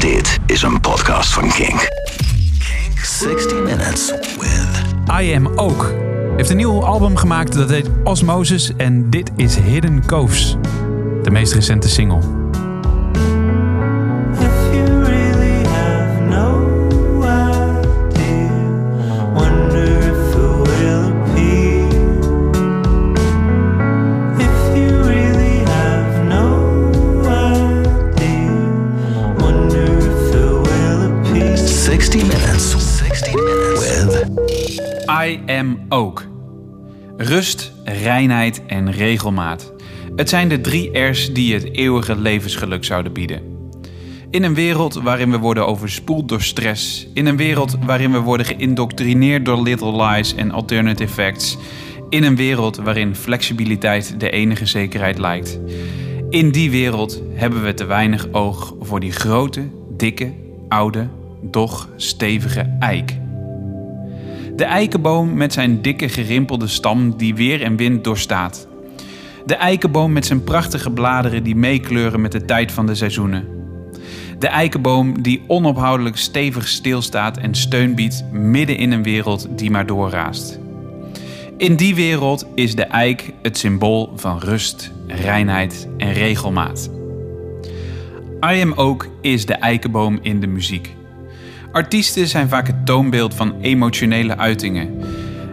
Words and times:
Dit 0.00 0.38
is 0.46 0.62
een 0.62 0.80
podcast 0.80 1.32
van 1.32 1.48
Kink. 1.48 1.88
Kink 2.58 2.98
60 2.98 3.52
Minutes 3.52 4.10
with... 4.38 4.84
I 5.20 5.34
Am 5.34 5.46
Ook 5.46 5.92
heeft 6.36 6.50
een 6.50 6.56
nieuw 6.56 6.84
album 6.84 7.16
gemaakt 7.16 7.52
dat 7.52 7.70
heet 7.70 7.90
Osmosis 8.04 8.72
en 8.76 9.10
dit 9.10 9.30
is 9.36 9.56
Hidden 9.56 10.06
Coves, 10.06 10.56
de 11.22 11.30
meest 11.30 11.52
recente 11.52 11.88
single. 11.88 12.47
I 35.28 35.40
Am 35.46 35.86
Ook. 35.88 36.26
Rust, 37.16 37.72
reinheid 37.84 38.62
en 38.66 38.92
regelmaat. 38.92 39.72
Het 40.16 40.28
zijn 40.28 40.48
de 40.48 40.60
drie 40.60 40.98
R's 40.98 41.32
die 41.32 41.54
het 41.54 41.74
eeuwige 41.74 42.18
levensgeluk 42.18 42.84
zouden 42.84 43.12
bieden. 43.12 43.42
In 44.30 44.42
een 44.42 44.54
wereld 44.54 44.94
waarin 44.94 45.30
we 45.30 45.38
worden 45.38 45.66
overspoeld 45.66 46.28
door 46.28 46.42
stress, 46.42 47.08
in 47.14 47.26
een 47.26 47.36
wereld 47.36 47.76
waarin 47.84 48.12
we 48.12 48.20
worden 48.20 48.46
geïndoctrineerd 48.46 49.44
door 49.44 49.62
little 49.62 50.04
lies 50.04 50.34
en 50.34 50.50
alternative 50.50 51.12
facts, 51.12 51.58
in 52.08 52.24
een 52.24 52.36
wereld 52.36 52.76
waarin 52.76 53.14
flexibiliteit 53.14 54.20
de 54.20 54.30
enige 54.30 54.66
zekerheid 54.66 55.18
lijkt. 55.18 55.60
In 56.30 56.50
die 56.50 56.70
wereld 56.70 57.22
hebben 57.34 57.64
we 57.64 57.74
te 57.74 57.84
weinig 57.84 58.28
oog 58.32 58.74
voor 58.80 59.00
die 59.00 59.12
grote, 59.12 59.68
dikke, 59.96 60.32
oude, 60.68 61.08
doch 61.42 61.88
stevige 61.96 62.76
eik. 62.80 63.17
De 64.58 64.64
eikenboom 64.64 65.34
met 65.34 65.52
zijn 65.52 65.82
dikke 65.82 66.08
gerimpelde 66.08 66.66
stam 66.66 67.16
die 67.16 67.34
weer 67.34 67.62
en 67.62 67.76
wind 67.76 68.04
doorstaat. 68.04 68.68
De 69.46 69.54
eikenboom 69.54 70.12
met 70.12 70.26
zijn 70.26 70.44
prachtige 70.44 70.90
bladeren 70.90 71.42
die 71.42 71.56
meekleuren 71.56 72.20
met 72.20 72.32
de 72.32 72.44
tijd 72.44 72.72
van 72.72 72.86
de 72.86 72.94
seizoenen. 72.94 73.44
De 74.38 74.46
eikenboom 74.46 75.22
die 75.22 75.42
onophoudelijk 75.46 76.16
stevig 76.16 76.68
stilstaat 76.68 77.36
en 77.36 77.54
steun 77.54 77.94
biedt 77.94 78.24
midden 78.32 78.76
in 78.76 78.92
een 78.92 79.02
wereld 79.02 79.48
die 79.50 79.70
maar 79.70 79.86
doorraast. 79.86 80.58
In 81.56 81.76
die 81.76 81.94
wereld 81.94 82.46
is 82.54 82.74
de 82.74 82.84
eik 82.84 83.32
het 83.42 83.58
symbool 83.58 84.12
van 84.16 84.38
rust, 84.38 84.92
reinheid 85.06 85.88
en 85.96 86.12
regelmaat. 86.12 86.90
I 88.52 88.62
Am 88.62 88.72
Ook 88.72 89.08
is 89.20 89.46
de 89.46 89.54
eikenboom 89.54 90.18
in 90.22 90.40
de 90.40 90.46
muziek. 90.46 90.96
Artiesten 91.78 92.28
zijn 92.28 92.48
vaak 92.48 92.66
het 92.66 92.86
toonbeeld 92.86 93.34
van 93.34 93.60
emotionele 93.60 94.36
uitingen. 94.36 95.02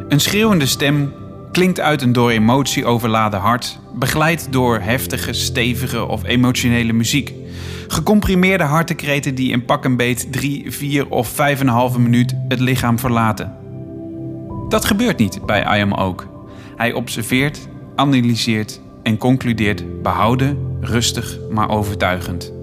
Een 0.09 0.19
schreeuwende 0.19 0.65
stem 0.65 1.13
klinkt 1.51 1.79
uit 1.79 2.01
een 2.01 2.13
door 2.13 2.31
emotie 2.31 2.85
overladen 2.85 3.39
hart, 3.39 3.79
begeleid 3.93 4.47
door 4.51 4.79
heftige, 4.79 5.33
stevige 5.33 6.05
of 6.05 6.23
emotionele 6.23 6.93
muziek. 6.93 7.33
Gecomprimeerde 7.87 8.63
hartekreten 8.63 9.35
die 9.35 9.51
in 9.51 9.65
pak 9.65 9.85
en 9.85 9.95
beet 9.95 10.31
3, 10.31 10.71
4 10.71 11.09
of 11.09 11.31
5,5 11.93 11.99
minuut 11.99 12.33
het 12.47 12.59
lichaam 12.59 12.99
verlaten. 12.99 13.55
Dat 14.69 14.85
gebeurt 14.85 15.17
niet 15.17 15.45
bij 15.45 15.77
I 15.77 15.81
Am 15.81 15.93
Ook. 15.93 16.27
Hij 16.75 16.93
observeert, 16.93 17.67
analyseert 17.95 18.81
en 19.03 19.17
concludeert 19.17 20.01
behouden, 20.01 20.77
rustig 20.81 21.37
maar 21.49 21.69
overtuigend. 21.69 22.54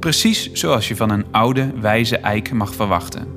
Precies 0.00 0.52
zoals 0.52 0.88
je 0.88 0.96
van 0.96 1.10
een 1.10 1.24
oude, 1.30 1.70
wijze 1.80 2.18
eik 2.18 2.52
mag 2.52 2.74
verwachten. 2.74 3.36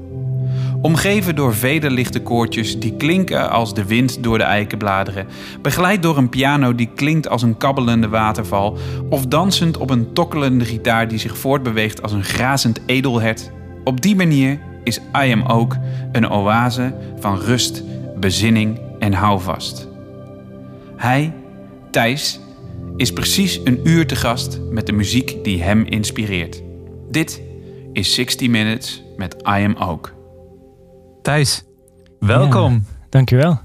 Omgeven 0.81 1.36
door 1.36 1.56
vele 1.56 1.90
lichte 1.90 2.22
koortjes 2.22 2.80
die 2.80 2.95
klinken 2.98 3.50
als 3.50 3.73
de 3.73 3.86
wind 3.86 4.23
door 4.23 4.38
de 4.38 4.44
eikenbladeren, 4.44 5.28
begeleid 5.62 6.03
door 6.03 6.18
een 6.18 6.30
piano 6.30 6.75
die 6.75 6.90
klinkt 6.96 7.30
als 7.30 7.41
een 7.41 7.58
kabbelende 7.58 8.08
waterval, 8.08 8.78
of 9.09 9.25
dansend 9.25 9.78
op 9.78 9.90
een 9.90 10.13
tokkelende 10.13 10.66
gitaar 10.66 11.08
die 11.08 11.19
zich 11.19 11.38
voortbeweegt 11.38 12.02
als 12.02 12.12
een 12.12 12.24
grazend 12.24 12.80
edelhert. 12.86 13.52
Op 13.84 14.02
die 14.02 14.16
manier 14.16 14.59
is 14.84 14.97
I 14.97 15.31
Am 15.31 15.46
Ook 15.46 15.78
een 16.12 16.30
oase 16.30 16.94
van 17.19 17.40
rust, 17.40 17.84
bezinning 18.19 18.80
en 19.00 19.13
houvast. 19.13 19.88
Hij, 20.96 21.34
Thijs, 21.91 22.40
is 22.97 23.13
precies 23.13 23.59
een 23.63 23.79
uur 23.84 24.07
te 24.07 24.16
gast 24.16 24.59
met 24.72 24.85
de 24.85 24.91
muziek 24.91 25.44
die 25.44 25.63
hem 25.63 25.84
inspireert. 25.84 26.62
Dit 27.12 27.41
is 27.94 28.13
60 28.13 28.47
Minutes 28.50 29.03
met 29.18 29.34
I 29.35 29.66
Am 29.66 29.75
Ook. 29.75 30.13
Thijs, 31.22 31.63
welkom. 32.19 32.74
Ja, 32.74 32.80
dankjewel. 33.09 33.59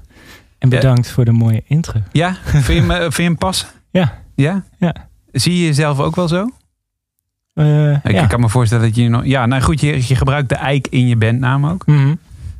En 0.57 0.69
bedankt 0.69 1.11
voor 1.11 1.25
de 1.25 1.31
mooie 1.31 1.63
intro. 1.67 1.99
Ja, 2.11 2.35
vind, 2.43 2.65
je 2.65 2.73
hem, 2.73 2.91
eh, 2.91 2.99
vind 2.99 3.15
je 3.15 3.23
hem 3.23 3.37
passen? 3.37 3.67
Ja, 3.91 4.23
Ja? 4.35 4.63
ja. 4.77 4.95
Zie 5.31 5.57
je 5.57 5.65
jezelf 5.65 5.99
ook 5.99 6.15
wel 6.15 6.27
zo? 6.27 6.49
Eh, 7.53 7.91
Ik 7.93 8.11
ja. 8.11 8.25
kan 8.27 8.39
me 8.39 8.49
voorstellen 8.49 8.85
dat 8.85 8.95
je 8.95 9.09
nog... 9.09 9.25
Ja, 9.25 9.45
nou 9.45 9.61
goed, 9.61 9.81
je, 9.81 9.95
je 10.07 10.15
gebruikt 10.15 10.49
de 10.49 10.55
eik 10.55 10.87
in 10.87 11.07
je 11.07 11.15
bandnaam 11.15 11.65
ook. 11.65 11.85
Mhm. 11.85 12.15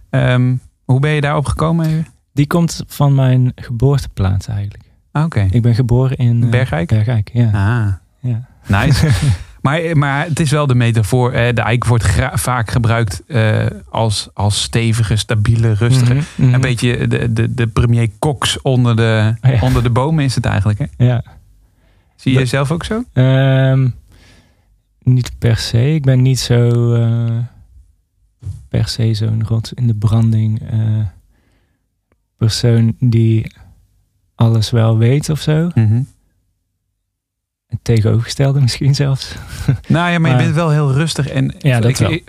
Ehm, 0.09 0.56
hoe 0.83 1.00
ben 1.00 1.11
je 1.11 1.22
daarop 1.22 1.45
gekomen? 1.45 1.85
even? 1.85 2.07
Die 2.33 2.47
komt 2.47 2.83
van 2.88 3.16
mijn 3.16 3.51
geboorteplaats 3.56 4.47
eigenlijk. 4.47 4.83
Ah, 5.17 5.25
Oké. 5.25 5.47
Ik 5.51 5.61
ben 5.61 5.75
geboren 5.75 6.17
in 6.17 6.44
eh, 6.44 6.50
Bergijk? 6.50 6.88
Bergijk, 6.88 7.29
ja. 7.33 7.45
Ah, 7.53 7.94
ja. 8.31 8.47
nice. 8.67 9.07
maar, 9.61 9.97
maar 9.97 10.25
het 10.25 10.39
is 10.39 10.51
wel 10.51 10.67
de 10.67 10.75
metafoor. 10.75 11.31
De 11.31 11.61
eik 11.61 11.85
wordt 11.85 12.05
vaak 12.33 12.72
gebruikt 12.72 13.23
eh, 13.27 13.66
als, 13.89 14.29
als 14.33 14.61
stevige, 14.61 15.16
stabiele, 15.16 15.73
rustige. 15.73 16.13
Mhm, 16.13 16.23
mhm. 16.35 16.53
Een 16.53 16.61
beetje 16.61 17.07
de, 17.07 17.33
de, 17.33 17.53
de 17.53 17.67
premier 17.67 18.09
Cox 18.19 18.61
onder 18.61 18.95
de, 18.95 19.35
Ja. 19.41 19.59
onder 19.61 19.83
de 19.83 19.89
bomen 19.89 20.23
is 20.23 20.35
het 20.35 20.45
eigenlijk. 20.45 20.79
Hè? 20.79 21.06
Ja. 21.06 21.23
Zie 22.16 22.31
je 22.31 22.38
Dat- 22.38 22.47
jezelf 22.50 22.72
ook 22.72 22.83
zo? 22.83 23.03
Ehm, 23.13 23.89
niet 25.03 25.31
per 25.39 25.57
se. 25.57 25.94
Ik 25.94 26.03
ben 26.03 26.22
niet 26.22 26.39
zo 26.39 26.94
eh, 26.94 27.38
per 28.69 28.88
se 28.88 29.13
zo'n 29.13 29.44
rot 29.47 29.72
in 29.75 29.88
de 29.88 29.95
branding 29.95 30.61
persoon 32.38 32.95
die 33.00 33.51
alles 34.38 34.70
wel 34.70 34.98
weet 34.98 35.30
of 35.30 35.40
zo. 35.42 35.70
Het 37.68 37.80
tegenovergestelde 37.81 38.62
misschien 38.62 38.96
zelfs. 38.96 39.36
Nou 39.88 40.12
ja, 40.12 40.20
maar 40.20 40.31
je 40.31 40.38
bent 40.38 40.56
wel 40.56 40.70
heel 40.70 40.94
rustig. 40.94 41.28
En 41.28 41.56
Ja, 41.58 41.80
dat 41.80 41.90
ik, 41.90 41.98
wel. 41.98 42.12
ik- 42.12 42.24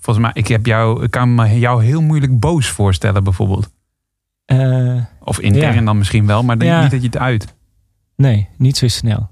volgens 0.00 0.18
mij, 0.18 0.30
ik, 0.34 0.48
heb 0.48 0.66
jou, 0.66 1.02
ik 1.04 1.10
kan 1.10 1.34
me 1.34 1.58
jou 1.58 1.84
heel 1.84 2.02
moeilijk 2.02 2.38
boos 2.40 2.68
voorstellen 2.68 3.24
bijvoorbeeld. 3.24 3.70
Eh, 4.44 4.96
Of 5.20 5.38
intern 5.40 5.74
Ja. 5.74 5.80
dan 5.80 5.98
misschien 5.98 6.26
wel, 6.26 6.42
maar 6.42 6.58
denk 6.58 6.70
Ja. 6.70 6.82
niet 6.82 6.90
dat 6.90 7.00
je 7.00 7.06
het 7.06 7.18
uit. 7.18 7.54
nee, 8.16 8.48
niet 8.56 8.76
zo 8.76 8.88
snel. 8.88 9.28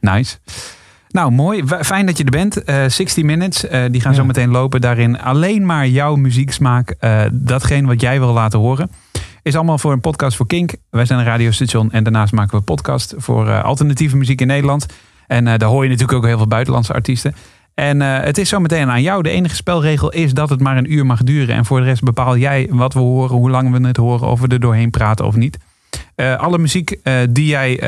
Nice. 0.00 0.36
Nou, 1.08 1.30
mooi. 1.30 1.64
Fijn 1.66 2.06
dat 2.06 2.18
je 2.18 2.24
er 2.24 2.30
bent. 2.30 2.64
Eh 2.64 2.84
60 2.88 3.24
Minutes, 3.24 3.66
eh, 3.66 3.84
die 3.90 4.00
gaan 4.00 4.10
Ja. 4.12 4.16
zo 4.18 4.24
meteen 4.24 4.48
lopen. 4.50 4.80
Daarin 4.80 5.20
alleen 5.20 5.66
maar 5.66 5.88
jouw 5.88 6.14
muzieksmaak, 6.14 6.94
datgene 7.32 7.86
wat 7.86 8.00
jij 8.00 8.18
wil 8.18 8.32
laten 8.32 8.58
horen. 8.58 8.90
Is 9.44 9.54
allemaal 9.54 9.78
voor 9.78 9.92
een 9.92 10.00
podcast 10.00 10.36
voor 10.36 10.46
Kink. 10.46 10.74
Wij 10.90 11.04
zijn 11.04 11.18
een 11.18 11.24
radiostation 11.24 11.92
en 11.92 12.04
daarnaast 12.04 12.32
maken 12.32 12.58
we 12.58 12.64
podcast 12.64 13.14
voor 13.16 13.48
eh, 13.48 13.64
alternatieve 13.64 14.16
muziek 14.16 14.40
in 14.40 14.46
Nederland. 14.46 14.86
En 15.26 15.46
eh, 15.46 15.58
daar 15.58 15.68
hoor 15.68 15.82
je 15.82 15.90
natuurlijk 15.90 16.18
ook 16.18 16.26
heel 16.26 16.36
veel 16.36 16.46
buitenlandse 16.46 16.92
artiesten. 16.92 17.34
En 17.74 18.02
eh, 18.02 18.24
het 18.24 18.38
is 18.38 18.48
zo 18.48 18.60
meteen 18.60 18.90
aan 18.90 19.02
jou. 19.02 19.22
De 19.22 19.30
enige 19.30 19.54
spelregel 19.54 20.10
is 20.12 20.34
dat 20.34 20.50
het 20.50 20.60
maar 20.60 20.76
een 20.76 20.92
uur 20.92 21.06
mag 21.06 21.22
duren. 21.22 21.54
En 21.54 21.64
voor 21.64 21.80
de 21.80 21.84
rest 21.84 22.02
bepaal 22.02 22.36
jij 22.36 22.66
wat 22.70 22.94
we 22.94 23.00
horen, 23.00 23.36
hoe 23.36 23.50
lang 23.50 23.78
we 23.78 23.86
het 23.86 23.96
horen, 23.96 24.28
of 24.28 24.40
we 24.40 24.48
er 24.48 24.60
doorheen 24.60 24.90
praten 24.90 25.26
of 25.26 25.36
niet. 25.36 25.58
Alle 26.36 26.58
muziek 26.58 26.98
die 27.30 27.46
jij 27.46 27.80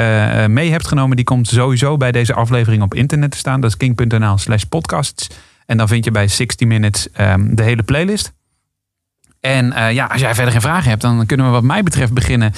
mee 0.49 0.71
hebt 0.71 0.87
genomen, 0.87 1.17
die 1.17 1.25
komt 1.25 1.49
sowieso 1.49 1.97
bij 1.97 2.13
deze 2.13 2.35
aflevering 2.35 2.83
op 2.83 2.95
internet 2.95 3.31
te 3.31 3.37
staan. 3.37 3.61
Dat 3.61 3.71
is 3.71 3.77
king.nl 3.77 4.39
slash 4.39 4.63
podcasts. 4.63 5.29
En 5.67 5.77
dan 5.77 5.89
vind 5.89 6.05
je 6.05 6.11
bij 6.11 6.29
60 6.29 6.69
Minutes 6.69 7.11
ehm, 7.11 7.55
de 7.55 7.63
hele 7.63 7.83
playlist. 7.83 8.33
En 9.47 9.73
eh, 9.73 9.93
ja, 9.93 10.05
als 10.07 10.21
jij 10.21 10.35
verder 10.35 10.53
geen 10.53 10.61
vragen 10.61 10.89
hebt, 10.91 11.03
dan 11.03 11.27
kunnen 11.27 11.47
we 11.47 11.53
wat 11.53 11.63
mij 11.63 11.83
betreft 11.83 12.13
beginnen 12.13 12.53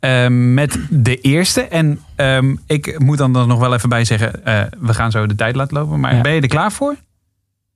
ehm, 0.00 0.54
met 0.54 0.78
de 0.90 1.20
eerste. 1.20 1.60
En 1.62 2.00
ehm, 2.16 2.54
ik 2.66 2.98
moet 2.98 3.18
dan 3.18 3.36
er 3.36 3.46
nog 3.46 3.58
wel 3.58 3.74
even 3.74 3.88
bij 3.88 4.04
zeggen, 4.04 4.44
eh, 4.44 4.60
we 4.78 4.94
gaan 4.94 5.10
zo 5.10 5.26
de 5.26 5.34
tijd 5.34 5.56
laten 5.56 5.76
lopen. 5.76 6.00
Maar 6.00 6.14
Ja. 6.14 6.20
ben 6.20 6.32
je 6.32 6.40
er 6.40 6.48
klaar 6.48 6.72
voor? 6.72 6.96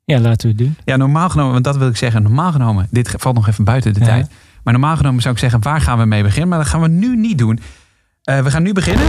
Ja, 0.05 0.19
laten 0.19 0.43
we 0.43 0.49
het 0.49 0.59
doen. 0.59 0.77
Ja, 0.85 0.97
normaal 0.97 1.29
genomen, 1.29 1.53
want 1.53 1.65
dat 1.65 1.77
wil 1.77 1.89
ik 1.89 1.97
zeggen, 1.97 2.23
normaal 2.23 2.53
genomen, 2.53 2.87
dit 2.91 3.15
valt 3.19 3.35
nog 3.35 3.49
even 3.49 3.65
buiten 3.65 3.95
de 3.95 4.01
Ja. 4.01 4.07
tijd. 4.07 4.31
Maar 4.63 4.73
normaal 4.73 4.97
genomen 4.97 5.23
zou 5.23 5.35
ik 5.35 5.41
zeggen, 5.41 5.63
waar 5.63 5.81
gaan 5.81 5.99
we 5.99 6.05
mee 6.05 6.23
beginnen? 6.23 6.49
Maar 6.49 6.59
dat 6.59 6.69
gaan 6.69 6.81
we 6.81 6.89
nu 6.89 7.17
niet 7.17 7.39
doen. 7.39 7.61
Eh, 8.23 8.39
we 8.41 8.51
gaan 8.51 8.63
nu 8.63 8.73
beginnen. 8.73 9.07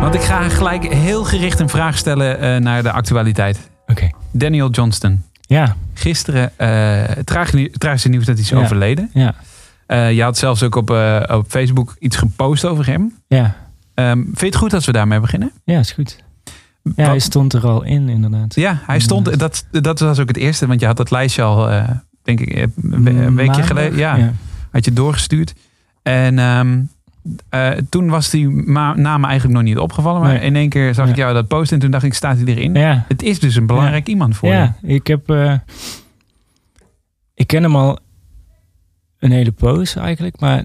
Want 0.00 0.14
ik 0.14 0.20
ga 0.22 0.48
gelijk 0.48 0.92
heel 0.94 1.24
gericht 1.24 1.60
een 1.60 1.68
vraag 1.68 1.96
stellen 1.98 2.62
naar 2.62 2.82
de 2.82 2.92
actualiteit. 2.92 3.70
Oké. 3.86 4.10
Daniel 4.30 4.70
Johnston. 4.70 5.22
Ja, 5.40 5.76
Gisteren, 5.94 6.52
uh, 6.58 7.04
tragische 7.78 8.08
nieuws 8.08 8.24
dat 8.24 8.34
hij 8.34 8.44
is 8.44 8.50
Ja. 8.50 8.58
overleden. 8.58 9.10
ja, 9.12 9.34
Eh, 9.86 10.12
je 10.12 10.22
had 10.22 10.38
zelfs 10.38 10.62
ook 10.62 10.74
op, 10.74 10.90
eh, 10.90 11.22
op 11.28 11.44
Facebook 11.48 11.96
iets 11.98 12.16
gepost 12.16 12.64
over 12.64 12.86
hem. 12.86 13.14
ja. 13.28 13.56
Ehm, 13.94 14.18
vind 14.22 14.40
je 14.40 14.46
het 14.46 14.56
goed 14.56 14.72
als 14.74 14.86
we 14.86 14.92
daarmee 14.92 15.20
beginnen? 15.20 15.52
Ja, 15.64 15.78
is 15.78 15.92
goed. 15.92 16.22
Ja, 16.96 17.04
hij 17.04 17.18
stond 17.18 17.52
er 17.52 17.66
al 17.66 17.82
in, 17.82 18.08
inderdaad. 18.08 18.54
Ja, 18.54 18.78
hij 18.86 18.98
stond. 19.00 19.38
Dat, 19.38 19.66
dat 19.70 20.00
was 20.00 20.18
ook 20.18 20.28
het 20.28 20.36
eerste, 20.36 20.66
want 20.66 20.80
je 20.80 20.86
had 20.86 20.96
dat 20.96 21.10
lijstje 21.10 21.42
al, 21.42 21.70
eh, 21.70 21.88
denk 22.22 22.40
ik, 22.40 22.48
eh, 22.50 22.62
een 22.62 22.70
we- 23.04 23.10
een 23.10 23.16
weekje 23.16 23.32
Maandag? 23.34 23.66
geleden. 23.66 23.98
Ja, 23.98 24.32
had 24.70 24.84
je 24.84 24.92
doorgestuurd. 24.92 25.54
En 26.02 26.38
ehm, 26.38 26.82
eh, 27.48 27.70
toen 27.88 28.08
was 28.08 28.30
die 28.30 28.48
naam 28.94 29.24
eigenlijk 29.24 29.54
nog 29.54 29.62
niet 29.62 29.78
opgevallen. 29.78 30.20
Maar 30.20 30.32
Nee. 30.32 30.40
in 30.40 30.56
één 30.56 30.68
keer 30.68 30.94
zag 30.94 31.08
ik 31.08 31.16
jou 31.16 31.34
dat 31.34 31.48
posten 31.48 31.74
en 31.76 31.82
toen 31.82 31.90
dacht 31.90 32.04
ik, 32.04 32.14
staat 32.14 32.36
hij 32.36 32.46
erin? 32.46 32.74
Ja, 32.74 33.04
Het 33.08 33.22
is 33.22 33.38
dus 33.40 33.54
een 33.54 33.66
belangrijk 33.66 34.06
iemand 34.08 34.36
voor 34.36 34.48
ja 34.48 34.76
ik 34.82 35.06
heb... 35.06 35.30
eh, 35.30 35.54
ik 37.34 37.46
ken 37.46 37.62
hem 37.62 37.76
al 37.76 37.98
een 39.18 39.30
hele 39.30 39.52
poos 39.52 39.96
eigenlijk. 39.96 40.40
Maar 40.40 40.64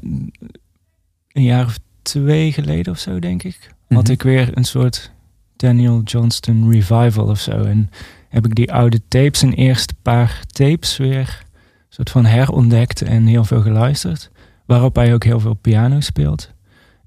een 1.32 1.44
jaar 1.44 1.66
of 1.66 1.78
twee 2.02 2.52
geleden 2.52 2.94
of 2.94 3.00
zo, 3.00 3.20
denk 3.20 3.44
ik. 3.44 3.58
je. 3.88 3.96
had 3.96 4.04
Mhm. 4.04 4.12
ik 4.14 4.22
weer 4.24 4.50
een 4.58 4.64
soort 4.66 5.12
Daniel 5.56 6.02
Johnston 6.04 6.72
revival 6.72 7.26
of 7.28 7.40
zo. 7.40 7.52
En 7.64 7.90
heb 8.30 8.46
ik 8.46 8.56
die 8.56 8.74
oude 8.74 9.02
tapes, 9.08 9.42
een 9.42 9.54
eerste 9.54 9.94
paar 10.02 10.40
tapes 10.48 10.98
weer 10.98 11.44
soort 11.90 12.10
van 12.10 12.26
herontdekt 12.26 13.02
en 13.02 13.26
heel 13.26 13.44
veel 13.44 13.62
geluisterd. 13.62 14.32
Waarop 14.66 14.96
hij 14.96 15.14
ook 15.14 15.24
heel 15.24 15.40
veel 15.40 15.54
piano 15.54 16.00
speelt. 16.00 16.52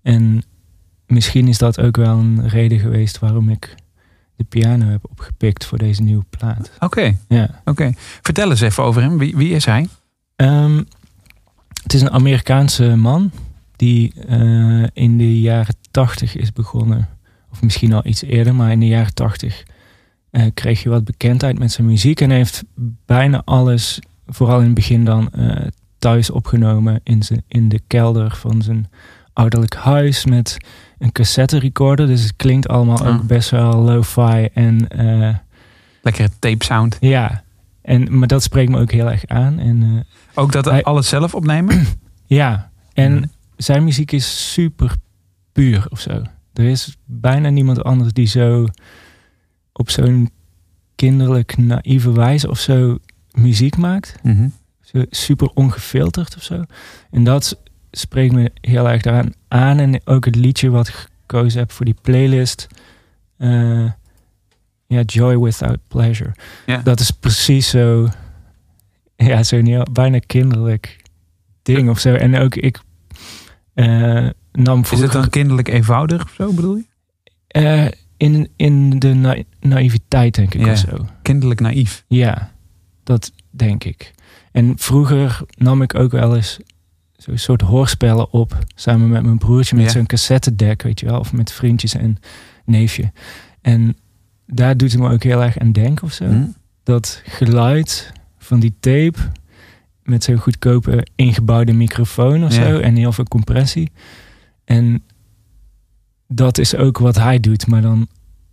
En 0.03 0.43
misschien 1.07 1.49
is 1.49 1.59
dat 1.59 1.81
ook 1.81 1.97
wel 1.97 2.19
een 2.19 2.49
reden 2.49 2.79
geweest 2.79 3.19
waarom 3.19 3.49
ik 3.49 3.75
de 4.37 4.45
piano 4.45 4.87
heb 4.87 5.11
opgepikt 5.11 5.65
voor 5.65 5.79
deze 5.79 6.03
nieuwe 6.03 6.25
plaat. 6.31 6.71
Oké, 6.79 7.17
Ja. 7.29 7.61
oké. 7.65 7.93
Vertel 8.23 8.51
eens 8.51 8.61
even 8.61 8.85
over 8.85 9.03
hem. 9.03 9.19
Wie, 9.19 9.37
wie 9.37 9.53
is 9.55 9.65
hij? 9.65 9.89
Ehm, 10.37 10.83
het 11.83 11.95
is 11.95 12.01
een 12.01 12.11
Amerikaanse 12.11 12.97
man 12.97 13.31
die 13.77 14.13
eh, 14.29 14.83
in 14.93 15.19
de 15.19 15.41
jaren 15.41 15.75
tachtig 15.91 16.37
is 16.37 16.53
begonnen. 16.53 17.09
Of 17.53 17.63
misschien 17.63 17.93
al 17.93 18.07
iets 18.07 18.23
eerder, 18.23 18.55
maar 18.55 18.71
in 18.71 18.81
de 18.81 18.87
jaren 18.87 19.15
tachtig 19.15 19.63
eh, 20.31 20.47
kreeg 20.55 20.83
je 20.83 20.89
wat 20.89 21.05
bekendheid 21.05 21.59
met 21.59 21.73
zijn 21.73 21.87
muziek. 21.87 22.21
En 22.21 22.31
heeft 22.31 22.65
bijna 23.07 23.43
alles, 23.45 23.99
vooral 24.27 24.59
in 24.59 24.65
het 24.65 24.75
begin 24.75 25.05
dan, 25.05 25.33
eh, 25.33 25.67
thuis 25.99 26.31
opgenomen 26.31 27.01
in, 27.03 27.23
zijn, 27.23 27.43
in 27.49 27.69
de 27.69 27.81
kelder 27.87 28.37
van 28.37 28.63
zijn 28.63 28.91
ouderlijk 29.33 29.75
huis 29.75 30.25
met 30.27 30.57
een 30.99 31.13
cassette 31.13 31.59
recorder. 31.59 32.07
Dus 32.07 32.23
het 32.23 32.37
klinkt 32.37 32.69
allemaal 32.69 32.99
Ah. 33.07 33.15
ook 33.15 33.23
best 33.27 33.51
wel 33.51 33.73
lo-fi 33.77 34.49
en... 34.55 34.89
eh, 34.89 35.35
Lekkere 36.03 36.29
tape 36.39 36.65
sound. 36.65 36.97
ja, 37.01 37.43
en, 37.83 38.19
maar 38.19 38.29
dat 38.29 38.43
spreekt 38.43 38.71
me 38.71 38.81
ook 38.81 38.93
heel 38.93 39.11
erg 39.11 39.27
aan. 39.27 39.59
En 39.59 39.83
eh, 39.83 40.01
Ook 40.43 40.53
dat 40.53 40.65
Hij- 40.65 40.83
alles 40.83 41.09
zelf 41.09 41.35
opnemen? 41.35 41.87
ja, 42.27 42.71
en 42.93 43.13
Mhm. 43.15 43.25
zijn 43.57 43.85
muziek 43.85 44.13
is 44.13 44.53
super 44.53 44.95
puur 45.53 45.87
of 45.91 46.01
zo. 46.01 46.23
Er 46.53 46.65
is 46.65 46.97
bijna 47.05 47.49
niemand 47.49 47.85
anders 47.85 48.13
die 48.13 48.27
zo 48.27 48.67
op 49.73 49.91
zo'n 49.91 50.31
kinderlijk 50.95 51.57
naïeve 51.57 52.13
wijze 52.13 52.51
of 52.51 52.59
zo 52.59 52.99
muziek 53.33 53.77
maakt. 53.77 54.15
Mhm. 54.23 54.49
Super 55.11 55.49
ongefilterd 55.55 56.37
of 56.37 56.43
zo. 56.43 56.65
En 57.11 57.25
dat 57.25 57.61
spreekt 57.91 58.35
me 58.35 58.53
heel 58.61 58.89
erg 58.89 59.03
daaraan 59.03 59.33
aan. 59.49 59.79
En 59.79 60.01
ook 60.05 60.25
het 60.25 60.37
liedje 60.37 60.71
wat 60.71 60.89
ik 60.89 60.95
gekozen 61.21 61.59
heb 61.59 61.73
voor 61.73 61.85
die 61.85 61.97
playlist. 62.03 62.67
eh, 63.37 63.91
ja, 64.87 65.01
Joy 65.01 65.39
Without 65.39 65.79
Pleasure. 65.89 66.35
Ja. 66.67 66.77
Dat 66.79 67.01
is 67.01 67.11
precies 67.11 67.69
zo... 67.69 68.09
Ja, 69.17 69.43
zo'n 69.43 69.87
bijna 69.93 70.19
kinderlijk 70.19 71.03
ding 71.63 71.91
of 71.91 71.99
zo. 71.99 72.15
En 72.15 72.37
ook 72.37 72.55
ik 72.55 72.81
eh, 73.75 74.29
nam 74.53 74.83
Is 74.91 75.01
het 75.01 75.13
dan 75.13 75.29
kinderlijk 75.29 75.69
eenvoudig 75.69 76.23
of 76.25 76.33
zo 76.37 76.53
bedoel 76.53 76.77
je? 76.77 76.85
eh, 77.49 77.87
in, 78.17 78.49
in 78.57 78.99
de 78.99 79.15
na- 79.15 79.43
naïviteit, 79.61 80.35
denk 80.35 80.55
ik, 80.55 80.65
Ja. 80.65 80.73
of 80.73 80.79
zo. 80.79 81.07
Kinderlijk 81.23 81.61
naïef. 81.61 82.05
Ja, 82.09 82.53
dat 83.05 83.33
denk 83.51 83.85
ik. 83.85 84.13
En 84.59 84.73
vroeger 84.79 85.41
nam 85.57 85.83
ik 85.83 85.95
ook 85.95 86.11
wel 86.11 86.37
eens 86.37 86.59
zo'n 87.17 87.39
soort 87.39 87.61
hoorspellen 87.61 88.33
op. 88.33 88.59
Samen 88.75 89.09
met 89.09 89.23
mijn 89.23 89.39
broertje 89.39 89.77
met 89.77 89.85
Ja. 89.85 89.91
zo'n 89.91 90.07
cassettedek, 90.07 90.83
weet 90.83 91.01
je 91.01 91.07
wel. 91.07 91.19
Of 91.19 91.33
met 91.33 91.53
vriendjes 91.53 91.95
en 91.95 92.17
neefje. 92.65 93.13
En 93.61 93.97
daar 94.47 94.77
doet 94.77 94.93
het 94.93 95.01
me 95.01 95.11
ook 95.11 95.23
heel 95.23 95.43
erg 95.43 95.59
aan 95.59 95.73
denken 95.73 96.05
of 96.05 96.13
zo. 96.13 96.25
Hm? 96.25 96.45
Dat 96.83 97.23
geluid 97.25 98.13
van 98.39 98.61
die 98.61 98.75
tape 98.81 99.19
met 100.03 100.25
zo'n 100.25 100.37
goedkope 100.37 101.07
ingebouwde 101.15 101.73
microfoon 101.73 102.45
of 102.45 102.57
Ja. 102.57 102.69
zo. 102.69 102.79
En 102.79 102.97
heel 102.97 103.13
veel 103.13 103.25
compressie. 103.25 103.91
En 104.65 105.03
dat 106.29 106.59
is 106.59 106.75
ook 106.77 106.99
wat 106.99 107.17
hij 107.17 107.41
doet. 107.41 107.67
Maar 107.67 107.83
dan 107.83 108.09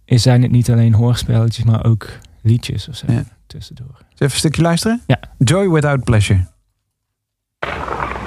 zijn 0.06 0.42
het 0.42 0.52
niet 0.52 0.72
alleen 0.72 0.94
hoorspelletjes, 0.94 1.66
maar 1.66 1.86
ook 1.86 2.07
liedjes 2.42 2.90
of 2.90 2.96
zo 2.96 3.06
Ja. 3.12 3.24
Tussendoor. 3.47 3.88
Zullen 3.88 4.07
we 4.09 4.24
even 4.24 4.33
een 4.33 4.39
stukje 4.39 4.62
luisteren? 4.62 5.01
Ja. 5.07 5.18
Joy 5.38 5.69
Without 5.69 6.03
Pleasure. 6.03 6.45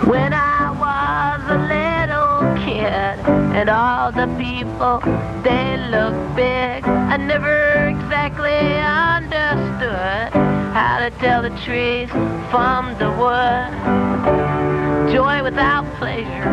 When 0.05 0.33
I 0.33 0.71
was 0.79 1.41
a 1.49 1.59
little 1.59 2.55
kid 2.65 3.19
and 3.55 3.69
all 3.69 4.13
the 4.13 4.29
people 4.37 5.01
they 5.43 5.77
looked 5.91 6.35
big, 6.35 6.85
I 6.87 7.17
never 7.17 7.89
exactly 7.89 8.81
understood 9.17 10.33
how 10.73 10.99
to 10.99 11.11
tell 11.21 11.43
the 11.43 11.51
trees 11.65 12.09
from 12.51 12.95
the 12.99 13.11
wood. 13.19 13.71
Joy 15.13 15.43
without 15.43 15.85
pleasure 15.99 16.49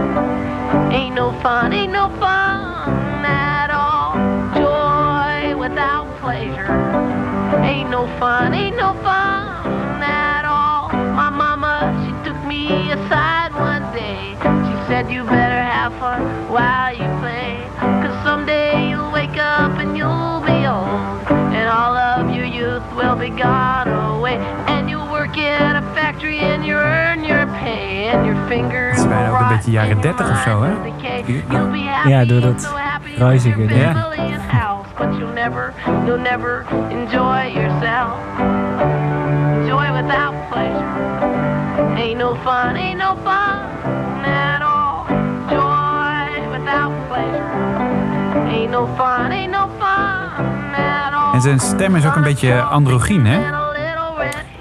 ain't 0.91 1.15
no 1.15 1.31
fun, 1.41 1.71
ain't 1.73 1.91
no 1.91 2.09
fun 2.19 3.25
at 3.25 3.69
all. 3.69 4.15
Joy 4.55 5.55
without 5.57 6.07
pleasure 6.19 7.34
ain't 7.63 7.89
no 7.89 8.07
fun, 8.19 8.53
ain't 8.53 8.77
no 8.77 8.93
fun 9.03 10.01
at 10.03 10.45
all. 10.45 10.89
My 11.21 11.29
mama, 11.29 11.73
she 12.03 12.11
took 12.29 12.39
me 12.45 12.91
aside 12.91 13.51
one 13.53 13.83
day. 13.93 14.35
She 14.67 14.75
said, 14.87 15.09
You 15.11 15.23
better 15.23 15.61
have 15.71 15.93
fun 15.99 16.21
while 16.49 16.93
you 16.93 17.07
play. 17.21 17.57
Cause 18.01 18.15
someday 18.23 18.89
you'll 18.89 19.11
wake 19.11 19.37
up 19.37 19.71
and 19.81 19.97
you'll 19.97 20.41
be 20.45 20.65
old. 20.67 21.21
And 21.55 21.67
all 21.69 21.95
of 21.95 22.35
your 22.35 22.45
youth 22.45 22.83
will 22.95 23.15
be 23.15 23.29
gone 23.29 23.87
away. 24.17 24.37
And 24.67 24.89
you'll 24.89 25.09
work 25.11 25.37
in 25.37 25.75
a 25.75 25.81
factory 25.95 26.39
and 26.39 26.65
you 26.65 26.75
earn 26.75 27.23
your 27.23 27.45
pay. 27.61 28.07
And 28.11 28.25
your 28.25 28.37
fingers 28.47 28.97
Het 28.97 29.05
is 29.05 29.07
bijna 29.07 29.23
will 29.23 29.33
ook 29.33 29.39
een 29.41 29.47
rot 29.47 29.55
beetje 29.55 29.71
jaren 29.71 29.91
and 29.95 30.03
your 30.03 30.15
30 30.17 30.31
of 30.31 30.41
zo, 30.43 30.61
hè? 30.61 30.69
mind 30.69 30.83
will 30.83 30.93
decay. 31.01 31.23
You'll 31.49 31.71
be 31.71 31.79
happy 31.79 32.09
Ja, 32.09 32.25
door 32.25 32.41
and 32.41 32.51
dat 32.53 32.61
so 32.61 32.75
happy 32.75 33.09
with 33.09 33.17
ruizige 33.19 33.57
your 33.57 33.67
ding. 33.67 33.81
Ja. 33.81 34.73
But 35.05 35.19
you'll 35.19 35.33
never, 35.33 35.71
you'll 36.07 36.17
never 36.17 36.65
enjoy 36.89 37.51
yourself. 37.53 38.17
Joy 39.67 39.87
without 40.01 40.33
pleasure 40.49 40.93
ain't 41.97 42.17
no 42.17 42.33
fun, 42.43 42.75
ain't 42.75 42.97
no 42.97 43.15
fun 43.23 44.25
at 44.25 44.61
all. 44.63 45.05
Joy 45.49 46.49
without 46.57 46.91
pleasure 47.07 48.47
ain't 48.49 48.71
no 48.71 48.87
fun, 48.97 49.31
ain't 49.31 49.51
no 49.51 49.67
fun 49.77 50.75
at 50.75 51.13
all. 51.13 51.33
En 51.33 51.41
zijn 51.41 51.59
stem 51.59 51.95
is 51.95 52.05
ook 52.05 52.15
een 52.15 52.23
beetje 52.23 52.61
androgyn, 52.61 53.25
hè? 53.25 53.39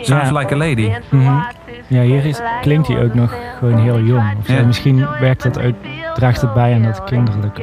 Sounds 0.00 0.30
Ja. 0.30 0.38
like 0.38 0.54
a 0.54 0.56
lady. 0.56 0.92
Mhm. 1.08 1.38
Ja, 1.86 2.00
hier 2.00 2.24
is, 2.24 2.40
klinkt 2.60 2.88
hij 2.88 3.04
ook 3.04 3.14
nog 3.14 3.34
gewoon 3.58 3.78
heel 3.78 3.98
jong. 4.00 4.38
Of. 4.38 4.48
Ja. 4.48 4.62
Misschien 4.62 5.06
werkt 5.20 5.42
dat 5.42 5.60
ook, 5.62 5.74
draagt 6.14 6.40
het 6.40 6.54
bij 6.54 6.74
aan 6.74 6.82
dat 6.82 7.04
kinderlijke. 7.04 7.62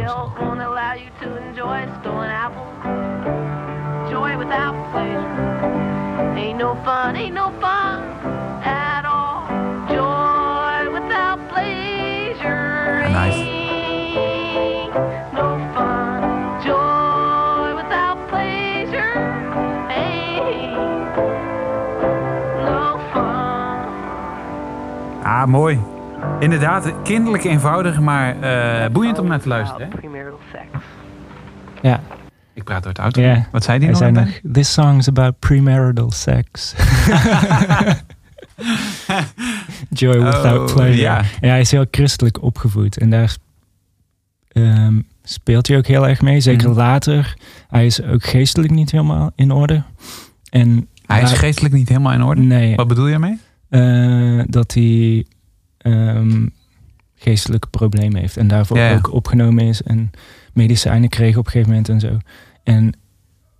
No 6.71 6.77
fun, 6.83 7.15
ain't 7.15 7.33
no 7.33 7.51
fun 7.59 8.01
at 8.63 9.03
all. 9.05 9.43
Joy 9.89 10.91
without 10.93 11.39
pleasure 11.49 13.09
Nice. 13.09 13.35
ain't 13.35 14.93
no 15.33 15.47
fun. 15.73 16.21
Joy 16.63 17.75
without 17.75 18.17
pleasure 18.29 19.13
ain't 19.89 20.75
no 22.65 22.99
fun. 23.13 23.85
Ah, 25.23 25.45
mooi. 25.47 25.79
Inderdaad, 26.39 26.93
kinderlijk 27.03 27.43
eenvoudig, 27.43 27.99
maar 27.99 28.41
eh, 28.41 28.89
boeiend 28.91 29.19
om 29.19 29.27
naar 29.27 29.39
te 29.39 29.47
luisteren. 29.47 29.87
Hè? 29.91 29.97
Ik 32.61 32.67
praat 32.67 32.83
door 32.83 32.91
het 32.91 33.01
auto. 33.01 33.43
Wat 33.51 33.63
zei 33.63 33.79
die 33.79 33.89
hij 33.89 33.99
nog? 34.11 34.15
zei 34.15 34.25
nog, 34.25 34.53
this 34.53 34.73
song 34.73 34.97
is 34.97 35.07
about 35.07 35.39
premarital 35.39 36.11
sex. 36.11 36.73
Joy 39.89 40.23
without 40.23 40.69
Oh, 40.69 40.75
pleasure. 40.75 40.97
ja. 41.01 41.23
Ja. 41.41 41.47
hij 41.49 41.59
is 41.59 41.71
heel 41.71 41.85
christelijk 41.91 42.41
opgevoed. 42.41 42.97
En 42.97 43.09
daar 43.09 43.35
ehm, 44.47 44.99
speelt 45.23 45.67
hij 45.67 45.77
ook 45.77 45.85
heel 45.87 46.07
erg 46.07 46.21
mee. 46.21 46.39
Zeker 46.39 46.69
Mhm. 46.69 46.77
later. 46.77 47.37
Hij 47.67 47.85
is 47.85 48.01
ook 48.03 48.23
geestelijk 48.23 48.73
niet 48.73 48.91
helemaal 48.91 49.31
in 49.35 49.51
orde. 49.51 49.83
En 50.49 50.87
Hij 51.05 51.21
is 51.21 51.31
geestelijk 51.31 51.73
niet 51.73 51.89
helemaal 51.89 52.13
in 52.13 52.23
orde. 52.23 52.41
Nee, 52.41 52.75
Wat 52.75 52.87
bedoel 52.87 53.07
je 53.07 53.13
ermee? 53.13 53.37
eh, 53.69 54.43
dat 54.47 54.73
hij 54.73 55.25
ehm, 55.77 56.47
geestelijke 57.15 57.67
problemen 57.67 58.19
heeft. 58.21 58.37
En 58.37 58.47
daarvoor 58.47 58.79
ook 58.79 59.13
opgenomen 59.13 59.65
is. 59.67 59.81
En 59.81 60.11
medicijnen 60.53 61.09
kreeg 61.09 61.37
op 61.37 61.45
een 61.45 61.51
gegeven 61.51 61.69
moment 61.71 61.89
en 61.89 61.99
zo. 61.99 62.17
En 62.63 62.93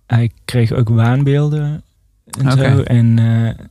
hij 0.06 0.30
kreeg 0.44 0.72
ook 0.72 0.88
waanbeelden 0.88 1.82
en 2.38 2.52
zo. 2.52 2.82
En 2.82 3.18
eh, 3.18 3.64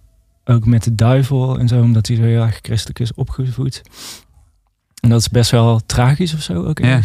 ook 0.44 0.66
met 0.66 0.84
de 0.84 0.96
duivel 0.96 1.60
en 1.60 1.68
zo, 1.68 1.82
omdat 1.82 2.08
hij 2.08 2.16
zo 2.16 2.24
heel 2.24 2.44
erg 2.44 2.60
christelijk 2.62 3.00
is 3.00 3.14
opgevoed. 3.14 3.82
En 5.00 5.10
dat 5.10 5.20
is 5.20 5.30
best 5.30 5.52
wel 5.52 5.80
tragisch 5.86 6.34
of 6.34 6.42
zo 6.42 6.66
ook 6.66 6.80
Ja. 6.80 7.02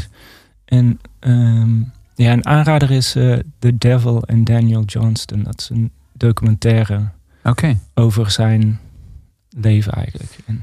En 0.64 1.00
ehm, 1.18 1.80
ja, 2.14 2.32
een 2.32 2.46
aanrader 2.46 2.90
is 2.90 3.14
eh, 3.14 3.38
The 3.58 3.78
Devil 3.78 4.22
en 4.22 4.44
Daniel 4.44 4.82
Johnston. 4.84 5.42
Dat 5.42 5.60
is 5.60 5.68
een 5.68 5.90
documentaire 6.12 7.08
Oké. 7.44 7.78
over 7.94 8.30
zijn 8.30 8.80
leven 9.48 9.92
eigenlijk. 9.92 10.38
En 10.46 10.62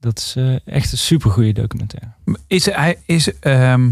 dat 0.00 0.18
is 0.18 0.34
eh, 0.36 0.54
echt 0.64 0.92
een 0.92 0.98
supergoeie 0.98 1.52
documentaire. 1.52 2.10
Is 2.46 2.64
hij, 2.64 2.98
is, 3.06 3.38
ehm, 3.38 3.90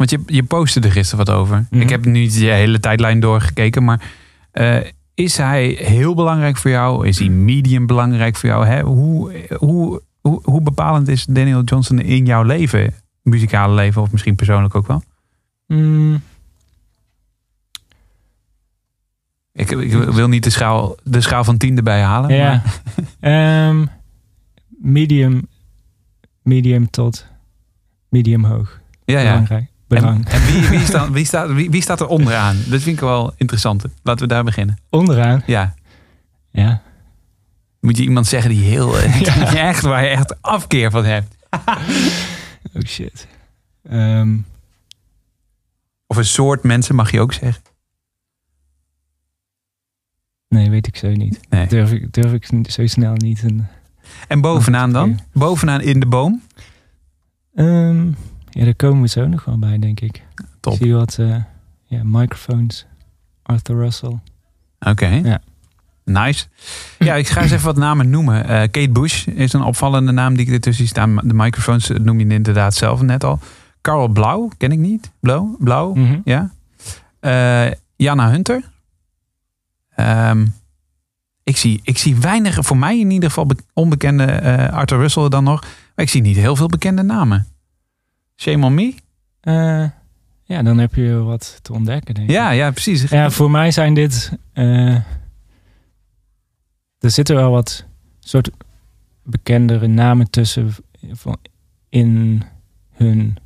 want 0.00 0.10
je, 0.10 0.20
je 0.26 0.42
postte 0.42 0.80
er 0.80 0.92
gisteren 0.92 1.24
wat 1.26 1.34
over. 1.36 1.66
Mhm. 1.70 1.80
Ik 1.80 1.88
heb 1.88 2.04
nu 2.04 2.10
niet 2.12 2.34
je 2.34 2.46
hele 2.50 2.80
tijdlijn 2.80 3.20
doorgekeken, 3.20 3.84
maar 3.84 4.02
eh, 4.50 4.76
is 5.14 5.36
hij 5.36 5.66
heel 5.68 6.14
belangrijk 6.14 6.56
voor 6.56 6.70
jou? 6.70 7.06
Is 7.06 7.18
hij 7.18 7.28
medium 7.28 7.86
belangrijk 7.86 8.36
voor 8.36 8.48
jou? 8.48 8.66
Hè? 8.66 8.80
Hoe, 8.82 9.32
hoe, 9.58 10.02
hoe, 10.20 10.40
hoe 10.44 10.62
bepalend 10.62 11.08
is 11.08 11.24
Daniel 11.24 11.62
Johnson 11.62 12.00
in 12.00 12.26
jouw 12.26 12.42
leven? 12.42 12.94
Muzikale 13.22 13.74
leven 13.74 14.02
of 14.02 14.12
misschien 14.12 14.34
persoonlijk 14.36 14.74
ook 14.74 14.86
wel? 14.86 15.02
Mm, 15.66 16.22
Ik, 19.52 19.70
ik 19.70 19.92
wil 19.92 20.28
niet 20.28 20.44
de 20.44 20.50
schaal, 20.50 20.96
de 21.02 21.20
schaal 21.20 21.44
van 21.44 21.56
tien 21.56 21.76
erbij 21.76 22.00
halen. 22.02 22.34
ja. 22.34 22.62
Maar, 22.62 22.80
Ehm, 23.68 23.86
medium, 24.68 25.48
medium 26.42 26.90
tot 26.90 27.26
medium 28.08 28.44
hoog. 28.44 28.80
ja, 29.04 29.18
ja. 29.20 29.28
Belangrijk. 29.30 29.69
En, 29.98 30.24
wie, 30.46 30.68
wie, 30.68 30.80
staat, 30.86 31.10
wie, 31.10 31.24
staat, 31.24 31.50
wie, 31.52 31.70
wie 31.70 31.82
staat 31.82 32.00
er 32.00 32.06
onderaan? 32.06 32.56
Dat 32.56 32.80
vind 32.82 32.96
ik 32.96 33.00
wel 33.00 33.32
interessant. 33.36 33.84
Laten 34.02 34.22
we 34.28 34.32
daar 34.34 34.44
beginnen. 34.44 34.78
Onderaan. 34.90 35.42
Ja. 35.46 35.74
Ja. 36.50 36.82
Moet 37.80 37.96
je 37.96 38.02
iemand 38.02 38.26
zeggen 38.26 38.50
die 38.50 38.62
heel 38.62 38.98
eh, 38.98 39.20
Ja. 39.52 39.54
echt 39.56 39.82
waar 39.82 40.02
je 40.02 40.08
echt 40.08 40.42
afkeer 40.42 40.90
van 40.90 41.04
hebt? 41.04 41.36
Oh 42.74 42.82
shit. 42.86 43.26
Ehm, 43.88 44.36
Of 46.06 46.16
een 46.16 46.24
soort 46.24 46.62
mensen 46.62 46.94
mag 46.94 47.10
je 47.10 47.20
ook 47.20 47.32
zeggen. 47.32 47.62
nee, 50.48 50.70
weet 50.70 50.86
ik 50.86 50.96
zo 50.96 51.10
niet. 51.10 51.40
Nee. 51.48 51.66
Durf 51.66 51.92
ik, 51.92 52.12
durf 52.12 52.32
ik 52.32 52.70
zo 52.70 52.86
snel 52.86 53.12
niet. 53.14 53.42
Een, 53.42 53.66
En 54.28 54.40
bovenaan 54.40 54.92
dan? 54.92 55.20
Bovenaan 55.32 55.80
in 55.80 56.00
de 56.00 56.06
boom? 56.06 56.42
Ehm, 57.54 58.10
ja, 58.50 58.64
daar 58.64 58.74
komen 58.74 59.00
we 59.02 59.08
zo 59.08 59.26
nog 59.26 59.44
wel 59.44 59.58
bij, 59.58 59.78
denk 59.78 60.00
ik. 60.00 60.22
Top. 60.60 60.72
Ik 60.72 60.78
zie 60.82 60.94
wat 60.94 61.16
eh, 61.18 61.36
ja, 61.84 62.00
microfoons. 62.04 62.86
Arthur 63.42 63.76
Russell. 63.76 64.18
Oké. 64.80 65.06
Ja. 65.06 65.40
Nice. 66.04 66.46
Ja, 66.98 67.14
ik 67.14 67.28
ga 67.28 67.42
eens 67.42 67.50
even 67.50 67.64
wat 67.64 67.76
namen 67.76 68.10
noemen. 68.10 68.44
Eh, 68.44 68.60
Kate 68.60 68.90
Bush 68.90 69.26
is 69.26 69.52
een 69.52 69.62
opvallende 69.62 70.12
naam 70.12 70.36
die 70.36 70.46
ik 70.46 70.52
ertussen 70.52 70.86
zie 70.86 70.94
staan. 70.94 71.16
De 71.16 71.34
microfoons 71.34 71.88
noem 72.02 72.20
je 72.20 72.26
inderdaad 72.26 72.74
zelf 72.74 73.02
net 73.02 73.24
al. 73.24 73.38
Carl 73.80 74.08
Blauw, 74.08 74.50
ken 74.56 74.72
ik 74.72 74.78
niet. 74.78 75.10
Blauw? 75.20 75.56
Blauw, 75.58 75.94
Mhm. 75.94 76.18
ja. 76.24 76.50
Eh, 77.20 77.70
Jana 77.96 78.30
Hunter. 78.30 78.62
Ehm, 79.94 80.46
ik, 81.42 81.56
zie, 81.56 81.80
ik 81.82 81.98
zie 81.98 82.16
weinig, 82.16 82.58
voor 82.60 82.76
mij 82.76 82.98
in 82.98 83.10
ieder 83.10 83.28
geval, 83.28 83.46
be- 83.46 83.56
onbekende 83.72 84.70
Arthur 84.72 84.98
Russell 84.98 85.28
dan 85.28 85.44
nog. 85.44 85.60
Maar 85.60 86.04
ik 86.04 86.08
zie 86.10 86.20
niet 86.22 86.36
heel 86.36 86.56
veel 86.56 86.66
bekende 86.68 87.02
namen. 87.02 87.46
Shame 88.40 88.66
on 88.66 88.74
me? 88.74 88.94
Eh, 89.40 89.84
ja, 90.44 90.62
dan 90.62 90.78
heb 90.78 90.94
je 90.94 91.12
wat 91.12 91.58
te 91.62 91.72
ontdekken, 91.72 92.14
denk 92.14 92.28
ik. 92.28 92.34
Ja, 92.34 92.50
ja, 92.50 92.70
precies. 92.70 93.02
Ja, 93.02 93.30
voor 93.30 93.50
mij 93.50 93.70
zijn 93.70 93.94
dit. 93.94 94.32
eh, 94.52 94.94
er 96.98 97.10
zitten 97.10 97.36
wel 97.36 97.50
wat 97.50 97.84
soort 98.20 98.50
bekendere 99.24 99.86
namen 99.86 100.30
tussen 100.30 100.74
van 101.12 101.38
in 101.88 102.42
hun. 102.92 103.36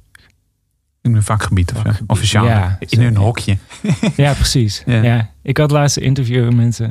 In 1.02 1.12
hun 1.12 1.22
vakgebied. 1.22 1.72
Vakgebied, 1.74 2.10
of 2.10 2.20
genre. 2.20 2.48
ja, 2.48 2.76
in 2.78 3.00
hun 3.00 3.16
hokje. 3.16 3.58
Ja, 4.16 4.32
precies. 4.32 4.82
Ja. 4.86 5.02
ja. 5.02 5.30
Ik 5.42 5.56
had 5.56 5.70
laatst 5.70 5.96
een 5.96 6.02
interview 6.02 6.52
met 6.52 6.80
eh 6.80 6.90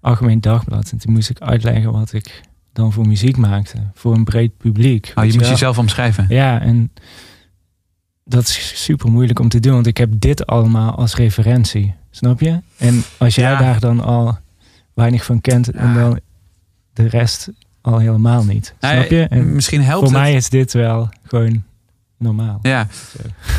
Algemeen 0.00 0.40
Dagblad. 0.40 0.90
En 0.90 0.98
toen 0.98 1.12
moest 1.12 1.30
ik 1.30 1.40
uitleggen 1.40 1.92
wat 1.92 2.12
ik 2.12 2.40
dan 2.72 2.92
voor 2.92 3.06
muziek 3.06 3.36
maakte. 3.36 3.76
Voor 3.94 4.14
een 4.14 4.24
breed 4.24 4.56
publiek. 4.56 5.12
Oh, 5.14 5.24
je 5.24 5.30
moest 5.30 5.36
wel. 5.40 5.48
jezelf 5.50 5.78
omschrijven. 5.78 6.26
Ja, 6.28 6.60
en 6.60 6.92
dat 8.24 8.42
is 8.42 8.72
super 8.84 9.10
moeilijk 9.10 9.38
om 9.38 9.48
te 9.48 9.60
doen, 9.60 9.72
want 9.72 9.86
ik 9.86 9.96
heb 9.96 10.10
dit 10.12 10.46
allemaal 10.46 10.94
als 10.94 11.14
referentie. 11.14 11.94
Snap 12.10 12.40
je? 12.40 12.60
En 12.78 13.02
als 13.18 13.34
jij 13.34 13.50
Ja. 13.50 13.58
daar 13.58 13.80
dan 13.80 14.00
al 14.00 14.38
weinig 14.94 15.24
van 15.24 15.40
kent 15.40 15.70
en 15.70 15.94
dan 15.94 16.20
de 16.92 17.08
rest 17.08 17.48
al 17.80 17.98
helemaal 17.98 18.44
niet. 18.44 18.74
Snap 18.80 19.04
je? 19.10 19.22
En 19.22 19.54
Misschien 19.54 19.82
helpt 19.82 20.04
voor 20.08 20.14
het. 20.14 20.22
mij 20.22 20.34
is 20.34 20.48
dit 20.48 20.72
wel 20.72 21.08
gewoon 21.26 21.62
normaal. 22.18 22.58
Ja. 22.62 22.86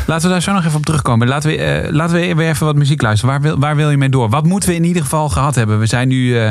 Laten 0.06 0.26
we 0.26 0.32
daar 0.32 0.42
zo 0.42 0.52
nog 0.52 0.64
even 0.64 0.76
op 0.78 0.84
terugkomen. 0.84 1.28
Laten 1.28 1.50
we, 1.50 1.56
eh, 1.56 1.92
laten 1.92 2.14
we 2.20 2.34
weer 2.34 2.48
even 2.48 2.66
wat 2.66 2.76
muziek 2.76 3.02
luisteren. 3.02 3.34
Waar 3.34 3.42
wil, 3.42 3.58
waar 3.58 3.76
wil 3.76 3.90
je 3.90 3.96
mee 3.96 4.08
door? 4.08 4.28
Wat 4.28 4.44
moeten 4.46 4.68
we 4.68 4.74
in 4.74 4.84
ieder 4.84 5.02
geval 5.02 5.28
gehad 5.28 5.54
hebben? 5.54 5.78
We 5.78 5.86
zijn 5.86 6.08
nu 6.08 6.38
eh, 6.38 6.50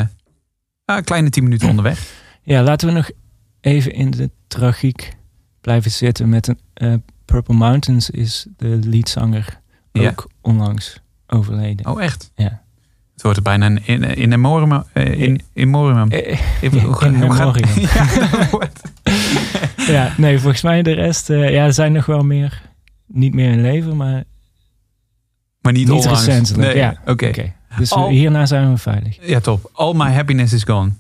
ah, 0.86 0.98
een 0.98 1.04
kleine 1.04 1.30
tien 1.30 1.44
minuten 1.44 1.70
onderweg. 1.70 2.22
Ja, 2.44 2.62
laten 2.64 2.88
we 2.88 2.94
nog 2.94 3.10
even 3.62 3.94
in 3.94 4.12
de 4.12 4.30
tragiek 4.48 5.14
blijven 5.62 5.92
zitten 5.92 6.30
met 6.30 6.48
een 6.48 6.60
eh, 6.74 6.94
Purple 7.26 7.56
Mountains 7.56 8.10
is 8.10 8.48
de 8.58 8.80
leadzanger 8.84 9.60
Ja. 9.92 10.10
ook 10.10 10.28
onlangs 10.42 11.00
overleden. 11.28 11.86
Oh, 11.88 12.04
echt? 12.04 12.32
Ja. 12.36 12.62
Het 13.14 13.22
wordt 13.22 13.38
er 13.38 13.44
bijna 13.44 13.66
een 13.66 13.86
in, 13.88 14.04
in 14.04 14.30
memoriam. 14.30 14.84
eh, 14.94 15.06
in, 15.22 15.42
in 15.54 15.70
memoriam. 15.70 16.12
Eh, 16.12 16.40
in 16.62 16.72
memoriam. 16.72 17.64
ja, 19.88 20.14
nee, 20.18 20.40
volgens 20.40 20.62
mij 20.62 20.82
de 20.82 20.92
rest, 20.92 21.28
ja, 21.28 21.36
er 21.66 21.74
zijn 21.74 21.92
nog 21.92 22.06
wel 22.06 22.24
meer, 22.24 22.62
niet 23.08 23.34
meer 23.34 23.52
in 23.52 23.62
leven, 23.62 23.98
maar 23.98 24.24
maar 25.62 25.74
niet, 25.74 25.88
niet 25.88 26.06
recentelijk. 26.06 26.64
Nee, 26.68 26.76
ja, 26.78 26.98
oké. 27.06 27.32
Dus 27.78 27.94
hierna 27.94 28.46
zijn 28.46 28.72
we 28.72 28.78
veilig. 28.78 29.18
Ja, 29.28 29.40
top. 29.40 29.70
All 29.74 29.94
my 29.94 30.12
happiness 30.12 30.54
is 30.54 30.64
gone. 30.64 30.92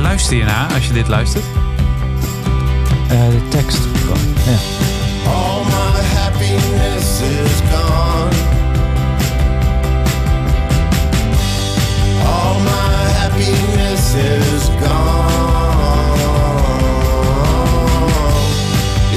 luister 0.00 0.36
je 0.36 0.44
naar 0.44 0.72
als 0.74 0.86
je 0.86 0.92
dit 0.92 1.08
luistert? 1.08 1.44
Uh, 3.12 3.28
de 3.28 3.48
tekst 3.48 3.78
gewoon, 3.78 4.34
ja. 4.44 4.58
All 5.30 5.64
my 5.64 6.00
happiness 6.18 7.20
is 7.20 7.60
gone. 7.70 8.34
All 12.24 12.60
my 12.60 13.10
happiness 13.18 14.14
is 14.14 14.68
gone. 14.80 15.28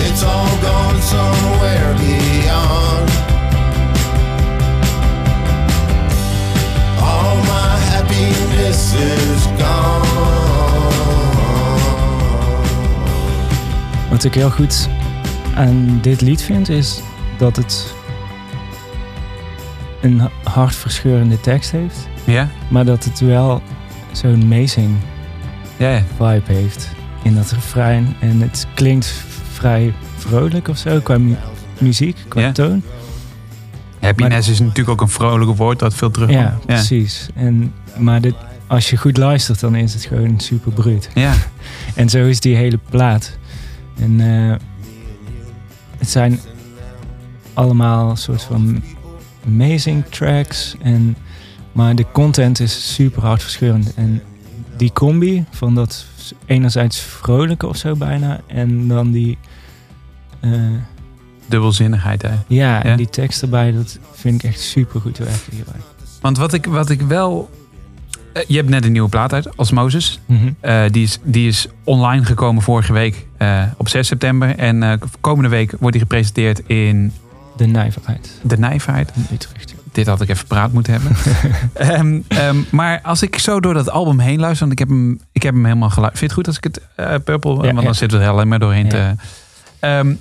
It's 0.06 0.24
all 0.24 0.58
gone 0.62 1.02
somewhere 1.02 1.94
beyond. 1.98 3.10
All 7.02 7.36
my 7.36 7.78
happiness 7.92 8.94
is 8.94 9.46
gone. 9.58 10.43
Wat 14.13 14.24
ik 14.24 14.34
heel 14.34 14.50
goed 14.50 14.89
aan 15.55 16.00
dit 16.01 16.22
lied 16.22 16.41
vind, 16.41 16.70
is 16.70 17.01
dat 17.38 17.55
het 17.55 17.93
een 20.01 20.22
hartverscheurende 20.43 21.39
tekst 21.39 21.72
heeft. 21.72 22.08
Ja? 22.24 22.50
Maar 22.67 22.86
dat 22.86 23.03
het 23.03 23.20
wel 23.20 23.62
zo'n 24.12 24.41
amazing 24.41 24.96
Ja, 25.77 26.03
vibe 26.17 26.53
heeft 26.53 26.89
in 27.24 27.36
dat 27.36 27.51
refrein. 27.51 28.15
En 28.20 28.41
het 28.41 28.67
klinkt 28.74 29.24
vrij 29.51 29.93
vrolijk 30.17 30.67
of 30.67 30.77
zo, 30.77 31.00
qua 31.00 31.17
mu- 31.17 31.36
muziek, 31.77 32.17
qua 32.27 32.41
Ja. 32.41 32.51
toon. 32.51 32.82
Happiness 34.00 34.50
is 34.50 34.60
natuurlijk 34.60 34.89
ook 34.89 35.01
een 35.01 35.10
vrolijke 35.10 35.55
woord 35.55 35.79
dat 35.79 35.93
veel 35.93 36.12
terugkomt. 36.12 36.39
Ja, 36.41 36.58
precies. 36.65 37.27
En, 37.36 37.74
maar 37.98 38.22
dit, 38.22 38.36
als 38.67 38.89
je 38.89 38.98
goed 38.98 39.17
luistert, 39.17 39.60
dan 39.60 39.75
is 39.75 39.93
het 39.93 40.05
gewoon 40.05 40.39
super 40.39 40.72
bruut. 40.72 41.10
Ja. 41.13 41.34
En 41.96 42.10
zo 42.10 42.25
is 42.25 42.39
die 42.39 42.55
hele 42.55 42.79
plaat. 42.89 43.38
En 44.00 44.20
eh, 44.20 44.56
het 45.98 46.10
zijn 46.10 46.40
allemaal 47.54 48.16
soort 48.16 48.42
van 48.42 48.82
amazing 49.46 50.06
tracks. 50.06 50.76
En, 50.82 51.16
maar 51.72 51.96
de 51.96 52.06
content 52.12 52.60
is 52.60 52.94
super 52.94 53.22
hartverscheurend. 53.22 53.94
En 53.94 54.22
die 54.78 54.92
combi 54.94 55.46
van 55.52 55.76
dat 55.76 56.06
enerzijds 56.46 57.00
vrolijke 57.00 57.68
of 57.68 57.78
zo 57.78 57.96
bijna. 57.96 58.40
En 58.48 58.88
dan 58.88 59.12
die... 59.12 59.38
eh, 60.40 60.52
Dubbelzinnigheid, 61.46 62.22
hè. 62.22 62.30
ja, 62.30 62.38
Ja. 62.48 62.84
en 62.84 62.98
die 62.98 63.10
tekst 63.10 63.42
erbij, 63.42 63.72
dat 63.72 64.00
vind 64.12 64.44
ik 64.44 64.50
echt 64.50 64.60
super 64.60 65.02
goed 65.02 65.18
werken 65.18 65.52
hierbij. 65.52 65.80
Want 66.22 66.38
wat 66.38 66.54
ik, 66.54 66.66
wat 66.66 66.90
ik 66.90 67.02
wel... 67.02 67.50
eh, 68.34 68.44
je 68.48 68.56
hebt 68.56 68.70
net 68.70 68.86
een 68.86 68.92
nieuwe 68.92 69.10
plaat 69.10 69.34
uit, 69.34 69.56
Osmosis. 69.56 70.20
Mhm. 70.25 70.52
Eh, 70.60 70.84
die, 70.92 71.04
is, 71.04 71.20
die 71.24 71.48
is 71.48 71.68
online 71.84 72.25
gekomen 72.25 72.62
vorige 72.63 72.94
week 72.94 73.25
eh, 73.38 73.63
op 73.78 73.90
6 73.90 74.08
september. 74.08 74.58
En 74.58 75.00
komende 75.22 75.50
week 75.50 75.72
wordt 75.72 75.92
die 75.92 76.02
gepresenteerd 76.02 76.62
in 76.68 77.13
De 77.58 77.66
nijverheid 77.66 78.40
De 78.42 78.58
Nijverheid. 78.58 79.12
in 79.16 79.25
Utrecht. 79.34 79.74
Dit 79.92 80.08
had 80.08 80.22
ik 80.22 80.30
even 80.30 80.48
praat 80.48 80.72
moeten 80.74 80.94
hebben. 80.94 81.12
Ehm, 81.74 82.20
ehm, 82.28 82.58
maar 82.72 83.00
als 83.04 83.22
ik 83.22 83.38
zo 83.38 83.60
door 83.60 83.74
dat 83.74 83.90
album 83.90 84.20
heen 84.20 84.40
luister, 84.40 84.68
want 84.68 84.72
ik 84.72 84.88
heb 84.88 84.88
hem, 84.88 85.20
ik 85.32 85.44
heb 85.44 85.54
hem 85.54 85.66
helemaal 85.66 85.90
geluisterd. 85.90 86.20
Vind 86.20 86.32
je 86.32 86.52
het 86.52 86.62
goed 86.62 86.72
als 86.72 86.82
ik 86.86 86.94
het 87.04 87.24
Purple, 87.24 87.56
want 87.56 87.75
dan 88.00 88.10
ja. 88.10 88.25
er 88.25 88.30
alleen 88.30 88.48
maar 88.48 88.60
doorheen 88.60 88.86
Ja. 88.86 88.90
te... 88.90 89.16
Ehm, 89.80 90.13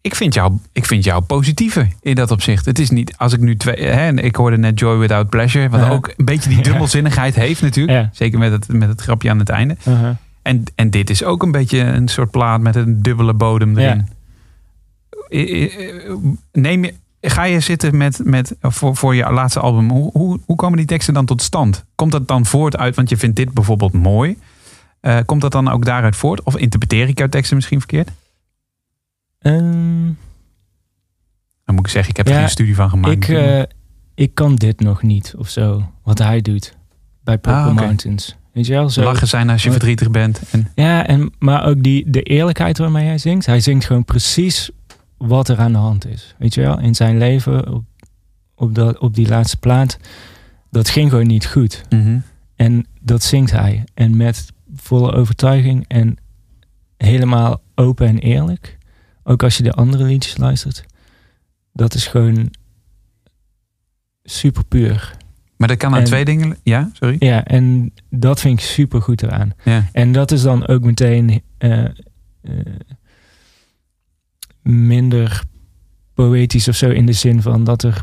ik 0.00 0.14
vind, 0.14 0.34
jou, 0.34 0.58
ik 0.72 0.86
vind 0.86 1.04
jou 1.04 1.22
positiever 1.22 1.88
in 2.00 2.14
dat 2.14 2.30
opzicht. 2.30 2.64
Het 2.64 2.78
is 2.78 2.90
niet, 2.90 3.14
als 3.16 3.32
ik 3.32 3.40
nu 3.40 3.56
twee... 3.56 3.76
Hè, 3.84 4.06
en 4.06 4.18
ik 4.18 4.36
hoorde 4.36 4.58
net 4.58 4.78
Joy 4.78 4.98
Without 4.98 5.28
Pleasure, 5.28 5.68
wat 5.68 5.80
Ja. 5.80 5.88
ook 5.90 6.12
een 6.16 6.24
beetje 6.24 6.48
die 6.48 6.58
Ja. 6.64 6.64
dubbelzinnigheid 6.64 7.34
heeft 7.34 7.62
natuurlijk. 7.62 7.98
Ja. 7.98 8.10
Zeker 8.12 8.38
met 8.38 8.52
het, 8.52 8.68
met 8.68 8.88
het 8.88 9.00
grapje 9.00 9.30
aan 9.30 9.38
het 9.38 9.48
einde. 9.48 9.76
Uh-huh. 9.88 10.10
En, 10.42 10.64
en 10.74 10.90
dit 10.90 11.10
is 11.10 11.24
ook 11.24 11.42
een 11.42 11.50
beetje 11.52 11.78
een 11.78 12.08
soort 12.08 12.30
plaat 12.30 12.60
met 12.60 12.76
een 12.76 13.02
dubbele 13.02 13.34
bodem 13.34 13.78
erin. 13.78 14.08
I- 15.32 15.70
Neem 16.52 16.84
je, 16.84 16.94
ga 17.20 17.44
je 17.44 17.60
zitten 17.60 17.96
met, 17.96 18.20
met 18.24 18.54
voor, 18.60 18.96
voor 18.96 19.14
je 19.14 19.30
laatste 19.32 19.60
album, 19.60 19.90
hoe, 19.90 20.10
hoe, 20.12 20.40
hoe 20.46 20.56
komen 20.56 20.76
die 20.76 20.86
teksten 20.86 21.14
dan 21.14 21.24
tot 21.26 21.42
stand? 21.42 21.84
Komt 21.94 22.12
dat 22.12 22.28
dan 22.28 22.46
voort 22.46 22.76
uit, 22.76 22.96
want 22.96 23.08
je 23.08 23.16
vindt 23.16 23.36
dit 23.36 23.52
bijvoorbeeld 23.52 23.92
mooi. 23.92 24.38
Eh, 25.00 25.18
komt 25.26 25.40
dat 25.40 25.52
dan 25.52 25.68
ook 25.70 25.84
daaruit 25.84 26.16
voort? 26.16 26.42
Of 26.42 26.56
interpreteer 26.56 27.08
ik 27.08 27.18
jouw 27.18 27.28
teksten 27.28 27.56
misschien 27.56 27.78
verkeerd? 27.78 28.10
Ehm, 29.40 30.04
Dan 31.64 31.74
moet 31.74 31.86
ik 31.86 31.92
zeggen, 31.92 32.10
ik 32.10 32.16
heb 32.16 32.26
er 32.26 32.32
Ja, 32.32 32.38
geen 32.40 32.48
studie 32.48 32.74
van 32.74 32.90
gemaakt. 32.90 33.12
ik, 33.14 33.28
eh, 33.28 33.62
ik 34.14 34.34
kan 34.34 34.54
dit 34.54 34.80
nog 34.80 35.02
niet 35.02 35.34
of 35.38 35.48
zo. 35.48 35.90
Wat 36.02 36.18
hij 36.18 36.40
doet 36.40 36.76
bij 37.24 37.38
Purple 37.38 37.60
Ah. 37.62 37.74
Mountains. 37.74 38.36
Weet 38.52 38.66
je 38.66 38.72
wel? 38.72 38.90
Zo. 38.90 39.02
Lachen 39.02 39.28
zijn 39.28 39.50
als 39.50 39.62
je 39.62 39.68
Oh. 39.68 39.74
verdrietig 39.74 40.10
bent. 40.10 40.42
En, 40.50 40.70
Ja, 40.74 41.06
en, 41.06 41.32
maar 41.38 41.64
ook 41.64 41.82
die, 41.82 42.10
de 42.10 42.22
eerlijkheid 42.22 42.78
waarmee 42.78 43.06
hij 43.06 43.18
zingt. 43.18 43.46
Hij 43.46 43.60
zingt 43.60 43.84
gewoon 43.84 44.04
precies 44.04 44.70
wat 45.16 45.48
er 45.48 45.58
aan 45.58 45.72
de 45.72 45.78
hand 45.78 46.06
is. 46.06 46.34
Weet 46.38 46.54
je 46.54 46.60
wel? 46.60 46.78
In 46.80 46.94
zijn 46.94 47.18
leven, 47.18 47.72
op, 47.72 47.84
op, 48.54 48.74
dat, 48.74 48.98
op 48.98 49.14
die 49.14 49.28
laatste 49.28 49.56
plaat. 49.56 49.98
Dat 50.70 50.88
ging 50.88 51.10
gewoon 51.10 51.26
niet 51.26 51.46
goed. 51.46 51.82
Mhm. 51.88 52.18
En 52.56 52.86
dat 53.00 53.22
zingt 53.22 53.50
hij. 53.50 53.84
En 53.94 54.16
met 54.16 54.52
volle 54.74 55.12
overtuiging 55.12 55.84
en 55.88 56.16
helemaal 56.96 57.60
open 57.74 58.06
en 58.06 58.18
eerlijk. 58.18 58.78
Ook 59.30 59.42
als 59.42 59.56
je 59.56 59.62
de 59.62 59.72
andere 59.72 60.04
liedjes 60.04 60.36
luistert. 60.36 60.84
Dat 61.72 61.94
is 61.94 62.06
gewoon 62.06 62.50
super 64.22 64.64
puur. 64.64 65.16
Maar 65.56 65.68
dat 65.68 65.76
kan 65.76 65.92
aan 65.92 65.98
En- 65.98 66.04
twee 66.04 66.24
dingen. 66.24 66.56
Ja, 66.62 66.90
sorry. 66.92 67.16
Ja, 67.18 67.44
en 67.44 67.92
dat 68.08 68.40
vind 68.40 68.58
ik 68.60 68.64
super 68.64 69.02
goed 69.02 69.22
eraan. 69.22 69.52
Ja. 69.64 69.88
En 69.92 70.12
dat 70.12 70.30
is 70.30 70.42
dan 70.42 70.66
ook 70.66 70.82
meteen 70.82 71.42
eh, 71.58 71.84
eh, 71.84 71.90
minder 74.62 75.42
poëtisch 76.14 76.68
of 76.68 76.76
zo 76.76 76.88
in 76.90 77.06
de 77.06 77.12
zin 77.12 77.42
van 77.42 77.64
dat 77.64 77.82
er 77.82 78.02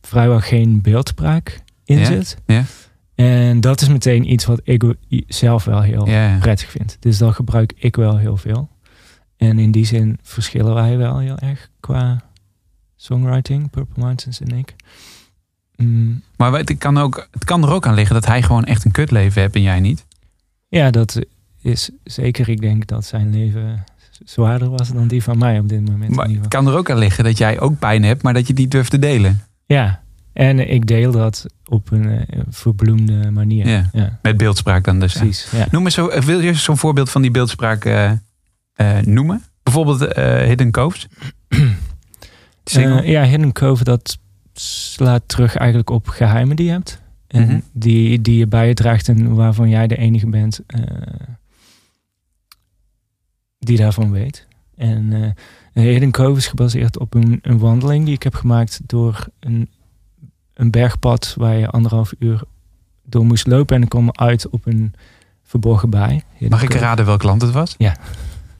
vrijwel 0.00 0.40
geen 0.40 0.82
beeldspraak 0.82 1.62
in 1.84 1.98
Ja, 1.98 2.04
zit. 2.04 2.36
ja. 2.46 2.64
En 3.14 3.60
dat 3.60 3.80
is 3.80 3.88
meteen 3.88 4.32
iets 4.32 4.44
wat 4.44 4.60
ik 4.64 4.94
zelf 5.26 5.64
wel 5.64 5.82
heel 5.82 6.04
prettig 6.40 6.70
vind. 6.70 6.96
Dus 7.00 7.18
dat 7.18 7.34
gebruik 7.34 7.72
ik 7.76 7.96
wel 7.96 8.16
heel 8.18 8.36
veel. 8.36 8.70
En 9.48 9.58
in 9.58 9.70
die 9.70 9.84
zin 9.84 10.18
verschillen 10.22 10.74
wij 10.74 10.96
wel 10.96 11.18
heel 11.18 11.38
erg 11.38 11.68
qua 11.80 12.22
songwriting, 12.96 13.70
Purple 13.70 14.02
Mountains 14.02 14.40
en 14.40 14.58
ik. 14.58 14.74
Mm, 15.76 16.22
Maar 16.36 16.52
het 16.52 16.78
kan, 16.78 16.98
ook, 16.98 17.28
het 17.30 17.44
kan 17.44 17.62
er 17.62 17.70
ook 17.70 17.86
aan 17.86 17.94
liggen 17.94 18.14
dat 18.14 18.26
hij 18.26 18.42
gewoon 18.42 18.64
echt 18.64 18.84
een 18.84 18.90
kutleven 18.90 19.40
heeft 19.42 19.54
en 19.54 19.62
jij 19.62 19.80
niet. 19.80 20.04
ja, 20.68 20.90
dat 20.90 21.20
is 21.62 21.90
zeker. 22.04 22.48
Ik 22.48 22.60
denk 22.60 22.86
dat 22.86 23.04
zijn 23.04 23.30
leven 23.30 23.84
zwaarder 24.24 24.68
was 24.70 24.92
dan 24.92 25.08
die 25.08 25.22
van 25.22 25.38
mij 25.38 25.58
op 25.58 25.68
dit 25.68 25.90
moment. 25.90 26.14
Maar 26.14 26.28
het 26.28 26.48
kan 26.48 26.66
er 26.66 26.76
ook 26.76 26.90
aan 26.90 26.98
liggen 26.98 27.24
dat 27.24 27.38
jij 27.38 27.60
ook 27.60 27.78
pijn 27.78 28.02
hebt, 28.02 28.22
maar 28.22 28.34
dat 28.34 28.46
je 28.46 28.54
die 28.54 28.68
durft 28.68 28.90
te 28.90 28.98
delen. 28.98 29.40
Ja, 29.66 30.02
en 30.32 30.70
ik 30.70 30.86
deel 30.86 31.12
dat 31.12 31.46
op 31.68 31.90
een 31.90 32.26
eh, 32.26 32.40
verbloemde 32.48 33.30
manier. 33.30 33.68
Ja. 33.68 33.90
Ja, 33.92 34.18
Met 34.22 34.36
beeldspraak 34.36 34.84
dan 34.84 35.00
dus. 35.00 35.12
precies. 35.12 35.50
Ja. 35.50 35.66
Noem 35.70 35.84
eens 35.84 35.94
zo, 35.94 36.20
wil 36.20 36.40
je 36.40 36.54
zo'n 36.54 36.76
voorbeeld 36.78 37.10
van 37.10 37.22
die 37.22 37.30
beeldspraak 37.30 37.84
eh, 37.84 38.12
noemen? 39.04 39.42
Bijvoorbeeld 39.62 40.04
eh, 40.04 40.36
Hidden 40.42 40.70
Coves? 40.70 41.06
Eh, 42.64 43.08
ja, 43.08 43.24
Hidden 43.24 43.52
Cove, 43.52 43.84
dat 43.84 44.18
slaat 44.52 45.22
terug 45.26 45.56
eigenlijk 45.56 45.90
op 45.90 46.08
geheimen 46.08 46.56
die 46.56 46.66
je 46.66 46.72
hebt. 46.72 47.00
En 47.26 47.42
Mhm. 47.46 47.60
die, 47.72 48.20
die 48.20 48.36
je 48.36 48.46
bij 48.46 48.68
je 48.68 48.74
draagt 48.74 49.08
en 49.08 49.34
waarvan 49.34 49.68
jij 49.68 49.86
de 49.86 49.96
enige 49.96 50.26
bent 50.28 50.60
eh, 50.66 50.80
die 53.58 53.76
daarvan 53.76 54.10
weet. 54.10 54.46
En 54.76 55.12
eh 55.72 55.82
Hidden 55.84 56.10
Cove 56.10 56.38
is 56.38 56.46
gebaseerd 56.46 56.98
op 56.98 57.14
een, 57.14 57.38
een 57.42 57.58
wandeling 57.58 58.04
die 58.04 58.14
ik 58.14 58.22
heb 58.22 58.34
gemaakt 58.34 58.80
door 58.86 59.26
een, 59.40 59.70
een 60.54 60.70
bergpad 60.70 61.34
waar 61.38 61.54
je 61.56 61.68
anderhalf 61.68 62.12
uur 62.18 62.42
door 63.04 63.24
moest 63.26 63.46
lopen. 63.46 63.76
En 63.76 63.82
ik 63.82 63.88
kwam 63.88 64.08
uit 64.12 64.48
op 64.48 64.66
een 64.66 64.94
verborgen 65.42 65.90
baai. 65.90 66.22
Hidden 66.32 66.48
Mag 66.50 66.62
ik 66.62 66.68
Cove. 66.68 66.80
raden 66.80 67.04
welk 67.06 67.22
land 67.22 67.42
het 67.42 67.50
was? 67.52 67.74
Ja. 67.78 67.96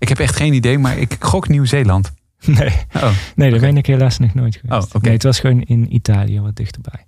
Ik 0.03 0.09
heb 0.09 0.19
echt 0.19 0.37
geen 0.37 0.53
idee, 0.53 0.79
maar 0.79 0.99
ik 0.99 1.17
gok 1.19 1.49
Nieuw-Zeeland. 1.49 2.13
Nee, 2.47 2.73
Oh, 2.97 3.11
nee 3.35 3.51
daar 3.51 3.61
ben 3.61 3.77
ik 3.77 3.87
helaas 3.87 4.19
nog 4.19 4.35
nooit 4.35 4.57
geweest. 4.57 4.85
Oh, 4.85 4.91
oké. 4.95 5.05
Nee, 5.05 5.13
het 5.13 5.23
was 5.23 5.41
gewoon 5.41 5.61
in 5.63 5.95
Italië, 5.95 6.41
wat 6.41 6.57
dichterbij. 6.57 7.07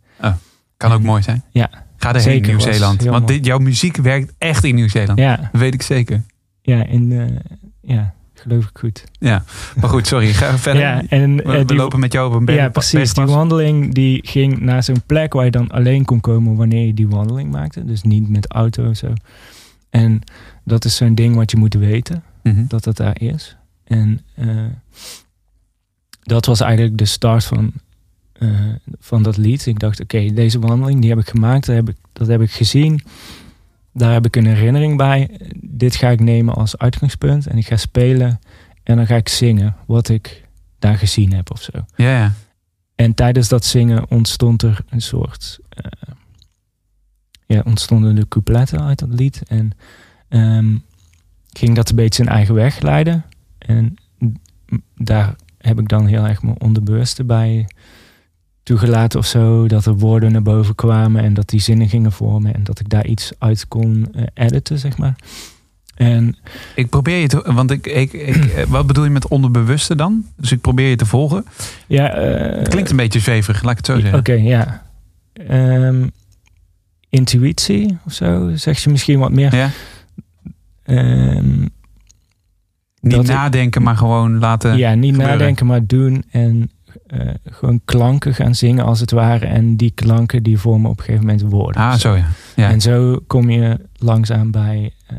kan 0.77 0.93
ook 0.93 1.03
mooi 1.03 1.23
zijn. 1.23 1.43
Ja. 1.51 1.71
Ga 1.97 2.15
erheen, 2.15 2.39
was 2.41 2.47
Nieuw-Zeeland. 2.49 3.03
Want 3.05 3.29
dit, 3.29 3.47
jouw 3.47 3.59
muziek 3.59 3.97
werkt 3.97 4.33
echt 4.39 4.65
in 4.65 4.75
Nieuw-Zeeland. 4.75 5.19
Ja, 5.19 5.37
Dat 5.37 5.61
weet 5.61 5.75
ik 5.75 5.83
zeker. 5.83 6.23
ja, 6.63 6.87
in, 6.87 7.13
eh, 7.13 7.97
ja, 7.97 8.15
geloof 8.35 8.65
ik 8.65 8.79
goed. 8.79 9.05
Ja, 9.19 9.45
maar 9.81 9.91
goed, 9.91 10.07
sorry. 10.07 10.33
Ga 10.33 10.59
verder. 10.59 10.83
Ja, 10.83 11.03
en 11.09 11.37
we, 11.37 11.43
eh, 11.43 11.51
we 11.59 11.65
die, 11.65 11.77
lopen 11.77 12.01
met 12.01 12.13
jou 12.13 12.29
op 12.29 12.35
een 12.39 12.45
berg. 12.45 12.59
ja, 12.59 12.69
precies. 12.69 13.15
Die 13.15 13.25
wandeling 13.25 13.95
die 13.95 14.21
ging 14.27 14.61
naar 14.61 14.83
zo'n 14.83 15.03
plek 15.07 15.33
waar 15.33 15.45
je 15.45 15.51
dan 15.51 15.69
alleen 15.71 16.05
kon 16.05 16.21
komen 16.21 16.57
wanneer 16.57 16.87
je 16.87 16.95
die 16.95 17.09
wandeling 17.09 17.51
maakte. 17.51 17.85
Dus 17.85 18.03
niet 18.03 18.29
met 18.29 18.53
auto 18.53 18.89
of 18.89 18.97
zo. 18.97 19.13
En 19.91 20.21
dat 20.65 20.85
is 20.85 20.97
zo'n 20.97 21.15
ding 21.15 21.35
wat 21.35 21.51
je 21.51 21.57
moet 21.57 21.75
weten, 21.75 22.23
Mhm. 22.45 22.67
dat 22.67 22.85
dat 22.85 22.97
daar 22.97 23.21
is. 23.21 23.57
En 23.85 24.21
eh, 24.35 24.67
dat 26.23 26.47
was 26.47 26.61
eigenlijk 26.61 26.99
de 26.99 27.05
start 27.05 27.45
van, 27.45 27.73
eh, 28.33 28.51
van 28.99 29.23
dat 29.23 29.37
lied. 29.37 29.67
Ik 29.67 29.79
dacht, 29.79 30.01
oké, 30.01 30.33
deze 30.33 30.59
wandeling 30.59 31.01
die 31.01 31.11
heb 31.11 31.19
ik 31.19 31.29
gemaakt, 31.29 31.67
dat 31.67 31.75
heb 31.75 31.89
ik, 31.89 31.97
dat 32.13 32.27
heb 32.27 32.41
ik 32.41 32.51
gezien. 32.51 33.01
Daar 33.93 34.13
heb 34.13 34.27
ik 34.27 34.37
een 34.37 34.47
herinnering 34.47 34.97
bij. 34.97 35.41
Dit 35.61 35.95
ga 35.97 36.09
ik 36.09 36.21
nemen 36.21 36.55
als 36.55 36.79
uitgangspunt 36.79 37.47
en 37.47 37.59
ik 37.59 37.67
ga 37.67 37.77
spelen. 37.77 38.41
En 38.83 38.97
dan 38.97 39.07
ga 39.07 39.17
ik 39.17 39.29
zingen 39.29 39.77
wat 39.87 40.09
ik 40.09 40.45
daar 40.79 40.99
gezien 40.99 41.33
heb 41.33 41.51
of 41.51 41.63
zo. 41.63 41.73
Ja, 41.97 42.19
ja. 42.19 42.33
En 42.95 43.15
tijdens 43.15 43.49
dat 43.49 43.65
zingen 43.65 44.11
ontstond 44.11 44.63
er 44.63 44.85
een 44.89 45.03
soort. 45.03 45.59
eh, 45.69 45.85
ja, 47.47 47.63
ontstonden 47.65 48.15
de 48.15 48.29
coupletten 48.29 48.81
uit 48.81 48.99
dat 48.99 49.09
lied. 49.09 49.43
En 49.47 49.71
ehm, 50.29 50.77
ging 51.59 51.75
dat 51.75 51.91
een 51.91 51.97
beetje 51.97 52.23
zijn 52.25 52.37
eigen 52.37 52.55
weg 52.55 52.81
leiden. 52.81 53.25
En 53.59 53.95
daar 54.97 55.35
heb 55.59 55.81
ik 55.81 55.89
dan 55.89 56.07
heel 56.07 56.27
erg 56.27 56.43
mijn 56.43 56.61
onderbewuste 56.61 57.25
bij 57.25 57.67
toegelaten 58.63 59.19
of 59.19 59.27
zo. 59.27 59.69
Dat 59.69 59.87
er 59.87 59.97
woorden 59.97 60.33
naar 60.33 60.43
boven 60.43 60.75
kwamen 60.75 61.23
en 61.25 61.35
dat 61.35 61.49
die 61.49 61.61
zinnen 61.61 61.89
gingen 61.89 62.13
vormen. 62.13 62.55
En 62.55 62.65
dat 62.65 62.81
ik 62.81 62.89
daar 62.89 63.07
iets 63.07 63.33
uit 63.39 63.69
kon 63.69 64.07
eh, 64.15 64.23
editen, 64.35 64.79
zeg 64.79 64.97
maar. 64.99 65.15
En 65.95 66.37
Ik 66.75 66.89
probeer 66.89 67.19
je 67.19 67.27
te... 67.27 67.53
Want 67.53 67.71
ik, 67.71 67.87
ik, 67.87 68.13
ik, 68.13 68.37
eh, 68.57 68.65
wat 68.67 68.87
bedoel 68.87 69.05
je 69.05 69.11
met 69.11 69.29
onderbewuste 69.29 69.95
dan? 69.97 70.27
Dus 70.37 70.53
ik 70.53 70.61
probeer 70.61 70.89
je 70.89 70.97
te 70.97 71.07
volgen. 71.07 71.45
ja... 71.87 72.15
eh, 72.15 72.59
Het 72.59 72.69
klinkt 72.69 72.91
een 72.91 72.97
beetje 72.97 73.21
zweverig, 73.21 73.63
laat 73.63 73.71
ik 73.71 73.77
het 73.77 73.87
zo 73.87 74.01
zeggen. 74.01 74.19
Oké, 74.19 74.33
ja. 74.33 74.83
Ehm, 75.33 76.07
intuïtie 77.09 77.99
of 78.07 78.13
zo, 78.13 78.51
zeg 78.55 78.79
je 78.85 78.91
misschien 78.91 79.19
wat 79.19 79.33
meer. 79.33 79.55
Ja? 79.57 79.71
Ehm, 80.85 81.61
Niet 83.01 83.13
ik- 83.15 83.27
nadenken, 83.27 83.83
maar 83.83 83.97
gewoon 83.97 84.39
laten... 84.39 84.77
ja, 84.77 84.95
niet 84.95 85.11
gebeuren. 85.11 85.39
nadenken, 85.39 85.67
maar 85.67 85.87
doen. 85.87 86.25
En 86.31 86.71
eh, 87.07 87.21
gewoon 87.45 87.81
klanken 87.85 88.35
gaan 88.35 88.55
zingen 88.55 88.85
als 88.85 89.01
het 89.01 89.11
ware. 89.11 89.47
En 89.47 89.77
die 89.77 89.91
klanken 89.91 90.43
die 90.43 90.59
vormen 90.59 90.91
op 90.91 90.99
een 90.99 91.05
gegeven 91.05 91.27
moment 91.27 91.43
woorden. 91.51 91.83
Ah, 91.83 91.95
zo 91.95 92.15
ja. 92.15 92.27
ja. 92.57 92.69
En 92.71 92.81
zo 92.81 93.21
kom 93.27 93.51
je 93.51 93.81
langzaam 93.95 94.51
bij 94.51 94.93
eh, 95.07 95.17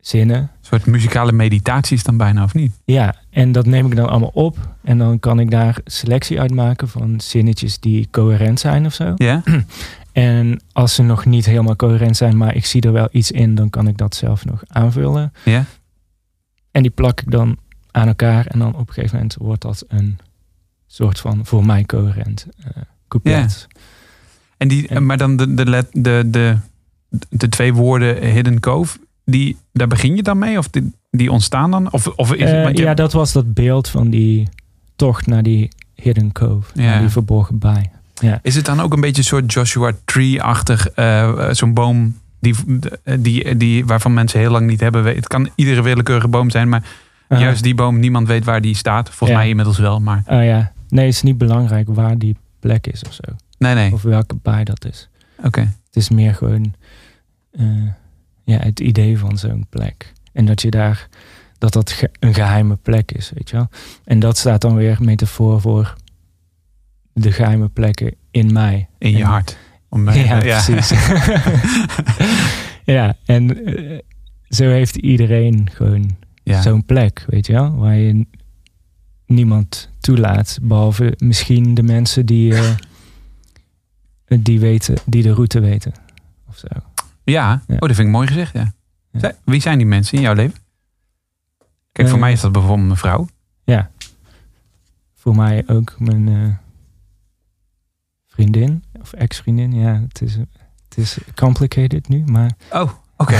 zinnen. 0.00 0.38
Een 0.38 0.48
soort 0.60 0.86
muzikale 0.86 1.32
meditatie 1.32 1.96
is 1.96 2.02
dan 2.02 2.16
bijna, 2.16 2.42
of 2.44 2.54
niet? 2.54 2.72
Ja, 2.84 3.14
en 3.30 3.52
dat 3.52 3.66
neem 3.66 3.86
ik 3.86 3.96
dan 3.96 4.08
allemaal 4.08 4.30
op. 4.34 4.74
En 4.82 4.98
dan 4.98 5.18
kan 5.20 5.40
ik 5.40 5.50
daar 5.50 5.78
selectie 5.84 6.40
uitmaken 6.40 6.88
van 6.88 7.20
zinnetjes 7.20 7.78
die 7.80 8.08
coherent 8.10 8.60
zijn 8.60 8.86
of 8.86 8.94
zo. 8.94 9.12
Ja? 9.16 9.42
En 10.22 10.60
als 10.72 10.94
ze 10.94 11.02
nog 11.02 11.24
niet 11.24 11.46
helemaal 11.46 11.76
coherent 11.76 12.16
zijn, 12.16 12.36
maar 12.36 12.54
ik 12.54 12.64
zie 12.66 12.80
er 12.82 12.92
wel 12.92 13.08
iets 13.12 13.30
in, 13.30 13.54
dan 13.54 13.70
kan 13.70 13.88
ik 13.88 13.96
dat 13.98 14.14
zelf 14.14 14.44
nog 14.44 14.62
aanvullen. 14.66 15.32
Ja? 15.44 15.64
En 16.70 16.82
die 16.82 16.90
plak 16.90 17.20
ik 17.20 17.30
dan 17.30 17.56
aan 17.90 18.06
elkaar. 18.08 18.46
En 18.46 18.58
dan 18.58 18.74
op 18.74 18.88
een 18.88 18.94
gegeven 18.94 19.16
moment 19.16 19.36
wordt 19.40 19.62
dat 19.62 19.84
een 19.88 20.18
soort 20.86 21.20
van 21.20 21.46
voor 21.46 21.66
mij 21.66 21.84
coherent 21.84 22.46
eh 22.58 22.82
couplet. 23.08 23.66
En 24.56 24.68
die, 24.68 24.88
En- 24.88 25.06
maar 25.06 25.16
dan 25.16 25.36
de, 25.36 25.54
de, 25.54 25.66
let, 25.66 25.88
de, 25.92 26.22
de, 26.26 26.56
de 27.28 27.48
twee 27.48 27.74
woorden 27.74 28.24
Hidden 28.30 28.60
Cove, 28.60 28.98
die, 29.24 29.56
daar 29.72 29.88
begin 29.88 30.16
je 30.16 30.22
dan 30.22 30.38
mee? 30.38 30.58
Of 30.58 30.68
die, 30.68 30.92
die 31.10 31.30
ontstaan 31.32 31.70
dan? 31.70 31.92
Of, 31.92 32.06
of 32.06 32.32
is 32.34 32.50
het, 32.50 32.66
Eh, 32.66 32.72
je- 32.74 32.82
ja, 32.82 32.94
dat 32.94 33.12
was 33.12 33.32
dat 33.32 33.54
beeld 33.54 33.88
van 33.88 34.10
die 34.10 34.48
tocht 34.96 35.26
naar 35.26 35.42
die 35.42 35.68
hidden 35.94 36.32
cove. 36.32 36.70
Ja. 36.74 36.82
Naar 36.90 37.00
die 37.00 37.08
verborgen 37.08 37.58
baai. 38.20 38.38
Is 38.42 38.54
het 38.54 38.64
dan 38.64 38.80
ook 38.80 38.92
een 38.92 39.00
beetje 39.00 39.18
een 39.18 39.24
soort 39.28 39.52
Joshua 39.52 39.92
Tree-achtig, 40.04 40.88
eh, 40.90 41.48
zo'n 41.52 41.74
boom 41.74 42.16
die, 42.40 42.54
die, 43.18 43.56
die, 43.56 43.86
waarvan 43.86 44.14
mensen 44.14 44.40
heel 44.40 44.50
lang 44.50 44.66
niet 44.66 44.80
hebben? 44.80 45.02
weet- 45.02 45.16
Het 45.16 45.26
kan 45.28 45.48
iedere 45.54 45.82
willekeurige 45.82 46.28
boom 46.28 46.50
zijn, 46.50 46.68
maar 46.68 46.82
Aha. 47.28 47.40
juist 47.42 47.62
die 47.62 47.74
boom, 47.74 47.98
niemand 47.98 48.26
weet 48.28 48.44
waar 48.44 48.60
die 48.60 48.76
staat. 48.76 49.06
Volgens 49.08 49.30
Ja. 49.30 49.36
mij 49.36 49.48
inmiddels 49.48 49.78
wel, 49.78 50.00
maar 50.00 50.22
Oh 50.26 50.44
ja. 50.44 50.72
Nee, 50.88 51.04
het 51.06 51.14
is 51.14 51.22
niet 51.22 51.38
belangrijk 51.38 51.88
waar 51.90 52.18
die 52.18 52.36
plek 52.60 52.86
is 52.86 53.02
of 53.04 53.12
zo. 53.12 53.22
nee, 53.58 53.74
nee. 53.74 53.92
Of 53.92 54.02
welke 54.02 54.34
baai 54.42 54.64
dat 54.64 54.84
is. 54.84 55.08
Oké. 55.44 55.60
Het 55.60 55.96
is 55.96 56.08
meer 56.08 56.34
gewoon 56.34 56.74
eh, 57.52 57.66
ja, 58.44 58.58
het 58.58 58.80
idee 58.80 59.18
van 59.18 59.38
zo'n 59.38 59.66
plek. 59.70 60.12
En 60.32 60.44
dat 60.46 60.62
je 60.62 60.70
daar, 60.70 61.08
dat 61.58 61.72
dat 61.72 61.90
ge- 61.90 62.10
een 62.20 62.34
geheime 62.34 62.76
plek 62.76 63.12
is, 63.12 63.30
weet 63.34 63.50
je 63.50 63.56
wel. 63.56 63.68
En 64.04 64.18
dat 64.18 64.38
staat 64.38 64.60
dan 64.60 64.74
weer 64.74 64.96
metafoor 65.00 65.60
voor 65.60 65.94
de 67.20 67.32
geheime 67.32 67.68
plekken 67.68 68.14
in 68.30 68.52
mij. 68.52 68.88
In 68.98 69.10
je 69.10 69.16
En- 69.16 69.22
hart. 69.22 69.56
Om, 69.88 70.10
Ja, 70.24 70.38
precies. 70.38 70.90
ja, 72.84 73.16
en 73.24 73.66
eh, 73.66 73.98
zo 74.48 74.64
heeft 74.68 74.96
iedereen 74.96 75.68
gewoon 75.72 76.16
Ja. 76.44 76.62
zo'n 76.62 76.84
plek, 76.84 77.24
weet 77.28 77.46
je 77.46 77.52
wel. 77.52 77.76
Waar 77.76 77.96
je 77.96 78.26
niemand 79.26 79.90
toelaat, 80.00 80.58
behalve 80.62 81.14
misschien 81.18 81.74
de 81.74 81.82
mensen 81.82 82.26
die, 82.26 82.54
eh, 82.54 82.74
die, 84.42 84.60
weten, 84.60 84.96
die 85.06 85.22
de 85.22 85.32
route 85.32 85.60
weten. 85.60 85.92
Of 86.48 86.56
zo. 86.56 86.66
Ja, 87.24 87.24
Ja. 87.24 87.62
oh, 87.74 87.78
dat 87.78 87.94
vind 87.94 88.08
ik 88.08 88.14
mooi 88.14 88.26
gezegd, 88.26 88.52
ja. 88.52 88.72
Wie 89.44 89.60
zijn 89.60 89.78
die 89.78 89.86
mensen 89.86 90.16
in 90.16 90.22
jouw 90.22 90.34
leven? 90.34 90.58
Kijk, 91.92 92.08
voor 92.08 92.16
Eh, 92.16 92.22
mij 92.22 92.32
is 92.32 92.40
dat 92.40 92.52
bijvoorbeeld 92.52 92.86
mijn 92.86 92.98
vrouw. 92.98 93.28
Ja. 93.64 93.90
Voor 95.14 95.36
mij 95.36 95.64
ook 95.66 95.94
mijn 95.98 96.58
vriendin 98.42 98.82
of 99.00 99.12
ex-vriendin. 99.12 99.72
Ja, 99.74 100.02
het 100.08 100.22
is, 100.22 100.34
het 100.88 100.96
is 100.98 101.18
complicated 101.34 102.08
nu, 102.08 102.22
maar... 102.26 102.50
Oh, 102.72 102.90
oké. 103.16 103.36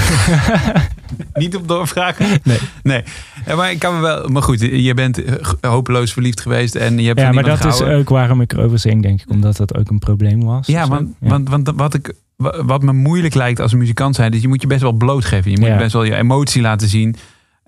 Niet 1.34 1.56
op 1.56 1.68
doorvragen? 1.68 2.26
Nee. 2.42 2.58
Nee. 2.82 3.02
Ja, 3.46 3.54
maar 3.56 3.70
ik 3.70 3.78
kan 3.78 3.94
me 3.94 4.00
wel... 4.00 4.28
Maar 4.28 4.42
goed, 4.42 4.60
je 4.60 4.94
bent 4.94 5.22
hopeloos 5.60 6.12
verliefd 6.12 6.40
geweest 6.40 6.74
en 6.74 6.98
je 6.98 7.06
hebt 7.06 7.20
Ja, 7.20 7.32
maar 7.32 7.44
dat 7.44 7.64
is 7.64 7.82
ook 7.82 8.08
waarom 8.08 8.40
ik 8.40 8.52
erover 8.52 8.78
zing, 8.78 9.02
denk 9.02 9.20
ik. 9.22 9.30
Omdat 9.30 9.56
dat 9.56 9.76
ook 9.76 9.90
een 9.90 9.98
probleem 9.98 10.42
was. 10.44 10.66
Ja, 10.66 10.88
want, 10.88 11.08
Want, 11.18 11.48
want 11.48 11.70
wat, 11.74 11.94
ik, 11.94 12.12
wa- 12.36 12.64
wat 12.64 12.82
me 12.82 12.92
moeilijk 12.92 13.34
lijkt 13.34 13.60
als 13.60 13.72
een 13.72 13.78
muzikant 13.78 14.14
zijn... 14.14 14.32
is 14.32 14.42
je 14.42 14.48
moet 14.48 14.60
je 14.62 14.66
best 14.68 14.82
wel 14.82 14.92
blootgeven. 14.92 15.50
Je 15.50 15.58
moet 15.58 15.68
Ja. 15.68 15.76
best 15.78 15.92
wel 15.92 16.04
je 16.04 16.14
emotie 16.14 16.62
laten 16.62 16.88
zien. 16.88 17.16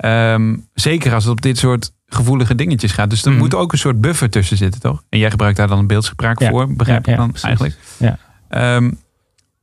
Ehm, 0.01 0.57
zeker 0.75 1.15
als 1.15 1.25
het 1.25 1.33
op 1.33 1.41
dit 1.43 1.59
soort 1.59 1.93
gevoelige 2.07 2.55
dingetjes 2.55 2.93
gaat. 2.93 3.11
Dus 3.11 3.25
er 3.25 3.31
Mhm. 3.31 3.41
moet 3.41 3.55
ook 3.55 3.73
een 3.73 3.79
soort 3.79 4.01
buffer 4.01 4.31
tussen 4.31 4.57
zitten, 4.57 4.81
toch? 4.81 5.05
En 5.09 5.19
jij 5.19 5.31
gebruikt 5.31 5.57
daar 5.57 5.69
dan 5.69 5.79
een 5.79 5.87
beeldspraak 5.87 6.41
Ja. 6.41 6.51
voor, 6.51 6.75
begrijp 6.75 7.07
Ja, 7.07 7.13
ik 7.13 7.19
dan 7.19 7.35
eigenlijk. 7.43 7.77
Ja. 7.97 8.19
Ehm, 8.49 8.91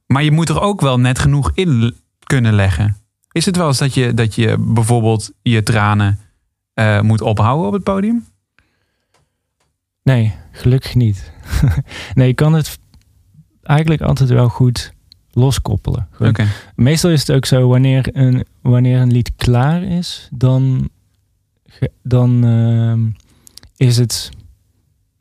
maar 0.06 0.24
je 0.24 0.32
moet 0.32 0.50
er 0.50 0.62
ook 0.62 0.82
wel 0.82 1.00
net 1.00 1.20
genoeg 1.20 1.52
in 1.54 1.96
kunnen 2.24 2.54
leggen. 2.54 2.98
Is 3.32 3.46
het 3.46 3.56
wel 3.58 3.68
eens 3.68 3.78
dat 3.78 3.94
je, 3.94 4.14
dat 4.14 4.36
je 4.36 4.56
bijvoorbeeld 4.60 5.32
je 5.42 5.64
tranen 5.64 6.20
eh, 6.74 7.02
moet 7.02 7.22
ophouden 7.22 7.68
op 7.68 7.74
het 7.74 7.84
podium? 7.84 8.26
Nee, 10.04 10.34
gelukkig 10.52 10.96
niet. 10.96 11.32
nee, 12.14 12.28
je 12.28 12.34
kan 12.34 12.54
het 12.54 12.80
eigenlijk 13.64 14.02
altijd 14.02 14.30
wel 14.30 14.50
goed 14.50 14.94
loskoppelen. 15.32 16.08
Oké. 16.20 16.46
Meestal 16.76 17.10
is 17.12 17.20
het 17.20 17.32
ook 17.36 17.46
zo, 17.46 17.68
wanneer 17.68 18.10
een, 18.12 18.46
wanneer 18.70 19.00
een 19.00 19.12
lied 19.12 19.32
klaar 19.36 19.84
is, 19.84 20.28
dan, 20.32 20.90
dan 22.04 22.44
ehm, 22.46 23.10
is 23.76 23.98
het 23.98 24.30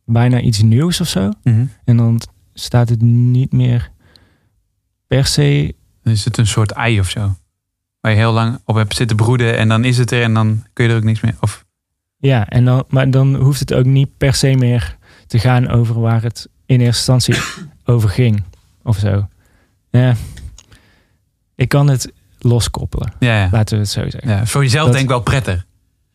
bijna 0.05 0.41
iets 0.41 0.63
nieuws 0.63 1.01
of 1.01 1.09
zo. 1.09 1.31
Mhm. 1.43 1.67
En 1.85 1.97
dan 1.97 2.21
staat 2.55 2.89
het 2.89 3.03
niet 3.03 3.53
meer 3.53 3.91
per 5.07 5.27
se. 5.27 5.75
Dan 6.03 6.13
is 6.13 6.25
het 6.25 6.37
een 6.37 6.47
soort 6.47 6.71
ei 6.71 7.01
of 7.01 7.11
zo. 7.11 7.35
Waar 8.01 8.13
je 8.13 8.19
heel 8.19 8.33
lang 8.33 8.61
op 8.65 8.75
hebt 8.75 8.97
zitten 8.97 9.17
broeden 9.17 9.57
en 9.57 9.69
dan 9.69 9.85
is 9.85 9.99
het 9.99 10.11
er 10.11 10.23
en 10.23 10.35
dan 10.35 10.65
kun 10.73 10.85
je 10.85 10.91
er 10.91 10.97
ook 10.97 11.05
niks 11.05 11.21
meer. 11.21 11.35
Of, 11.41 11.65
Ja, 12.19 12.49
en 12.49 12.65
dan, 12.65 12.85
maar 12.89 13.11
dan 13.11 13.35
hoeft 13.35 13.61
het 13.61 13.75
ook 13.75 13.85
niet 13.85 14.17
per 14.17 14.35
se 14.35 14.55
meer 14.55 14.97
te 15.27 15.39
gaan 15.39 15.69
over 15.69 16.01
waar 16.01 16.23
het 16.23 16.49
in 16.67 16.81
eerste 16.81 17.13
instantie 17.13 17.65
over 17.95 18.09
ging. 18.09 18.43
Of 18.83 18.99
zo. 18.99 19.29
Ja. 19.91 20.15
Ik 21.55 21.69
kan 21.69 21.89
het 21.89 22.13
loskoppelen, 22.47 23.13
ja, 23.19 23.41
ja. 23.41 23.49
laten 23.53 23.77
we 23.77 23.83
het 23.83 23.93
zo 23.93 24.01
zeggen. 24.11 24.29
ja, 24.31 24.47
voor 24.47 24.63
jezelf 24.63 24.85
Dat- 24.85 24.93
denk 24.93 25.05
ik 25.05 25.11
wel 25.11 25.21
prettig. 25.23 25.67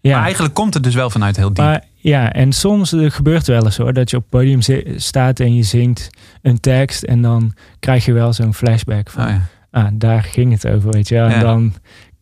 Ja. 0.01 0.13
Maar 0.15 0.23
eigenlijk 0.23 0.53
komt 0.53 0.73
het 0.73 0.83
dus 0.83 0.95
wel 0.95 1.09
vanuit 1.09 1.35
heel 1.35 1.47
diep. 1.47 1.57
Maar 1.57 1.83
ja, 1.95 2.33
en 2.33 2.51
soms 2.51 2.93
eh, 2.93 3.11
gebeurt 3.11 3.47
wel 3.47 3.63
eens 3.65 3.77
hoor, 3.77 3.93
dat 3.93 4.09
je 4.09 4.15
op 4.17 4.21
het 4.21 4.31
podium 4.31 4.59
staat 4.99 5.39
en 5.39 5.55
je 5.55 5.63
zingt 5.63 6.09
een 6.41 6.59
tekst 6.59 7.03
en 7.03 7.21
dan 7.21 7.53
krijg 7.79 8.05
je 8.05 8.13
wel 8.13 8.33
zo'n 8.33 8.53
flashback 8.53 9.09
van, 9.09 9.23
Oh, 9.23 9.29
ja. 9.29 9.41
ah, 9.71 9.87
daar 9.93 10.23
ging 10.23 10.51
het 10.51 10.67
over, 10.67 10.91
weet 10.91 11.07
je 11.07 11.15
wel. 11.15 11.27
En 11.27 11.39
dan 11.39 11.73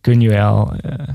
kun 0.02 0.22
je 0.22 0.30
wel 0.30 0.74
eh, 0.82 1.08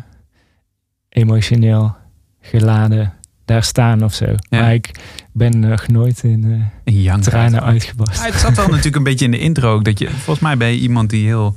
emotioneel 1.09 1.97
geladen 2.41 3.13
daar 3.45 3.63
staan 3.63 4.05
of 4.05 4.15
zo. 4.15 4.27
Maar 4.51 4.75
ik 4.75 4.91
ben 5.33 5.59
nog 5.61 5.87
nooit 5.89 6.23
in 6.23 6.45
eh, 6.45 6.95
Een 6.95 7.01
jank. 7.03 7.23
tranen 7.23 7.63
uitgebarst. 7.63 8.25
Het 8.25 8.35
zat 8.35 8.57
wel 8.57 8.67
natuurlijk 8.69 8.97
een 8.97 9.03
beetje 9.03 9.25
in 9.25 9.31
de 9.31 9.39
intro 9.39 9.75
ook. 9.75 9.85
Dat 9.85 9.99
je, 9.99 10.11
volgens 10.11 10.39
mij 10.41 10.57
ben 10.57 10.69
je 10.69 10.79
iemand 10.79 11.11
die 11.11 11.27
heel 11.27 11.57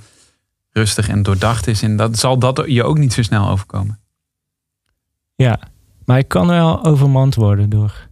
rustig 0.77 1.07
en 1.09 1.23
doordacht 1.23 1.67
is. 1.67 1.81
En 1.81 1.95
dat 1.95 2.17
zal 2.17 2.39
dat 2.39 2.63
je 2.67 2.83
ook 2.83 2.97
niet 2.97 3.13
zo 3.13 3.21
snel 3.21 3.49
overkomen. 3.49 3.99
Ja, 5.35 5.59
maar 6.05 6.17
ik 6.17 6.27
kan 6.27 6.47
wel 6.47 6.85
overmand 6.85 7.35
worden 7.35 7.69
door 7.69 8.07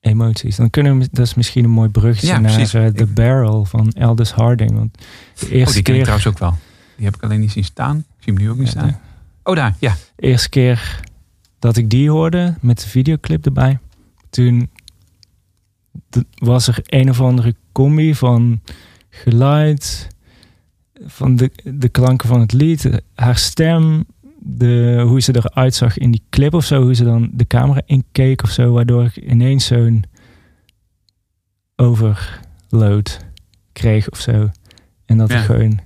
emoties. 0.00 0.56
Dan 0.56 0.70
kunnen 0.70 0.98
we, 0.98 1.08
dat 1.12 1.26
is 1.26 1.34
misschien 1.34 1.64
een 1.64 1.70
mooi 1.70 1.88
bruggetje 1.88 2.26
Ja, 2.26 2.38
naar 2.38 2.52
precies. 2.52 2.74
eh, 2.74 2.86
The 2.86 3.02
Ik- 3.02 3.14
Barrel 3.14 3.64
van 3.64 3.92
Aldous 3.92 4.32
Harding. 4.32 4.72
Want 4.74 4.98
de 5.38 5.46
Oh, 5.46 5.52
eerste 5.52 5.74
die 5.74 5.82
ken 5.82 5.94
ik 5.94 6.00
keer... 6.04 6.14
trouwens 6.14 6.26
ook 6.26 6.38
wel. 6.38 6.56
Die 6.96 7.04
heb 7.04 7.14
ik 7.16 7.22
alleen 7.22 7.40
niet 7.40 7.52
zien 7.52 7.64
staan. 7.64 7.96
Ik 7.98 8.04
zie 8.24 8.32
hem 8.32 8.42
nu 8.42 8.50
ook 8.50 8.56
niet 8.58 8.66
Ja, 8.66 8.70
staan. 8.72 9.00
Oh, 9.42 9.56
daar. 9.56 9.74
Ja. 9.78 9.94
de 10.16 10.26
eerste 10.26 10.48
keer 10.48 11.00
dat 11.58 11.76
ik 11.76 11.90
die 11.90 12.10
hoorde 12.10 12.54
met 12.60 12.80
de 12.80 12.88
videoclip 12.88 13.44
erbij, 13.46 13.78
toen 14.30 14.70
was 16.34 16.66
er 16.68 16.78
een 16.82 17.10
of 17.10 17.20
andere 17.20 17.54
combi 17.72 18.14
van 18.14 18.60
geluid, 19.10 20.08
van 21.06 21.36
de, 21.36 21.50
de 21.64 21.88
klanken 21.88 22.28
van 22.28 22.40
het 22.40 22.52
lied, 22.52 23.00
haar 23.14 23.36
stem, 23.36 24.04
de, 24.38 25.02
hoe 25.06 25.20
ze 25.20 25.36
eruit 25.36 25.74
zag 25.74 25.98
in 25.98 26.10
die 26.10 26.22
clip 26.30 26.54
of 26.54 26.64
zo, 26.64 26.82
hoe 26.82 26.94
ze 26.94 27.04
dan 27.04 27.30
de 27.32 27.46
camera 27.46 27.80
inkeek 27.86 28.42
of 28.42 28.50
zo, 28.50 28.72
waardoor 28.72 29.04
ik 29.04 29.16
ineens 29.16 29.66
zo'n 29.66 30.04
overload 31.76 33.18
kreeg 33.72 34.10
of 34.10 34.18
zo. 34.20 34.50
En 35.06 35.18
dat 35.18 35.30
Ja. 35.30 35.38
ik 35.38 35.44
gewoon 35.44 35.78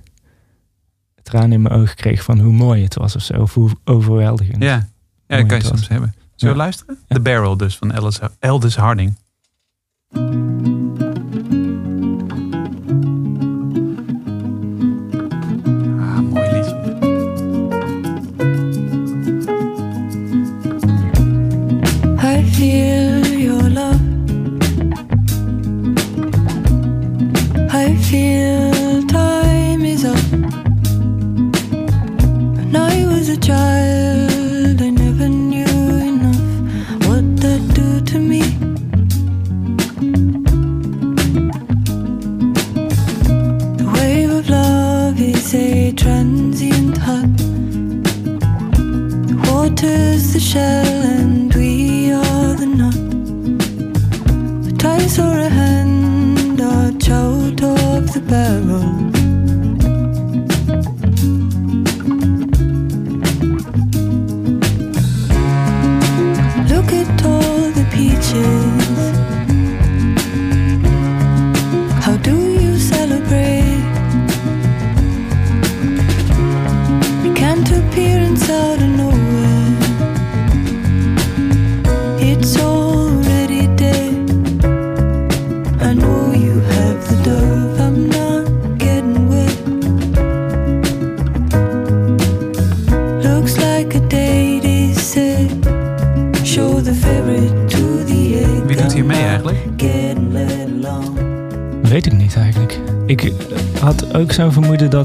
tranen 1.23 1.51
in 1.51 1.61
mijn 1.61 1.73
ogen 1.75 1.95
kreeg 1.95 2.23
van 2.23 2.39
hoe 2.39 2.53
mooi 2.53 2.83
het 2.83 2.95
was 2.95 3.15
of 3.15 3.21
zo, 3.21 3.33
of 3.41 3.53
hoe 3.53 3.69
overweldigend. 3.83 4.63
Ja, 4.63 4.87
ja 5.27 5.37
dat 5.37 5.45
kan 5.47 5.57
je 5.57 5.63
was. 5.63 5.71
soms 5.71 5.87
hebben. 5.87 6.13
Zullen 6.35 6.55
we 6.55 6.59
Ja. 6.59 6.65
luisteren? 6.65 6.97
The 7.07 7.19
Barrel 7.19 7.57
dus 7.57 7.77
van 7.77 7.91
Elders 8.39 8.75
Harding. 8.75 9.15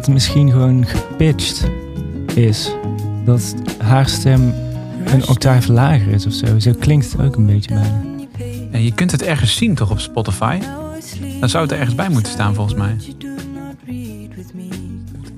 Het 0.09 0.16
misschien 0.16 0.51
gewoon 0.51 0.87
gepitcht 0.87 1.64
is. 2.35 2.71
Dat 3.25 3.55
haar 3.79 4.09
stem 4.09 4.55
een 5.05 5.29
octaaf 5.29 5.66
lager 5.66 6.09
is 6.09 6.27
of 6.27 6.33
zo. 6.33 6.59
Zo 6.59 6.73
klinkt 6.79 7.12
het 7.12 7.21
ook 7.21 7.37
een 7.37 7.47
beetje 7.47 7.75
bijna. 7.75 8.01
En 8.71 8.85
je 8.85 8.92
kunt 8.94 9.11
het 9.11 9.23
ergens 9.23 9.57
zien 9.57 9.75
toch 9.75 9.90
op 9.90 10.01
Spotify? 10.01 10.59
Dan 11.40 11.49
zou 11.49 11.62
het 11.62 11.73
er 11.73 11.79
ergens 11.79 11.97
bij 11.97 12.09
moeten 12.09 12.33
staan 12.33 12.55
volgens 12.55 12.77
mij. 12.77 12.97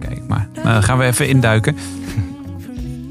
Kijk 0.01 0.29
maar. 0.29 0.49
Nou, 0.55 0.67
dan 0.69 0.83
gaan 0.83 0.99
we 0.99 1.05
even 1.05 1.29
induiken. 1.29 1.77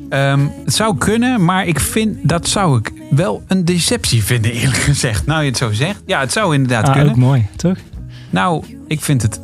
Ehm, 0.10 0.48
het 0.66 0.74
zou 0.74 0.98
kunnen, 0.98 1.46
maar 1.46 1.68
ik 1.68 1.80
vind 1.80 2.18
dat 2.30 2.48
zou 2.48 2.78
ik 2.80 2.92
wel 3.10 3.44
een 3.48 3.66
deceptie 3.66 4.24
vinden, 4.24 4.52
eerlijk 4.52 4.78
gezegd. 4.78 5.26
Nou, 5.26 5.42
je 5.42 5.48
het 5.48 5.58
zo 5.58 5.72
zegt. 5.72 6.02
Ja, 6.06 6.20
het 6.20 6.32
zou 6.32 6.54
inderdaad 6.54 6.88
Ah, 6.88 6.94
kunnen. 6.94 7.10
ook 7.12 7.18
mooi, 7.18 7.48
toch? 7.56 7.78
Nou, 8.30 8.64
ik 8.88 9.02
vind 9.02 9.22
het. 9.22 9.40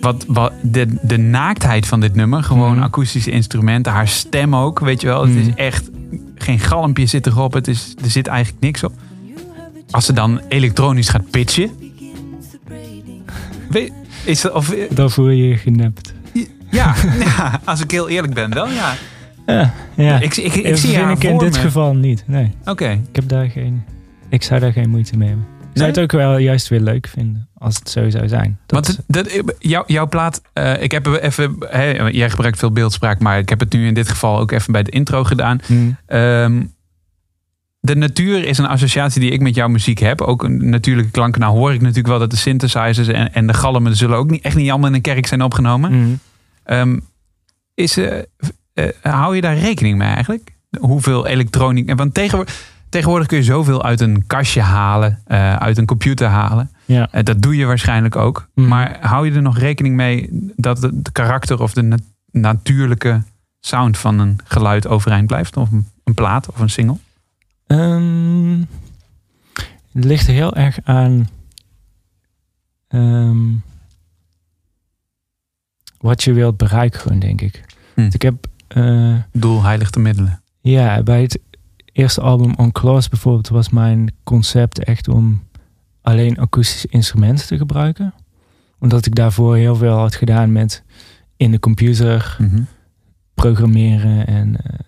Wat, 0.00 0.24
wat, 0.28 0.52
de, 0.62 0.86
de 1.02 1.16
naaktheid 1.18 1.86
van 1.86 2.00
dit 2.00 2.14
nummer, 2.14 2.42
gewoon 2.42 2.72
Mhm. 2.74 2.82
akoestische 2.82 3.30
instrumenten, 3.30 3.92
haar 3.92 4.08
stem 4.08 4.56
ook, 4.56 4.78
weet 4.80 5.00
je 5.00 5.06
wel. 5.06 5.26
Het 5.26 5.34
is 5.36 5.46
Mhm. 5.46 5.56
echt. 5.56 5.90
Geen 6.34 6.58
galmpje 6.58 7.06
zit 7.06 7.26
erop, 7.26 7.52
het 7.52 7.68
is, 7.68 7.94
er 8.04 8.10
zit 8.10 8.26
eigenlijk 8.26 8.62
niks 8.62 8.84
op. 8.84 8.92
Als 9.90 10.06
ze 10.06 10.12
dan 10.12 10.40
elektronisch 10.48 11.08
gaat 11.08 11.30
pitchen. 11.30 11.70
Weet, 13.70 13.92
is 14.24 14.40
dat, 14.40 14.52
of, 14.52 14.74
Dan 14.90 15.10
voel 15.10 15.28
je 15.28 15.48
je 15.48 15.56
genept. 15.56 16.12
ja, 16.70 16.94
ja, 17.24 17.60
als 17.64 17.80
ik 17.80 17.90
heel 17.90 18.08
eerlijk 18.08 18.34
ben, 18.34 18.54
wel 18.54 18.68
ja. 18.70 18.94
Ja, 19.46 19.74
ja. 19.96 20.20
Ik, 20.20 20.36
ik, 20.36 20.54
ik, 20.54 20.64
Eh, 20.64 20.74
zie 20.74 20.94
vind 20.96 21.10
ik 21.10 21.30
in 21.30 21.38
dit 21.38 21.52
me. 21.52 21.58
geval 21.58 21.94
niet. 21.94 22.24
Nee, 22.26 22.50
Oké, 22.64 22.88
ik 22.90 23.16
heb 23.16 23.28
daar 23.28 23.50
geen. 23.50 23.82
Ik 24.28 24.42
zou 24.42 24.60
daar 24.60 24.72
geen 24.72 24.90
moeite 24.90 25.16
mee 25.16 25.28
hebben. 25.28 25.46
Ik 25.86 25.94
zou 25.94 26.06
het 26.06 26.12
ook 26.12 26.20
wel 26.20 26.38
juist 26.38 26.68
weer 26.68 26.80
leuk 26.80 27.08
vinden 27.08 27.48
als 27.54 27.76
het 27.76 27.90
zo 27.90 28.10
zou 28.10 28.28
zijn. 28.28 28.58
Dat 28.66 28.86
want 28.86 29.00
dat, 29.06 29.42
jou, 29.58 29.84
jouw 29.86 30.08
plaat, 30.08 30.42
eh, 30.52 30.82
ik 30.82 30.90
heb 30.90 31.06
even, 31.06 31.56
hè, 31.68 32.06
jij 32.08 32.30
gebruikt 32.30 32.58
veel 32.58 32.72
beeldspraak, 32.72 33.18
maar 33.18 33.38
ik 33.38 33.48
heb 33.48 33.60
het 33.60 33.72
nu 33.72 33.86
in 33.86 33.94
dit 33.94 34.08
geval 34.08 34.38
ook 34.38 34.50
even 34.50 34.72
bij 34.72 34.82
de 34.82 34.90
intro 34.90 35.24
gedaan. 35.24 35.60
Hmm. 35.66 35.96
Ehm, 36.06 36.62
de 37.80 37.96
natuur 37.96 38.44
is 38.44 38.58
een 38.58 38.66
associatie 38.66 39.20
die 39.20 39.30
ik 39.30 39.40
met 39.40 39.54
jouw 39.54 39.68
muziek 39.68 39.98
heb. 39.98 40.20
Ook 40.20 40.42
een 40.42 40.70
natuurlijke 40.70 41.10
klanken. 41.10 41.40
Nou 41.40 41.56
hoor 41.56 41.72
ik 41.72 41.80
natuurlijk 41.80 42.08
wel 42.08 42.18
dat 42.18 42.30
de 42.30 42.36
synthesizers 42.36 43.08
en, 43.08 43.32
en 43.32 43.46
de 43.46 43.54
galmen 43.54 43.96
zullen 43.96 44.16
ook 44.16 44.30
niet, 44.30 44.42
echt 44.42 44.56
niet 44.56 44.70
allemaal 44.70 44.88
in 44.88 44.94
een 44.94 45.00
kerk 45.00 45.26
zijn 45.26 45.42
opgenomen. 45.42 46.20
Ehm, 46.64 46.98
is, 47.74 47.96
eh, 47.96 48.18
eh, 48.74 48.88
hou 49.02 49.34
je 49.34 49.40
daar 49.40 49.58
rekening 49.58 49.98
mee 49.98 50.08
eigenlijk? 50.08 50.56
Hoeveel 50.80 51.26
elektronica... 51.26 51.94
Want 51.94 52.14
tegenwoordig, 52.14 52.66
tegenwoordig 52.88 53.26
kun 53.28 53.38
je 53.38 53.44
zoveel 53.44 53.84
uit 53.84 54.00
een 54.00 54.26
kastje 54.26 54.60
halen. 54.60 55.18
eh, 55.24 55.56
uit 55.56 55.78
een 55.78 55.86
computer 55.86 56.28
halen. 56.28 56.70
Ja. 56.84 57.08
Eh, 57.10 57.22
dat 57.24 57.42
doe 57.42 57.56
je 57.56 57.64
waarschijnlijk 57.66 58.16
ook. 58.16 58.48
Mhm. 58.54 58.68
Maar 58.68 58.96
hou 59.00 59.26
je 59.28 59.32
er 59.34 59.42
nog 59.42 59.58
rekening 59.58 59.94
mee 59.96 60.28
dat 60.56 60.82
het 60.82 61.12
karakter 61.12 61.62
of 61.62 61.72
de 61.72 61.82
na- 61.82 61.96
natuurlijke 62.30 63.22
sound 63.60 63.98
van 63.98 64.18
een 64.18 64.38
geluid 64.44 64.86
overeind 64.86 65.26
blijft? 65.26 65.56
Of 65.56 65.70
een, 65.72 65.86
een 66.04 66.14
plaat 66.14 66.48
of 66.48 66.60
een 66.60 66.70
single? 66.70 66.96
Ehm, 67.66 68.58
het 69.92 70.04
ligt 70.04 70.26
heel 70.26 70.54
erg 70.54 70.78
aan 70.84 71.28
ehm, 72.88 73.46
wat 76.00 76.22
je 76.22 76.32
wilt 76.32 76.56
bereiken, 76.56 77.00
gewoon, 77.00 77.18
denk 77.18 77.40
ik. 77.40 77.64
Hm. 77.94 78.08
Ik 78.12 78.22
heb 78.22 78.46
eh, 78.68 79.14
Doel 79.32 79.62
heiligt 79.62 79.94
de 79.94 80.00
middelen. 80.00 80.42
ja, 80.60 81.02
bij 81.02 81.22
het 81.22 81.38
eerste 81.98 82.20
album 82.20 82.54
On 82.56 82.72
Claws 82.72 83.08
bijvoorbeeld 83.08 83.48
was 83.48 83.68
mijn 83.68 84.14
concept 84.24 84.84
echt 84.84 85.08
om 85.08 85.42
alleen 86.02 86.38
akoestische 86.38 86.88
instrumenten 86.90 87.46
te 87.46 87.56
gebruiken. 87.56 88.14
Omdat 88.78 89.06
ik 89.06 89.14
daarvoor 89.14 89.56
heel 89.56 89.76
veel 89.76 89.96
had 89.96 90.14
gedaan 90.14 90.52
met 90.52 90.82
in 91.36 91.50
de 91.50 91.58
computer 91.58 92.36
Mhm. 92.40 92.62
programmeren 93.34 94.26
en 94.26 94.56
eh, 94.62 94.78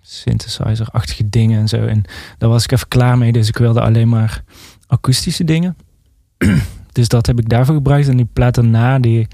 synthesizer-achtige 0.00 1.28
dingen 1.28 1.60
en 1.60 1.68
zo. 1.68 1.86
En 1.86 2.02
daar 2.38 2.48
was 2.48 2.64
ik 2.64 2.72
even 2.72 2.88
klaar 2.88 3.18
mee, 3.18 3.32
dus 3.32 3.48
ik 3.48 3.56
wilde 3.58 3.80
alleen 3.80 4.08
maar 4.08 4.42
akoestische 4.86 5.44
dingen. 5.44 5.76
dus 6.92 7.08
dat 7.08 7.26
heb 7.26 7.38
ik 7.38 7.48
daarvoor 7.48 7.74
gebruikt. 7.74 8.08
En 8.08 8.16
die 8.16 8.28
plaat 8.32 8.54
daarna, 8.54 8.98
die, 8.98 9.28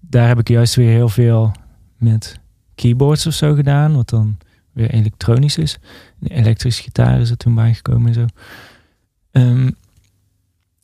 daar 0.00 0.28
heb 0.28 0.38
ik 0.38 0.48
juist 0.48 0.74
weer 0.74 0.90
heel 0.90 1.08
veel 1.08 1.52
met 1.96 2.38
keyboards 2.74 3.26
of 3.26 3.32
zo 3.34 3.54
gedaan, 3.54 3.94
wat 3.94 4.08
dan 4.08 4.36
weer 4.76 4.90
elektronisch 4.90 5.58
is. 5.58 5.78
De 6.18 6.28
elektrische 6.34 6.82
gitaar 6.82 7.20
is 7.20 7.30
er 7.30 7.36
toen 7.36 7.54
bijgekomen 7.54 8.08
en 8.08 8.14
zo. 8.14 8.24
Ehm, 9.30 9.70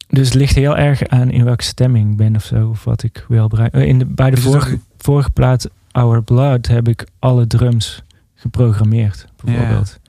dus 0.08 0.26
het 0.26 0.34
ligt 0.34 0.54
heel 0.54 0.76
erg 0.76 1.06
aan 1.06 1.30
in 1.30 1.44
welke 1.44 1.64
stemming 1.64 2.10
ik 2.10 2.16
ben 2.16 2.36
of 2.36 2.44
zo, 2.44 2.68
of 2.68 2.84
wat 2.84 3.02
ik 3.02 3.24
wil 3.28 3.48
bereiken. 3.48 3.80
Eh, 3.80 3.88
In 3.88 3.98
de, 3.98 4.04
bij 4.06 4.30
de 4.30 4.36
het 4.36 4.44
vorige, 4.44 4.78
vorige 4.98 5.30
plaat 5.30 5.70
Our 5.90 6.22
Blood 6.22 6.66
heb 6.66 6.88
ik 6.88 7.06
alle 7.18 7.46
drums 7.46 8.02
geprogrammeerd, 8.34 9.26
bijvoorbeeld. 9.44 10.00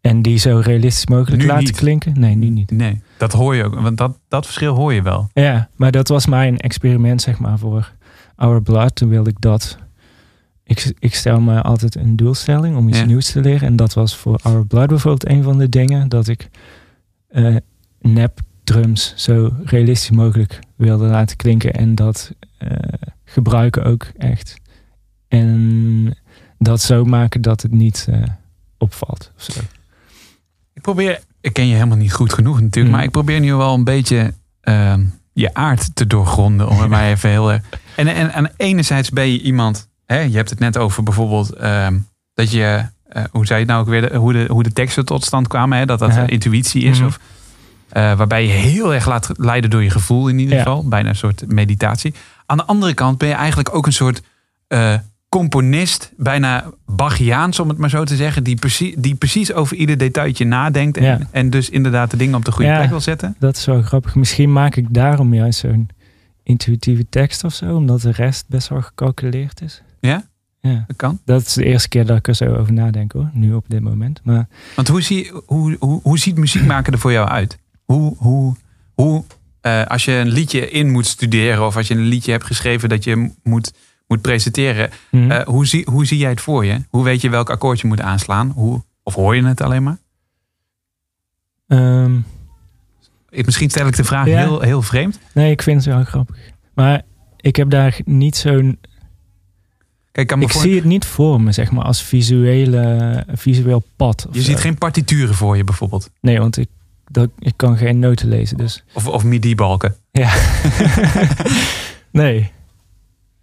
En 0.00 0.22
die 0.22 0.38
zo 0.38 0.60
realistisch 0.64 1.06
mogelijk 1.06 1.42
Nu 1.42 1.48
laten 1.48 1.64
niet. 1.64 1.76
klinken. 1.76 2.20
Nee, 2.20 2.34
nu 2.34 2.48
niet. 2.48 2.70
Nee, 2.70 3.00
dat 3.18 3.32
hoor 3.32 3.54
je 3.54 3.64
ook. 3.64 3.74
Want 3.80 3.98
dat, 3.98 4.18
dat 4.28 4.44
verschil 4.44 4.74
hoor 4.74 4.92
je 4.94 5.02
wel. 5.02 5.28
Ja, 5.32 5.68
maar 5.76 5.90
dat 5.90 6.08
was 6.08 6.26
mijn 6.26 6.58
experiment, 6.58 7.22
zeg 7.22 7.38
maar, 7.38 7.58
voor 7.58 7.92
Our 8.36 8.62
Blood. 8.62 8.94
Toen 8.94 9.08
wilde 9.08 9.30
ik 9.30 9.40
dat. 9.40 9.78
Ik, 10.68 10.92
ik 10.98 11.14
stel 11.14 11.40
me 11.40 11.62
altijd 11.62 11.94
een 11.96 12.16
doelstelling 12.16 12.76
om 12.76 12.88
iets 12.88 12.98
Ja. 12.98 13.04
nieuws 13.04 13.30
te 13.32 13.40
leren. 13.40 13.68
En 13.68 13.76
dat 13.76 13.94
was 13.94 14.16
voor 14.16 14.38
Our 14.42 14.66
Blood 14.66 14.88
bijvoorbeeld 14.88 15.28
een 15.28 15.42
van 15.42 15.58
de 15.58 15.68
dingen. 15.68 16.08
Dat 16.08 16.28
ik 16.28 16.48
eh 17.28 17.56
nep 18.00 18.40
drums 18.64 19.12
zo 19.16 19.52
realistisch 19.64 20.10
mogelijk 20.16 20.58
wilde 20.76 21.06
laten 21.06 21.36
klinken. 21.36 21.72
En 21.74 21.94
dat 21.94 22.32
eh, 22.58 22.68
gebruiken 23.24 23.84
ook 23.84 24.04
echt. 24.16 24.56
En 25.28 26.16
dat 26.58 26.80
zo 26.80 27.04
maken 27.04 27.40
dat 27.42 27.62
het 27.62 27.72
niet 27.72 28.06
eh, 28.10 28.22
opvalt. 28.78 29.32
Of 29.36 29.42
zo. 29.42 29.60
Ik 30.74 30.82
probeer, 30.82 31.20
ik 31.40 31.52
ken 31.52 31.66
je 31.66 31.74
helemaal 31.74 31.96
niet 31.96 32.12
goed 32.12 32.32
genoeg 32.32 32.60
natuurlijk, 32.60 32.86
Mm. 32.86 32.90
maar 32.96 33.04
ik 33.04 33.10
probeer 33.10 33.40
nu 33.40 33.54
wel 33.54 33.74
een 33.74 33.84
beetje 33.84 34.34
ehm, 34.60 35.04
je 35.32 35.54
aard 35.54 35.94
te 35.94 36.06
doorgronden. 36.06 36.68
Om 36.68 36.78
het 36.80 36.88
maar 36.94 37.10
even 37.10 37.30
heel 37.30 37.52
erg. 37.52 37.62
En, 37.96 38.06
en 38.08 38.32
aan 38.32 38.48
enerzijds 38.56 39.10
ben 39.10 39.28
je 39.28 39.40
iemand, 39.42 39.88
hè, 40.06 40.20
je 40.20 40.36
hebt 40.36 40.50
het 40.50 40.58
net 40.58 40.76
over 40.76 41.02
bijvoorbeeld 41.02 41.50
ehm, 41.52 41.98
dat 42.34 42.50
je, 42.52 42.84
eh, 43.08 43.24
hoe 43.30 43.46
zei 43.46 43.60
je 43.60 43.64
het 43.64 43.74
nou 43.74 43.80
ook 43.84 43.88
weer, 43.90 44.08
de- 44.10 44.16
hoe, 44.16 44.32
de, 44.32 44.44
hoe 44.48 44.62
de 44.62 44.72
teksten 44.72 45.04
tot 45.04 45.24
stand 45.24 45.48
kwamen, 45.48 45.78
hè, 45.78 45.86
dat 45.86 45.98
dat 45.98 46.16
intuïtie 46.30 46.82
is. 46.82 46.98
Mhm. 46.98 47.06
Of, 47.06 47.18
Eh, 47.88 48.16
waarbij 48.16 48.42
je 48.46 48.52
heel 48.52 48.94
erg 48.94 49.06
laat 49.06 49.30
leiden 49.36 49.70
door 49.70 49.82
je 49.82 49.90
gevoel 49.90 50.28
in 50.28 50.38
ieder 50.38 50.54
Ja. 50.56 50.62
geval. 50.62 50.88
Bijna 50.88 51.08
een 51.08 51.16
soort 51.16 51.44
meditatie. 51.52 52.14
Aan 52.46 52.56
de 52.56 52.64
andere 52.64 52.94
kant 52.94 53.18
ben 53.18 53.28
je 53.28 53.34
eigenlijk 53.34 53.74
ook 53.74 53.86
een 53.86 53.92
soort 53.92 54.22
eh, 54.68 54.94
componist. 55.28 56.12
Bijna 56.16 56.64
Bachiaans 56.86 57.58
om 57.60 57.68
het 57.68 57.78
maar 57.78 57.90
zo 57.90 58.04
te 58.04 58.16
zeggen. 58.16 58.44
Die, 58.44 58.54
precies, 58.56 58.94
die 58.98 59.14
precies 59.14 59.52
over 59.52 59.76
ieder 59.76 59.98
detailtje 59.98 60.44
nadenkt. 60.44 60.96
En, 60.96 61.04
Ja. 61.04 61.18
en 61.30 61.50
dus 61.50 61.70
inderdaad 61.70 62.10
de 62.10 62.16
dingen 62.16 62.34
op 62.34 62.44
de 62.44 62.52
goede 62.52 62.70
Ja. 62.70 62.76
plek 62.76 62.88
wil 62.90 63.00
zetten. 63.00 63.36
Dat 63.38 63.56
is 63.56 63.64
wel 63.64 63.82
grappig. 63.82 64.14
Misschien 64.14 64.52
maak 64.52 64.76
ik 64.76 64.86
daarom 64.94 65.34
juist 65.34 65.58
zo'n 65.58 65.88
intuïtieve 66.42 67.06
tekst 67.10 67.44
of 67.44 67.54
zo. 67.54 67.74
Omdat 67.76 68.00
de 68.00 68.10
rest 68.12 68.44
best 68.48 68.68
wel 68.68 68.82
gecalculeerd 68.82 69.60
is. 69.60 69.82
Ja? 70.06 70.26
Ja. 70.60 70.84
Dat 70.86 70.96
kan. 70.96 71.20
Dat 71.24 71.40
is 71.46 71.52
de 71.52 71.64
eerste 71.64 71.88
keer 71.88 72.06
dat 72.06 72.16
ik 72.16 72.28
er 72.28 72.34
zo 72.34 72.54
over 72.54 72.72
nadenk 72.72 73.12
hoor. 73.12 73.30
Nu 73.32 73.54
op 73.54 73.64
dit 73.68 73.80
moment. 73.80 74.20
Maar 74.24 74.48
Want 74.76 74.88
hoe, 74.88 75.00
zie, 75.02 75.32
hoe, 75.46 75.76
hoe, 75.80 76.00
hoe 76.02 76.18
ziet 76.18 76.36
muziek 76.36 76.64
maken 76.66 76.92
er 76.92 76.98
voor 76.98 77.12
jou 77.12 77.28
uit? 77.28 77.58
Hoe, 77.84 78.16
hoe, 78.18 78.54
hoe 78.94 79.24
eh, 79.60 79.84
als 79.86 80.04
je 80.04 80.12
een 80.12 80.28
liedje 80.28 80.70
in 80.70 80.90
moet 80.90 81.06
studeren 81.06 81.66
of 81.66 81.76
als 81.76 81.88
je 81.88 81.94
een 81.94 82.00
liedje 82.00 82.30
hebt 82.32 82.44
geschreven 82.44 82.88
dat 82.88 83.04
je 83.04 83.30
moet, 83.42 83.72
moet 84.06 84.20
presenteren, 84.20 84.90
hm, 85.10 85.30
eh, 85.30 85.46
hoe, 85.46 85.66
zie, 85.66 85.86
hoe 85.90 86.04
zie 86.06 86.18
jij 86.18 86.30
het 86.30 86.40
voor 86.40 86.64
je? 86.64 86.80
Hoe 86.90 87.04
weet 87.04 87.20
je 87.20 87.30
welk 87.30 87.50
akkoord 87.50 87.80
je 87.80 87.86
moet 87.86 88.00
aanslaan? 88.00 88.50
Hoe, 88.50 88.82
of 89.02 89.14
hoor 89.14 89.36
je 89.36 89.44
het 89.44 89.60
alleen 89.60 89.82
maar? 89.82 89.98
ehm, 91.66 92.16
Ik- 93.30 93.44
Misschien 93.46 93.70
stel 93.70 93.86
ik 93.86 93.96
de 93.96 94.04
vraag 94.04 94.26
Ja. 94.26 94.38
heel, 94.38 94.60
heel 94.60 94.82
vreemd. 94.82 95.18
nee, 95.34 95.50
ik 95.50 95.62
vind 95.62 95.84
het 95.84 95.94
wel 95.94 96.04
grappig. 96.04 96.36
Maar 96.74 97.02
ik 97.36 97.56
heb 97.56 97.70
daar 97.70 97.98
niet 98.04 98.36
zo'n 98.36 98.78
Kijk, 100.16 100.32
ik 100.32 100.50
voor- 100.50 100.60
zie 100.62 100.74
het 100.74 100.84
niet 100.84 101.04
voor 101.04 101.40
me, 101.40 101.52
zeg 101.52 101.70
maar, 101.70 101.84
als 101.84 102.02
visuele, 102.02 103.24
visueel 103.34 103.82
pad. 103.96 104.26
je 104.30 104.38
zo. 104.40 104.44
ziet 104.50 104.58
geen 104.58 104.78
partituren 104.78 105.34
voor 105.34 105.56
je 105.56 105.64
bijvoorbeeld. 105.64 106.10
Nee, 106.20 106.38
want 106.38 106.56
ik, 106.56 106.68
dat, 107.10 107.30
ik 107.38 107.52
kan 107.56 107.76
geen 107.76 107.98
noten 107.98 108.28
lezen, 108.28 108.56
dus... 108.56 108.84
Of, 108.92 109.06
of 109.06 109.24
midi-balken. 109.24 109.96
Ja. 110.10 110.34
nee. 112.10 112.52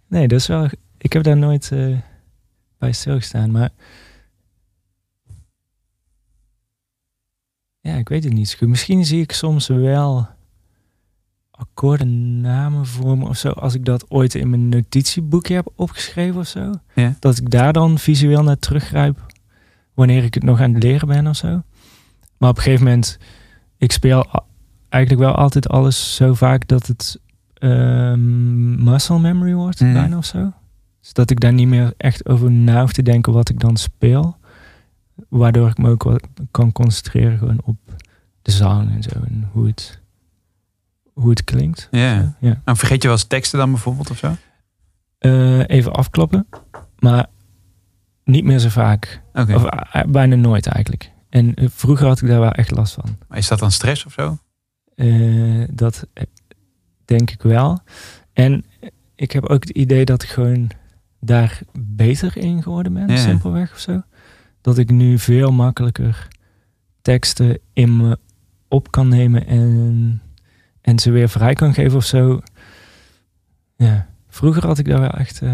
Nee, 0.08 0.28
dat 0.28 0.38
is 0.40 0.46
wel... 0.46 0.68
Ik 0.98 1.12
heb 1.12 1.22
daar 1.22 1.36
nooit 1.36 1.70
eh, 1.72 1.98
bij 2.78 2.92
stilgestaan, 2.92 3.50
maar... 3.50 3.70
Ja, 7.80 7.94
ik 7.94 8.08
weet 8.08 8.24
het 8.24 8.32
niet 8.32 8.48
zo 8.48 8.58
goed. 8.58 8.68
Misschien 8.68 9.04
zie 9.04 9.20
ik 9.20 9.32
soms 9.32 9.66
wel 9.66 10.28
akkoordennamen 11.56 12.86
voor 12.86 13.18
me 13.18 13.28
of 13.28 13.36
zo. 13.36 13.48
Als 13.48 13.74
ik 13.74 13.84
dat 13.84 14.10
ooit 14.10 14.34
in 14.34 14.50
mijn 14.50 14.68
notitieboekje 14.68 15.54
heb 15.54 15.72
opgeschreven 15.74 16.40
of 16.40 16.46
zo. 16.46 16.72
Ja. 16.94 17.16
Dat 17.18 17.38
ik 17.38 17.50
daar 17.50 17.72
dan 17.72 17.98
visueel 17.98 18.42
naar 18.42 18.58
teruggrijp. 18.58 19.26
Wanneer 19.94 20.24
ik 20.24 20.34
het 20.34 20.42
nog 20.42 20.60
aan 20.60 20.74
het 20.74 20.82
leren 20.82 21.08
ben 21.08 21.26
of 21.26 21.36
zo. 21.36 21.62
Maar 22.38 22.50
op 22.50 22.56
een 22.56 22.62
gegeven 22.62 22.84
moment... 22.84 23.18
Ik 23.76 23.92
speel 23.92 24.26
eigenlijk 24.88 25.24
wel 25.24 25.34
altijd 25.34 25.68
alles 25.68 26.14
zo 26.14 26.34
vaak 26.34 26.68
dat 26.68 26.86
het 26.86 27.20
ehm, 27.54 28.84
muscle 28.84 29.18
memory 29.18 29.54
wordt. 29.54 29.80
Mhm. 29.80 29.92
Bijna 29.92 30.16
of 30.16 30.24
zo. 30.24 30.52
Dus 31.00 31.12
dat 31.12 31.30
ik 31.30 31.40
daar 31.40 31.52
niet 31.52 31.68
meer 31.68 31.94
echt 31.96 32.28
over 32.28 32.50
na 32.50 32.80
hoef 32.80 32.92
te 32.92 33.02
denken 33.02 33.32
wat 33.32 33.48
ik 33.48 33.60
dan 33.60 33.76
speel. 33.76 34.36
Waardoor 35.28 35.68
ik 35.68 35.78
me 35.78 35.90
ook 35.90 36.02
wat 36.02 36.28
kan 36.50 36.72
concentreren 36.72 37.38
gewoon 37.38 37.60
op 37.64 37.76
de 38.42 38.50
zang 38.50 38.90
en 38.90 39.02
zo. 39.02 39.10
En 39.26 39.48
hoe 39.52 39.66
het, 39.66 40.00
hoe 41.14 41.30
het 41.30 41.44
klinkt. 41.44 41.88
Ja. 41.90 42.36
Ja. 42.40 42.60
Nou, 42.64 42.78
vergeet 42.78 43.02
je 43.02 43.08
wel 43.08 43.16
eens 43.16 43.26
teksten 43.26 43.58
dan 43.58 43.70
bijvoorbeeld 43.70 44.10
of 44.10 44.18
zo? 44.18 44.36
Eh, 45.18 45.68
even 45.68 45.92
afkloppen. 45.92 46.46
Maar 46.98 47.26
niet 48.24 48.44
meer 48.44 48.58
zo 48.58 48.68
vaak. 48.68 49.22
Oké. 49.32 49.54
Of 49.54 49.64
eh, 49.64 50.02
bijna 50.08 50.34
nooit 50.34 50.66
eigenlijk. 50.66 51.10
En 51.28 51.54
eh, 51.54 51.68
vroeger 51.70 52.06
had 52.06 52.22
ik 52.22 52.28
daar 52.28 52.40
wel 52.40 52.52
echt 52.52 52.70
last 52.70 52.94
van. 52.94 53.16
Maar 53.28 53.38
Is 53.38 53.48
dat 53.48 53.58
dan 53.58 53.70
stress 53.70 54.04
of 54.06 54.12
zo? 54.12 54.38
Dat 55.70 56.06
denk 57.04 57.30
ik 57.30 57.42
wel. 57.42 57.80
En 58.32 58.64
ik 59.14 59.32
heb 59.32 59.44
ook 59.44 59.62
het 59.62 59.70
idee 59.76 60.04
dat 60.04 60.22
ik 60.22 60.28
gewoon 60.28 60.70
daar 61.20 61.60
beter 61.78 62.36
in 62.36 62.62
geworden 62.62 62.92
ben, 62.92 63.08
Ja. 63.08 63.16
simpelweg 63.16 63.72
of 63.72 63.78
zo. 63.78 64.02
Dat 64.60 64.78
ik 64.78 64.90
nu 64.90 65.18
veel 65.18 65.52
makkelijker 65.52 66.28
teksten 67.02 67.58
in 67.72 67.96
me 67.96 68.18
op 68.68 68.90
kan 68.90 69.08
nemen 69.08 69.46
en, 69.46 70.22
en 70.84 70.98
ze 70.98 71.10
weer 71.10 71.28
vrij 71.28 71.54
kan 71.54 71.74
geven 71.74 71.96
of 71.96 72.04
zo. 72.04 72.40
Ja, 73.76 74.06
vroeger 74.28 74.66
had 74.66 74.78
ik 74.78 74.88
daar 74.88 75.00
wel 75.00 75.10
echt... 75.10 75.40
eh, 75.42 75.50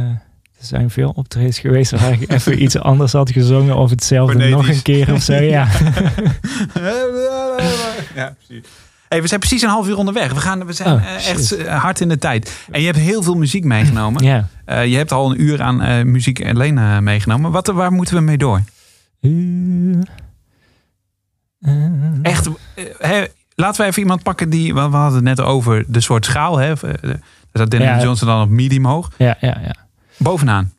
er 0.59 0.67
zijn 0.67 0.91
veel 0.91 1.11
optredens 1.15 1.59
geweest 1.59 1.91
waar 1.91 2.13
ik 2.13 2.31
even 2.33 2.63
iets 2.63 2.79
anders 2.79 3.13
had 3.13 3.31
gezongen 3.31 3.77
of 3.77 3.91
hetzelfde 3.91 4.49
nog 4.49 4.69
een 4.69 4.83
keer 4.83 5.13
of 5.13 5.23
zo. 5.23 5.33
Ja. 5.57 5.69
ja, 8.15 8.35
precies. 8.47 8.69
Hey, 9.09 9.23
we 9.23 9.29
zijn 9.29 9.41
precies 9.41 9.63
een 9.63 9.69
half 9.69 9.89
uur 9.89 9.97
onderweg. 9.97 10.33
We, 10.33 10.41
gaan, 10.41 10.67
we 10.67 10.73
zijn 10.73 10.95
Oh, 10.95 11.03
eh, 11.07 11.29
echt 11.29 11.53
eh, 11.53 11.83
hard 11.83 12.01
in 12.01 12.09
de 12.09 12.19
tijd. 12.19 12.67
En 12.71 12.81
je 12.81 12.87
hebt 12.87 12.99
heel 12.99 13.23
veel 13.23 13.35
muziek 13.35 13.65
meegenomen. 13.65 14.23
ja. 14.25 14.49
Je 14.83 14.97
hebt 14.97 15.13
al 15.13 15.31
een 15.31 15.41
uur 15.43 15.63
aan 15.63 16.11
muziek 16.11 16.47
alleen 16.47 17.05
meegenomen. 17.05 17.51
Wat, 17.51 17.67
waar 17.67 17.93
moeten 17.93 18.15
we 18.15 18.21
mee 18.21 18.39
door? 18.39 18.61
Echt, 22.23 22.49
laten 23.61 23.81
we 23.81 23.87
even 23.87 24.03
iemand 24.03 24.23
pakken 24.23 24.51
die... 24.51 24.75
We 24.75 24.81
hadden 24.81 25.15
het 25.15 25.23
net 25.25 25.41
over 25.41 25.85
de 25.89 26.01
soort 26.01 26.25
schaal. 26.25 26.57
Hè? 26.59 26.73
Eh, 26.73 27.03
Daar 27.03 27.19
zat 27.53 27.71
Dennis 27.71 27.89
Ja. 27.89 28.03
Johnson 28.03 28.29
dan 28.29 28.43
op 28.43 28.49
medium 28.49 28.85
hoog. 28.87 29.11
Ja, 29.19 29.37
ja, 29.41 29.59
ja. 29.63 29.75
Bovenaan. 30.17 30.73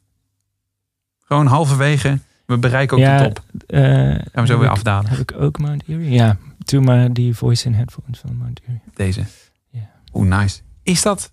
Gewoon 1.25 1.45
halverwege. 1.47 2.19
We 2.45 2.57
bereiken 2.57 2.97
ook 2.97 3.03
ja, 3.03 3.17
de 3.17 3.23
top. 3.23 3.43
eh, 3.67 3.81
Gaan 3.81 4.21
we 4.33 4.45
zo 4.45 4.57
weer 4.57 4.65
ik- 4.67 4.71
afdalen. 4.71 5.09
Heb 5.09 5.19
ik 5.19 5.33
ook 5.39 5.59
Mount 5.59 5.83
Erie? 5.87 6.09
Ja, 6.11 6.37
doe 6.57 6.81
maar 6.81 7.13
die 7.13 7.35
voice 7.35 7.65
in 7.65 7.73
headphones 7.73 8.19
van 8.19 8.35
Mount 8.37 8.59
Erie. 8.67 8.81
Deze. 8.93 9.23
Ja. 9.69 9.89
Hoe 10.11 10.25
nice. 10.25 10.61
Is 10.83 11.01
dat... 11.01 11.31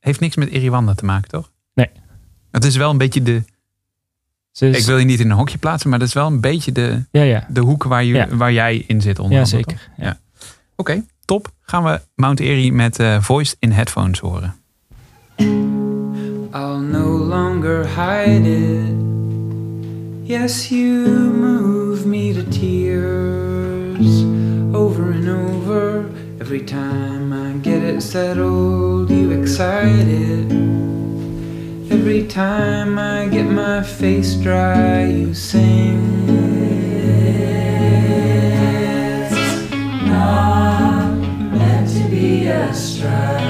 Heeft 0.00 0.20
niks 0.20 0.36
met 0.36 0.48
Iriwanda 0.48 0.94
te 0.94 1.04
maken, 1.04 1.28
toch? 1.28 1.50
Nee. 1.74 1.90
Het 2.50 2.64
is 2.64 2.76
wel 2.76 2.90
een 2.90 2.98
beetje 2.98 3.22
de... 3.22 3.42
Ik 4.58 4.84
wil 4.84 4.98
je 4.98 5.04
niet 5.04 5.20
in 5.20 5.30
een 5.30 5.36
hokje 5.36 5.58
plaatsen, 5.58 5.90
maar 5.90 5.98
dat 5.98 6.08
is 6.08 6.14
wel 6.14 6.26
een 6.26 6.40
beetje 6.40 6.72
de, 6.72 7.04
Ja, 7.10 7.22
ja. 7.22 7.46
de 7.48 7.60
hoek 7.60 7.82
waar, 7.84 8.04
je, 8.04 8.14
Ja. 8.14 8.28
waar 8.36 8.52
jij 8.52 8.84
in 8.86 9.00
zit. 9.00 9.18
Onder 9.18 9.38
Ja, 9.38 9.44
zeker. 9.44 9.90
Ja. 9.96 10.18
Oké, 10.76 11.04
top. 11.24 11.48
Gaan 11.60 11.84
we 11.84 12.00
Mount 12.14 12.40
Erie 12.40 12.72
met 12.72 12.98
eh 12.98 13.20
voice 13.20 13.56
in 13.58 13.72
headphones 13.72 14.18
horen. 14.18 14.54
I'll 16.52 16.80
no 16.80 17.06
longer 17.08 17.86
hide 17.86 18.48
it. 18.48 18.94
Yes, 20.22 20.68
you 20.68 21.08
move 21.32 22.06
me 22.06 22.32
to 22.32 22.48
tears 22.48 24.24
over 24.72 25.10
and 25.10 25.28
over. 25.28 26.04
Every 26.40 26.64
time 26.64 27.32
I 27.32 27.58
get 27.62 27.82
it 27.82 28.02
settled, 28.02 29.10
you 29.10 29.30
excite 29.40 30.08
it. 30.08 30.52
Every 31.90 32.26
time 32.26 32.98
I 32.98 33.28
get 33.28 33.46
my 33.50 33.82
face 33.82 34.34
dry, 34.34 35.04
you 35.04 35.34
sing. 35.34 36.23
strive. 42.72 43.43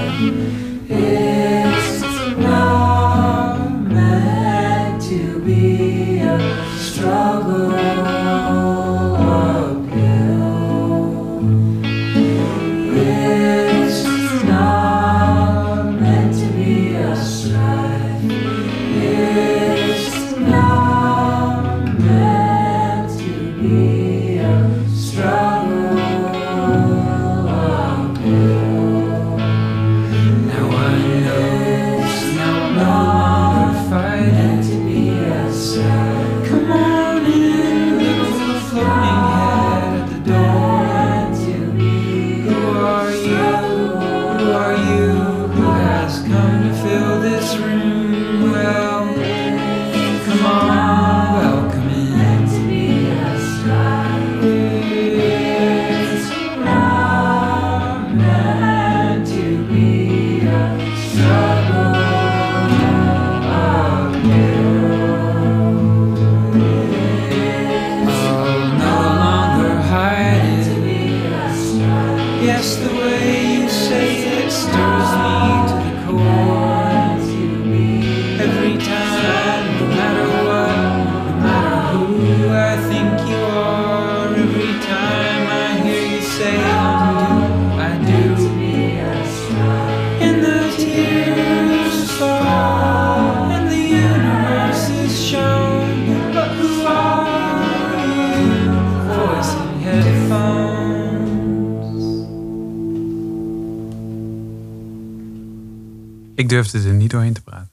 Ik 106.44 106.50
durfde 106.50 106.82
er 106.88 106.94
niet 106.94 107.10
doorheen 107.10 107.32
te 107.32 107.42
praten. 107.42 107.70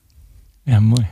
Ja, 0.63 0.80
mooi. 0.80 1.07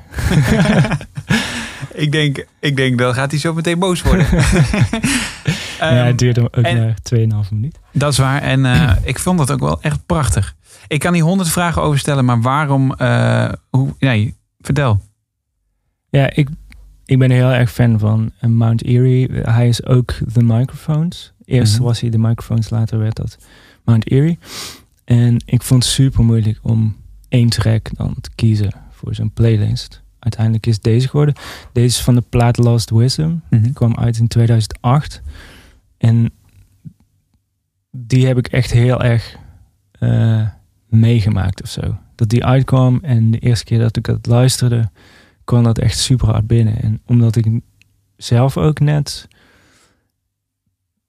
ik, 1.94 2.12
denk, 2.12 2.46
ik 2.60 2.76
denk, 2.76 2.98
dan 2.98 3.14
gaat 3.14 3.32
hij 3.32 3.40
zo 3.40 3.54
meteen 3.54 3.80
boos 3.80 4.02
worden. 4.02 4.26
ja, 4.36 4.40
Ehm, 5.80 6.06
het 6.06 6.18
duurde 6.18 6.42
ook 6.42 6.64
en- 6.66 6.78
maar 6.78 7.44
2,5 7.46 7.50
minuut. 7.52 7.80
Dat 7.92 8.12
is 8.12 8.18
waar. 8.18 8.42
En 8.42 8.66
eh, 8.66 8.96
ik 9.12 9.20
vond 9.20 9.38
dat 9.38 9.52
ook 9.52 9.60
wel 9.60 9.82
echt 9.82 10.06
prachtig. 10.06 10.56
Ik 10.88 11.00
kan 11.00 11.14
hier 11.14 11.24
honderd 11.24 11.50
vragen 11.50 11.82
over 11.82 12.00
stellen, 12.00 12.26
maar 12.26 12.42
waarom... 12.42 12.94
eh, 12.94 13.52
hoe, 13.70 13.96
nee, 14.00 14.36
vertel. 14.60 15.02
Ja, 16.10 16.30
ik, 16.34 16.50
ik 17.06 17.20
ben 17.20 17.32
heel 17.32 17.50
erg 17.52 17.72
fan 17.72 18.00
van 18.00 18.32
eh, 18.40 18.50
Mount 18.50 18.84
Erie. 18.84 19.30
Hij 19.32 19.68
is 19.68 19.86
ook 19.86 20.12
The 20.34 20.44
Microphones. 20.44 21.34
Eerst 21.46 21.74
Mhm. 21.74 21.84
was 21.84 22.00
hij 22.02 22.10
The 22.10 22.18
Microphones, 22.20 22.70
later 22.70 23.00
werd 23.00 23.16
dat 23.16 23.38
Mount 23.86 24.12
Erie. 24.12 24.40
En 25.06 25.38
ik 25.46 25.64
vond 25.64 25.84
het 25.84 25.92
super 25.94 26.24
moeilijk 26.24 26.60
om 26.62 26.96
één 27.30 27.50
track 27.50 27.90
dan 27.98 28.16
te 28.22 28.30
kiezen 28.36 28.72
voor 28.90 29.16
zo'n 29.16 29.32
playlist. 29.32 30.02
Uiteindelijk 30.20 30.66
is 30.66 30.80
deze 30.80 31.08
geworden. 31.08 31.36
Deze 31.74 31.98
is 31.98 32.02
van 32.02 32.16
de 32.16 32.24
plaat 32.30 32.58
Lost 32.58 32.90
Wisdom. 32.90 33.42
Die 33.50 33.74
kwam 33.74 33.96
uit 33.96 34.18
in 34.18 34.28
2008. 34.28 35.22
En 35.98 36.32
die 37.92 38.28
heb 38.28 38.38
ik 38.38 38.48
echt 38.48 38.72
heel 38.72 39.04
erg 39.04 39.36
eh, 39.92 40.48
meegemaakt 40.86 41.62
of 41.62 41.70
zo. 41.70 41.98
Dat 42.16 42.30
die 42.30 42.46
uitkwam 42.46 43.00
en 43.02 43.32
de 43.32 43.40
eerste 43.40 43.66
keer 43.66 43.80
dat 43.80 43.98
ik 43.98 44.06
het 44.06 44.26
luisterde, 44.26 44.90
kwam 45.44 45.64
dat 45.64 45.78
echt 45.78 45.98
super 45.98 46.28
hard 46.28 46.48
binnen. 46.48 46.82
En 46.82 47.02
omdat 47.06 47.36
ik 47.36 47.48
zelf 48.18 48.58
ook 48.58 48.80
net 48.80 49.28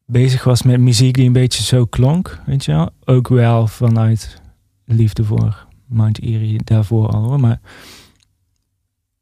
bezig 0.07 0.45
was 0.45 0.63
met 0.63 0.81
muziek 0.81 1.15
die 1.15 1.27
een 1.27 1.33
beetje 1.33 1.63
zo 1.63 1.85
klonk, 1.85 2.41
weet 2.47 2.65
je 2.65 2.73
wel. 2.73 2.91
Ook 3.05 3.29
wel 3.29 3.67
vanuit 3.67 4.41
liefde 4.85 5.25
voor 5.25 5.69
Mount 5.91 6.21
Erie 6.23 6.65
daarvoor 6.65 7.09
al 7.09 7.23
hoor. 7.23 7.41
Maar 7.41 7.61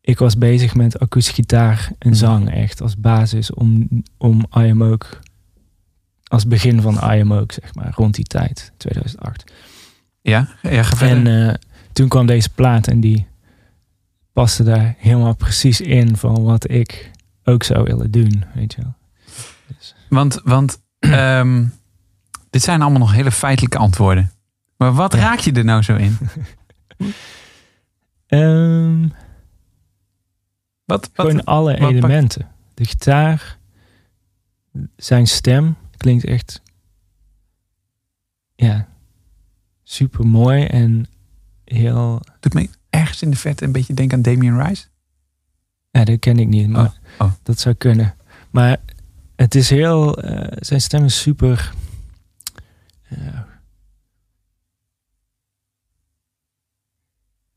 ik 0.01 0.19
was 0.19 0.39
bezig 0.39 0.75
met 0.75 0.99
akoestische 0.99 1.43
gitaar 1.43 1.93
en 1.99 2.17
zang 2.17 2.51
echt 2.51 2.81
als 2.81 2.97
basis 2.97 3.53
om, 3.53 3.89
om 4.19 4.47
I 4.59 4.71
Am 4.71 4.83
ook 4.83 5.19
als 6.29 6.47
begin 6.47 6.81
van 6.81 6.95
I 6.95 7.21
Am 7.21 7.33
ook 7.33 7.53
zeg 7.53 7.75
maar 7.75 7.93
rond 7.95 8.15
die 8.15 8.25
tijd 8.25 8.73
2008 8.77 9.53
Ja, 10.21 10.49
ja 10.63 10.85
en 11.01 11.27
eh, 11.27 11.55
toen 11.93 12.09
kwam 12.09 12.27
deze 12.27 12.51
plaat 12.51 12.87
en 12.87 13.01
die 13.01 13.27
paste 14.33 14.63
daar 14.63 14.95
helemaal 14.99 15.35
precies 15.37 15.81
in 15.81 16.17
van 16.17 16.43
wat 16.43 16.71
ik 16.71 17.11
ook 17.45 17.63
zou 17.63 17.83
willen 17.83 18.11
doen 18.11 18.45
weet 18.55 18.75
je 18.75 18.83
wel. 18.83 18.95
Dus, 19.79 19.95
Want, 20.09 20.41
want 20.45 20.81
ehm, 20.99 21.65
dit 22.51 22.63
zijn 22.63 22.81
allemaal 22.81 23.01
nog 23.01 23.13
hele 23.13 23.31
feitelijke 23.33 23.79
antwoorden. 23.79 24.31
Maar 24.79 24.93
wat 24.93 25.13
Ja. 25.13 25.19
raak 25.19 25.39
je 25.39 25.53
er 25.53 25.65
nou 25.65 25.83
zo 25.83 25.97
in? 25.97 26.17
Ehm, 28.27 29.03
Wat, 29.03 29.11
wat, 30.85 31.11
gewoon 31.15 31.45
alle 31.45 31.71
wat 31.71 31.79
pakt- 31.81 31.93
elementen 31.93 32.49
de 32.75 32.85
gitaar 32.85 33.59
zijn 34.97 35.27
stem 35.27 35.77
klinkt 35.97 36.25
echt 36.25 36.63
ja 38.55 38.89
super 39.83 40.27
mooi 40.27 40.65
en 40.65 41.07
heel 41.65 42.21
doet 42.41 42.55
me 42.55 42.69
ergens 42.91 43.23
in 43.23 43.31
de 43.31 43.37
vet 43.37 43.61
een 43.61 43.73
beetje 43.73 43.95
denken 43.95 44.17
aan 44.17 44.23
Damien 44.23 44.63
Rice? 44.63 44.87
Ja, 45.91 46.05
dat 46.05 46.19
ken 46.19 46.39
ik 46.39 46.49
niet, 46.49 46.69
maar 46.69 46.85
Oh, 47.19 47.27
oh. 47.27 47.33
dat 47.43 47.59
zou 47.61 47.75
kunnen. 47.75 48.15
Maar 48.51 48.77
het 49.37 49.55
is 49.55 49.71
heel... 49.71 50.17
eh, 50.23 50.57
zijn 50.61 50.81
stem 50.81 51.05
is 51.05 51.21
super... 51.21 51.73
eh, 53.09 53.39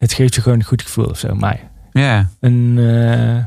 het 0.01 0.13
geeft 0.13 0.35
je 0.35 0.41
gewoon 0.41 0.57
een 0.59 0.65
goed 0.65 0.81
gevoel 0.81 1.05
of 1.05 1.17
zo, 1.19 1.35
mij. 1.35 1.69
Ja, 1.91 2.29
Een 2.39 2.77
eh 2.79 3.45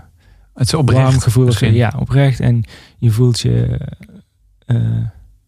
het 0.55 0.67
is 0.67 0.75
oprecht. 0.75 1.03
warm 1.03 1.19
gevoel. 1.21 1.47
Of 1.47 1.57
zo. 1.57 1.67
Ja, 1.67 1.93
oprecht. 1.99 2.41
En 2.41 2.65
je 2.99 3.11
voelt 3.11 3.41
je... 3.41 3.81
eh, 4.67 4.77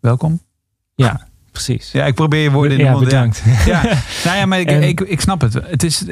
Welkom. 0.01 0.41
ja, 0.95 1.29
precies. 1.53 1.93
Ja, 1.93 2.05
ik 2.07 2.15
probeer 2.15 2.43
je 2.43 2.51
woorden 2.51 2.73
in 2.73 2.79
de 2.79 2.85
ja, 2.85 2.91
mond. 2.93 3.05
bedankt. 3.05 3.43
Ja, 3.67 3.83
nou 4.25 4.37
ja, 4.37 4.47
maar 4.47 4.61
ik, 4.61 4.71
En- 4.71 4.83
ik, 4.83 5.01
ik 5.01 5.21
snap 5.21 5.41
het. 5.41 5.53
Het, 5.55 5.83
is, 5.83 6.05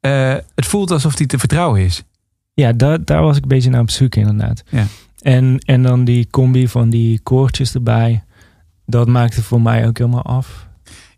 eh, 0.00 0.34
het 0.54 0.66
voelt 0.66 0.90
alsof 0.90 1.16
hij 1.18 1.26
te 1.26 1.38
vertrouwen 1.38 1.80
is. 1.80 2.02
Ja, 2.54 2.72
daar, 2.72 3.04
daar 3.04 3.22
was 3.22 3.36
ik 3.36 3.42
een 3.42 3.48
beetje 3.48 3.70
naar 3.70 3.80
op 3.80 3.90
zoek 3.90 4.14
inderdaad. 4.14 4.62
Ja. 4.68 4.86
En, 5.20 5.58
en 5.64 5.82
dan 5.82 6.04
die 6.04 6.26
combi 6.30 6.68
van 6.68 6.90
die 6.90 7.20
koortjes 7.22 7.74
erbij. 7.74 8.24
Dat 8.86 9.08
maakte 9.08 9.42
voor 9.42 9.62
mij 9.62 9.86
ook 9.86 9.98
helemaal 9.98 10.22
af. 10.24 10.66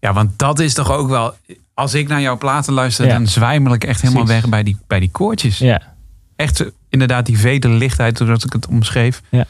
Ja, 0.01 0.13
want 0.13 0.39
dat 0.39 0.59
is 0.59 0.75
toch 0.75 0.91
ook 0.93 1.09
wel... 1.09 1.35
Als 1.75 1.95
ik 1.95 2.09
naar 2.09 2.21
jouw 2.21 2.39
platen 2.39 2.73
luister, 2.73 3.07
Ja. 3.07 3.13
dan 3.13 3.27
zwijmel 3.27 3.73
ik 3.75 3.85
echt 3.85 4.01
helemaal 4.01 4.23
Precies. 4.25 4.41
weg 4.43 4.51
bij 4.51 4.63
die, 4.63 4.77
bij 4.87 5.01
die 5.01 5.11
koortjes. 5.11 5.59
Ja, 5.59 5.93
Echt 6.37 6.61
eh, 6.61 6.67
inderdaad 6.89 7.27
die 7.27 7.39
vele 7.39 7.69
lichtheid, 7.69 8.19
zoals 8.19 8.45
ik 8.45 8.53
het 8.53 8.67
omschreef. 8.67 9.23
Ja. 9.29 9.47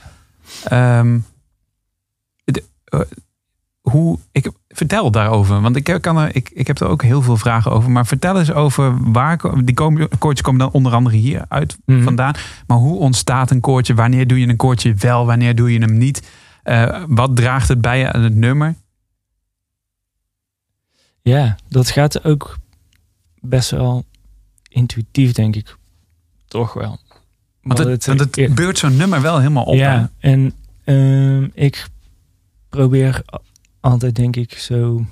Ehm, 0.64 1.18
de- 2.44 2.64
eh, 2.84 3.00
hoe, 3.80 4.18
ik, 4.32 4.50
vertel 4.68 5.10
daarover, 5.10 5.60
want 5.60 5.76
ik, 5.76 5.98
kan 6.00 6.16
er, 6.18 6.36
ik, 6.36 6.50
ik 6.54 6.66
heb 6.66 6.80
er 6.80 6.86
ook 6.88 7.02
heel 7.02 7.22
veel 7.22 7.36
vragen 7.36 7.70
over. 7.70 7.90
Maar 7.90 8.06
vertel 8.06 8.38
eens 8.38 8.52
over 8.52 9.12
waar... 9.12 9.40
Die 9.64 9.74
koortjes 10.18 10.40
komen 10.40 10.60
dan 10.60 10.70
onder 10.70 10.92
andere 10.92 11.16
hier 11.16 11.44
uit 11.48 11.76
Mhm. 11.86 12.02
vandaan. 12.02 12.34
Maar 12.66 12.78
hoe 12.78 12.98
ontstaat 12.98 13.50
een 13.50 13.60
koortje? 13.60 13.94
Wanneer 13.94 14.26
doe 14.26 14.40
je 14.40 14.48
een 14.48 14.56
koortje 14.56 14.94
wel? 14.94 15.26
Wanneer 15.26 15.54
doe 15.54 15.72
je 15.72 15.78
hem 15.78 15.98
niet? 15.98 16.28
Eh, 16.62 17.02
wat 17.08 17.36
draagt 17.36 17.68
het 17.68 17.80
bij 17.80 18.12
aan 18.12 18.22
het 18.22 18.34
nummer? 18.34 18.74
Ja, 21.24 21.56
dat 21.68 21.90
gaat 21.90 22.24
ook 22.24 22.58
best 23.40 23.70
wel 23.70 24.04
intuïtief, 24.68 25.32
denk 25.32 25.56
ik. 25.56 25.76
Toch 26.48 26.72
wel. 26.72 26.98
Want 27.62 27.78
het, 27.78 28.06
want 28.06 28.20
het 28.20 28.54
beurt 28.54 28.78
zo'n 28.78 28.96
nummer 28.96 29.20
wel 29.22 29.38
helemaal 29.38 29.64
op. 29.64 29.74
Ja, 29.74 30.10
en 30.18 30.52
ehm, 30.84 31.48
ik 31.54 31.88
probeer 32.68 33.22
altijd, 33.80 34.14
denk 34.14 34.36
ik, 34.36 34.58
zo 34.58 35.06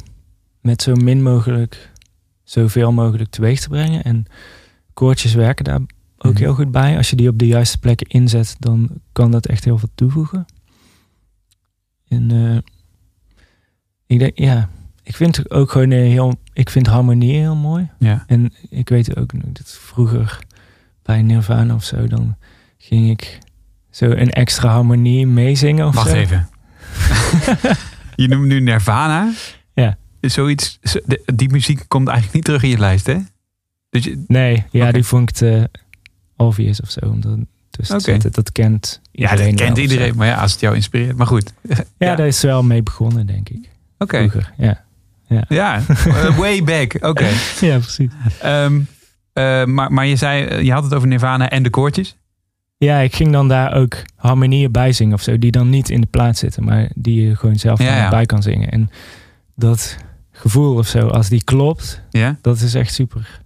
met 0.60 0.82
zo 0.82 0.94
min 0.94 1.22
mogelijk, 1.22 1.90
zoveel 2.44 2.92
mogelijk 2.92 3.30
teweeg 3.30 3.60
te 3.60 3.68
brengen. 3.68 4.02
En 4.04 4.24
koortjes 4.94 5.34
werken 5.34 5.64
daar 5.64 5.80
ook 6.18 6.32
Mhm. 6.32 6.42
heel 6.42 6.54
goed 6.54 6.70
bij. 6.70 6.96
Als 6.96 7.10
je 7.10 7.16
die 7.16 7.28
op 7.28 7.38
de 7.38 7.46
juiste 7.46 7.78
plekken 7.78 8.06
inzet, 8.06 8.56
dan 8.58 8.90
kan 9.12 9.30
dat 9.30 9.46
echt 9.46 9.64
heel 9.64 9.78
veel 9.78 9.90
toevoegen. 9.94 10.44
En 12.08 12.30
eh, 12.30 12.56
ik 14.06 14.18
denk, 14.18 14.38
ja, 14.38 14.70
ik 15.12 15.18
vind 15.18 15.50
ook 15.50 15.70
gewoon 15.70 15.90
een 15.90 16.10
heel, 16.10 16.34
ik 16.52 16.70
vind 16.70 16.86
harmonie 16.86 17.34
heel 17.34 17.56
mooi. 17.56 17.88
Ja. 17.98 18.24
En 18.26 18.52
ik 18.70 18.88
weet 18.88 19.16
ook 19.16 19.30
dat 19.54 19.78
vroeger 19.80 20.38
bij 21.02 21.22
Nirvana 21.22 21.74
of 21.74 21.84
zo, 21.84 22.06
dan 22.06 22.36
ging 22.78 23.10
ik 23.10 23.38
zo 23.90 24.04
een 24.04 24.30
extra 24.30 24.68
harmonie 24.68 25.26
meezingen 25.26 25.86
of 25.86 25.94
Wacht 25.94 26.08
zo. 26.08 26.14
even. 26.14 26.48
je 28.22 28.28
noemt 28.28 28.46
nu 28.46 28.60
Nirvana. 28.60 29.32
Ja. 29.74 29.96
Zoiets, 30.20 30.78
die 31.34 31.50
muziek 31.50 31.84
komt 31.88 32.06
eigenlijk 32.08 32.36
niet 32.36 32.44
terug 32.44 32.62
in 32.62 32.68
je 32.68 32.78
lijst, 32.78 33.06
hè? 33.06 33.16
Dus 33.90 34.04
je, 34.04 34.24
Nee, 34.26 34.64
ja, 34.70 34.92
die 34.92 35.04
vond 35.04 35.28
ik 35.28 35.34
te 35.36 35.70
obvious 36.36 36.80
of 36.80 36.90
zo. 36.90 37.00
Om 37.06 37.20
dat 37.20 37.38
tussen 37.70 37.98
te 37.98 38.02
Oké. 38.02 38.12
zetten. 38.12 38.32
Dat 38.32 38.52
kent 38.52 39.00
ja, 39.10 39.30
iedereen 39.30 39.56
dat 39.56 39.66
kent 39.66 39.78
iedereen. 39.78 40.16
Maar 40.16 40.26
ja, 40.26 40.34
als 40.40 40.52
het 40.52 40.60
jou 40.60 40.74
inspireert. 40.74 41.16
Maar 41.16 41.26
goed. 41.26 41.52
Ja, 41.68 41.76
ja. 41.98 42.14
daar 42.14 42.26
is 42.26 42.42
wel 42.42 42.62
mee 42.62 42.82
begonnen, 42.82 43.26
denk 43.26 43.48
ik. 43.48 43.68
Oké. 43.98 44.18
Vroeger, 44.18 44.52
ja. 44.56 44.84
Ja, 45.48 45.82
eh, 45.88 46.38
way 46.42 46.62
back. 46.62 46.94
Oké. 47.00 47.28
Ja, 47.60 47.78
precies. 47.78 48.10
Ehm, 48.40 48.80
eh, 49.32 49.64
maar, 49.64 49.92
maar 49.92 50.06
je 50.06 50.16
zei, 50.16 50.44
eh, 50.44 50.62
je 50.62 50.72
had 50.72 50.84
het 50.84 50.94
over 50.94 51.08
Nirvana 51.08 51.50
en 51.50 51.62
de 51.62 51.70
koortjes. 51.70 52.16
Ja, 52.76 52.98
ik 52.98 53.14
ging 53.14 53.32
dan 53.32 53.48
daar 53.48 53.74
ook 53.74 53.94
harmonieën 54.16 54.72
bij 54.72 54.92
zingen 54.92 55.14
of 55.14 55.22
zo. 55.22 55.38
Die 55.38 55.50
dan 55.50 55.70
niet 55.70 55.90
in 55.90 56.00
de 56.00 56.06
plaat 56.06 56.36
zitten, 56.36 56.64
maar 56.64 56.88
die 56.94 57.28
je 57.28 57.36
gewoon 57.36 57.56
zelf 57.56 57.78
Ja, 57.78 57.84
dan 57.86 57.96
ja. 57.96 58.08
bij 58.08 58.26
kan 58.26 58.42
zingen. 58.42 58.70
En 58.70 58.90
dat 59.54 59.96
gevoel 60.32 60.76
of 60.76 60.86
zo, 60.86 61.08
als 61.08 61.28
die 61.28 61.44
klopt, 61.44 62.02
Ja. 62.10 62.38
dat 62.40 62.60
is 62.60 62.74
echt 62.74 62.94
super 62.94 63.40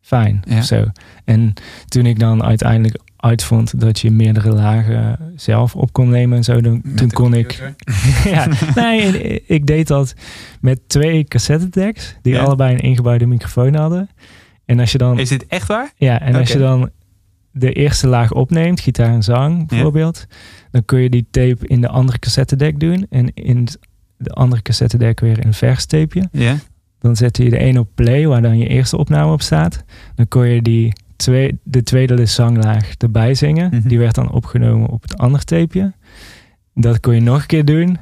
fijn 0.00 0.42
of 0.50 0.64
zo. 0.64 0.84
En 1.24 1.54
toen 1.88 2.06
ik 2.06 2.18
dan 2.18 2.42
uiteindelijk 2.44 2.98
uitvond 3.20 3.80
dat 3.80 4.00
je 4.00 4.10
meerdere 4.10 4.52
lagen 4.52 5.18
zelf 5.36 5.74
op 5.76 5.92
kon 5.92 6.08
nemen 6.08 6.36
en 6.36 6.44
zo, 6.44 6.60
dan, 6.60 6.82
toen 6.96 7.10
kon 7.10 7.34
ik... 7.34 7.72
ja, 8.24 8.48
nee, 8.74 9.42
ik 9.46 9.66
deed 9.66 9.86
dat 9.86 10.14
met 10.60 10.80
twee 10.86 11.24
cassettedecks 11.24 12.16
die 12.22 12.32
Ja. 12.32 12.42
allebei 12.42 12.72
een 12.74 12.80
ingebouwde 12.80 13.26
microfoon 13.26 13.74
hadden. 13.74 14.08
En 14.64 14.80
als 14.80 14.92
je 14.92 14.98
dan... 14.98 15.18
Is 15.18 15.28
dit 15.28 15.46
echt 15.46 15.66
waar? 15.68 15.92
Ja, 15.96 16.20
en 16.20 16.34
als 16.34 16.52
je 16.52 16.58
dan 16.58 16.90
de 17.52 17.72
eerste 17.72 18.06
laag 18.06 18.32
opneemt, 18.32 18.80
gitaar 18.80 19.12
en 19.12 19.22
zang 19.22 19.68
bijvoorbeeld, 19.68 20.26
dan 20.70 20.84
kun 20.84 21.00
je 21.00 21.10
die 21.10 21.26
tape 21.30 21.66
in 21.66 21.80
de 21.80 21.88
andere 21.88 22.18
cassettedek 22.18 22.80
doen 22.80 23.06
en 23.10 23.34
in 23.34 23.68
de 24.16 24.30
andere 24.30 24.62
cassettedek 24.62 25.20
weer 25.20 25.46
een 25.46 25.54
verstapeje. 25.54 26.28
Ja. 26.32 26.56
Dan 26.98 27.16
zette 27.16 27.44
je 27.44 27.50
de 27.50 27.60
een 27.62 27.78
op 27.78 27.88
play, 27.94 28.26
waar 28.26 28.42
dan 28.42 28.58
je 28.58 28.66
eerste 28.68 28.96
opname 28.96 29.32
op 29.32 29.42
staat. 29.42 29.84
Dan 30.14 30.28
kon 30.28 30.48
je 30.48 30.62
die 30.62 30.92
twee, 31.18 31.58
de 31.62 31.82
tweede 31.82 32.26
zanglaag 32.26 32.94
erbij 32.96 33.34
zingen. 33.34 33.70
Mhm. 33.74 33.88
Die 33.88 33.98
werd 33.98 34.14
dan 34.14 34.30
opgenomen 34.30 34.88
op 34.88 35.02
het 35.02 35.16
andere 35.18 35.44
tapeje. 35.44 35.92
Dat 36.74 37.00
kon 37.00 37.14
je 37.14 37.20
nog 37.20 37.40
een 37.40 37.46
keer 37.46 37.64
doen. 37.64 37.98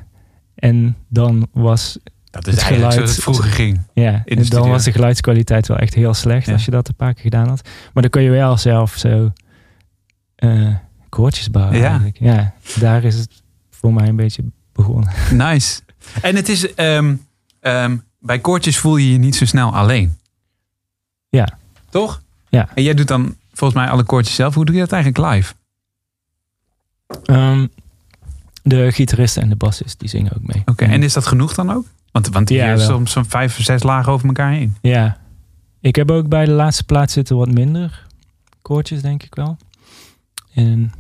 En 0.55 0.97
dan 1.09 1.49
was 1.53 1.99
Dat 2.31 2.47
is 2.47 2.53
Het 2.55 2.63
eigenlijk 2.63 2.77
geluid- 2.77 2.95
zoals 2.95 3.11
het 3.11 3.23
vroeger 3.23 3.51
ging. 3.51 3.81
Ja, 3.93 4.13
In 4.13 4.23
de 4.25 4.31
en 4.31 4.37
dan 4.37 4.45
studio. 4.45 4.69
was 4.69 4.85
de 4.85 4.93
geluidskwaliteit 4.93 5.69
wel 5.69 5.77
echt 5.79 5.95
heel 5.95 6.15
slecht 6.15 6.47
Ja. 6.47 6.53
als 6.53 6.65
je 6.65 6.71
dat 6.71 6.89
een 6.89 6.95
paar 6.95 7.15
keer 7.15 7.23
gedaan 7.23 7.49
had. 7.49 7.69
Maar 7.93 8.03
dan 8.03 8.11
kun 8.11 8.23
je 8.23 8.31
wel 8.31 8.57
zelf 8.59 8.95
zo 8.97 9.33
eh 10.37 10.75
koortjes 11.09 11.51
bouwen 11.51 11.77
Ja. 11.79 11.89
eigenlijk. 11.89 12.19
Ja, 12.19 12.55
daar 12.81 13.05
is 13.05 13.15
het 13.19 13.43
voor 13.71 13.93
mij 13.95 14.09
een 14.09 14.17
beetje 14.17 14.45
begonnen. 14.73 15.11
Nice. 15.33 15.81
En 16.23 16.37
het 16.37 16.49
is, 16.49 16.75
ehm, 16.75 17.15
ehm, 17.61 17.97
bij 18.21 18.39
koortjes 18.39 18.79
voel 18.79 18.97
je 18.97 19.13
je 19.13 19.19
niet 19.19 19.37
zo 19.37 19.45
snel 19.45 19.75
alleen. 19.75 20.17
Ja. 21.29 21.49
Toch? 21.91 22.23
Ja. 22.57 22.69
En 22.75 22.83
jij 22.83 22.95
doet 22.95 23.09
dan 23.09 23.35
volgens 23.53 23.81
mij 23.81 23.91
alle 23.91 24.05
koortjes 24.05 24.35
zelf. 24.35 24.55
Hoe 24.55 24.65
doe 24.65 24.75
je 24.75 24.81
dat 24.81 24.93
eigenlijk 24.93 25.33
live? 25.33 25.55
Ehm, 27.25 27.67
de 28.63 28.93
gitarist 28.93 29.37
en 29.37 29.49
de 29.49 29.57
bassist, 29.57 30.01
die 30.01 30.09
zingen 30.09 30.35
ook 30.37 30.55
mee. 30.55 30.63
Oké, 30.65 30.85
en 30.85 31.03
is 31.03 31.13
dat 31.13 31.27
genoeg 31.27 31.55
dan 31.55 31.71
ook? 31.71 31.87
Want, 32.13 32.29
want 32.29 32.49
hier 32.49 32.65
Ja, 32.65 32.73
is 32.73 32.85
soms 32.85 33.13
zo'n 33.13 33.25
vijf, 33.25 33.63
zes 33.63 33.83
lagen 33.83 34.13
over 34.13 34.27
elkaar 34.27 34.51
heen. 34.53 34.77
Ja. 34.81 35.19
Ik 35.81 35.97
heb 35.97 36.11
ook 36.11 36.29
bij 36.29 36.45
de 36.45 36.51
laatste 36.51 36.85
plaat 36.85 37.11
zitten 37.11 37.37
wat 37.37 37.53
minder 37.53 38.07
koortjes, 38.63 39.03
denk 39.03 39.23
ik 39.23 39.35
wel. 39.35 39.57
En 40.55 40.93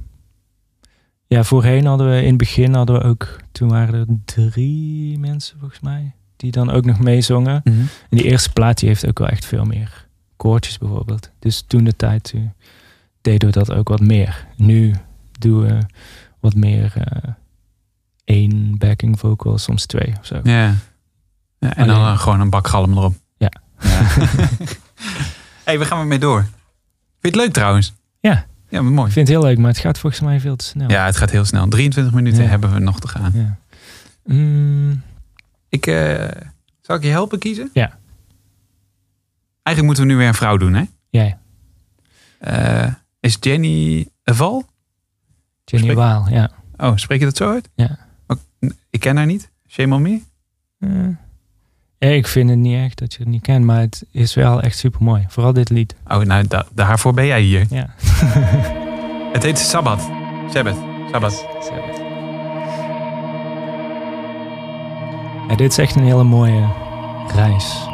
ja, 1.26 1.44
voorheen 1.44 1.86
hadden 1.86 2.10
we 2.10 2.20
in 2.20 2.28
het 2.28 2.36
begin 2.36 2.74
hadden 2.74 2.98
we 2.98 3.04
ook, 3.04 3.36
toen 3.52 3.68
waren 3.68 3.94
er 3.94 4.06
drie 4.24 5.18
mensen 5.18 5.58
volgens 5.58 5.80
mij, 5.80 6.14
die 6.36 6.50
dan 6.50 6.70
ook 6.70 6.84
nog 6.84 6.98
meezongen. 7.00 7.60
En 7.64 7.88
die 8.10 8.24
eerste 8.24 8.52
plaat 8.52 8.78
die 8.78 8.88
heeft 8.88 9.06
ook 9.06 9.18
wel 9.18 9.28
echt 9.28 9.44
veel 9.44 9.64
meer 9.64 10.05
koortjes 10.36 10.78
bijvoorbeeld. 10.78 11.30
Dus 11.38 11.64
toen 11.66 11.84
de 11.84 11.96
tijd 11.96 12.32
eh, 12.34 12.40
deden 13.20 13.48
we 13.48 13.54
dat 13.54 13.72
ook 13.72 13.88
wat 13.88 14.00
meer. 14.00 14.46
Nu 14.56 14.94
doen 15.38 15.60
we 15.66 15.78
wat 16.40 16.54
meer 16.54 16.92
eh, 16.96 17.30
één 18.24 18.78
backing 18.78 19.18
vocal, 19.18 19.58
soms 19.58 19.86
twee 19.86 20.14
of 20.20 20.26
zo. 20.26 20.40
Ja. 20.42 20.74
ja 21.58 21.74
en 21.74 21.86
dan 21.86 21.96
Alleen. 21.96 22.12
eh, 22.12 22.18
gewoon 22.18 22.40
een 22.40 22.50
bak 22.50 22.66
galm 22.68 22.92
erop. 22.92 23.14
Ja. 23.36 23.50
hey, 25.64 25.78
we 25.78 25.84
gaan 25.84 25.98
ermee 26.00 26.18
door. 26.18 26.40
Vind 26.40 26.54
je 27.20 27.28
het 27.28 27.34
leuk 27.36 27.52
trouwens? 27.52 27.94
Ja. 28.20 28.46
Ja, 28.68 28.82
maar 28.82 28.92
mooi. 28.92 29.06
Ik 29.06 29.12
vind 29.12 29.28
het 29.28 29.36
heel 29.36 29.46
leuk, 29.46 29.58
maar 29.58 29.70
het 29.70 29.78
gaat 29.78 29.98
volgens 29.98 30.22
mij 30.22 30.40
veel 30.40 30.56
te 30.56 30.64
snel. 30.64 30.90
Ja, 30.90 31.04
het 31.04 31.16
gaat 31.16 31.30
heel 31.30 31.44
snel. 31.44 31.68
23 31.68 32.14
minuten 32.14 32.42
Ja. 32.42 32.48
hebben 32.48 32.72
we 32.72 32.78
nog 32.78 33.00
te 33.00 33.08
gaan. 33.08 33.32
Ja. 33.34 33.56
Mm, 34.24 35.02
Ik, 35.68 35.86
eh, 35.86 36.28
zal 36.80 36.96
ik 36.96 37.02
je 37.02 37.08
helpen 37.08 37.38
kiezen? 37.38 37.70
Ja. 37.72 37.98
Eigenlijk 39.66 39.82
moeten 39.86 40.04
we 40.06 40.10
nu 40.12 40.16
weer 40.18 40.28
een 40.28 40.34
vrouw 40.34 40.56
doen, 40.56 40.74
hè? 40.74 40.82
ja, 41.10 41.38
Eh, 42.38 42.92
is 43.20 43.36
Jenny 43.40 44.06
Val? 44.24 44.64
Jenny 45.64 45.86
Spreek- 45.86 45.96
Waal, 46.04 46.28
ja. 46.28 46.50
Oh, 46.76 46.92
spreek 46.96 47.18
je 47.18 47.24
dat 47.24 47.36
zo 47.36 47.50
uit? 47.50 47.68
Ja. 47.74 47.98
Oh, 48.26 48.36
ik 48.90 49.00
ken 49.00 49.16
haar 49.16 49.26
niet. 49.26 49.50
Shame 49.68 49.94
on 49.94 50.02
me. 50.02 50.20
Eh, 50.78 50.90
ja, 51.98 52.08
ik 52.08 52.26
vind 52.26 52.50
het 52.50 52.58
niet 52.58 52.76
echt 52.84 52.98
dat 52.98 53.12
je 53.12 53.18
het 53.18 53.28
niet 53.28 53.42
kent, 53.42 53.64
maar 53.64 53.80
het 53.80 54.04
is 54.10 54.34
wel 54.34 54.62
echt 54.62 54.78
super 54.78 55.02
mooi. 55.02 55.24
Vooral 55.28 55.52
dit 55.52 55.70
lied. 55.70 55.94
Oh, 56.06 56.18
nou, 56.20 56.46
da- 56.46 56.66
daarvoor 56.74 57.14
ben 57.14 57.26
jij 57.26 57.40
hier. 57.42 57.66
Ja. 57.70 57.86
Het 59.32 59.42
heet 59.42 59.58
Sabbat. 59.58 60.00
Sabbath. 60.52 60.76
Sabbath. 61.12 61.44
ja. 65.48 65.54
Dit 65.56 65.70
is 65.70 65.78
echt 65.78 65.94
een 65.94 66.04
hele 66.04 66.24
mooie 66.24 66.68
reis. 67.34 67.86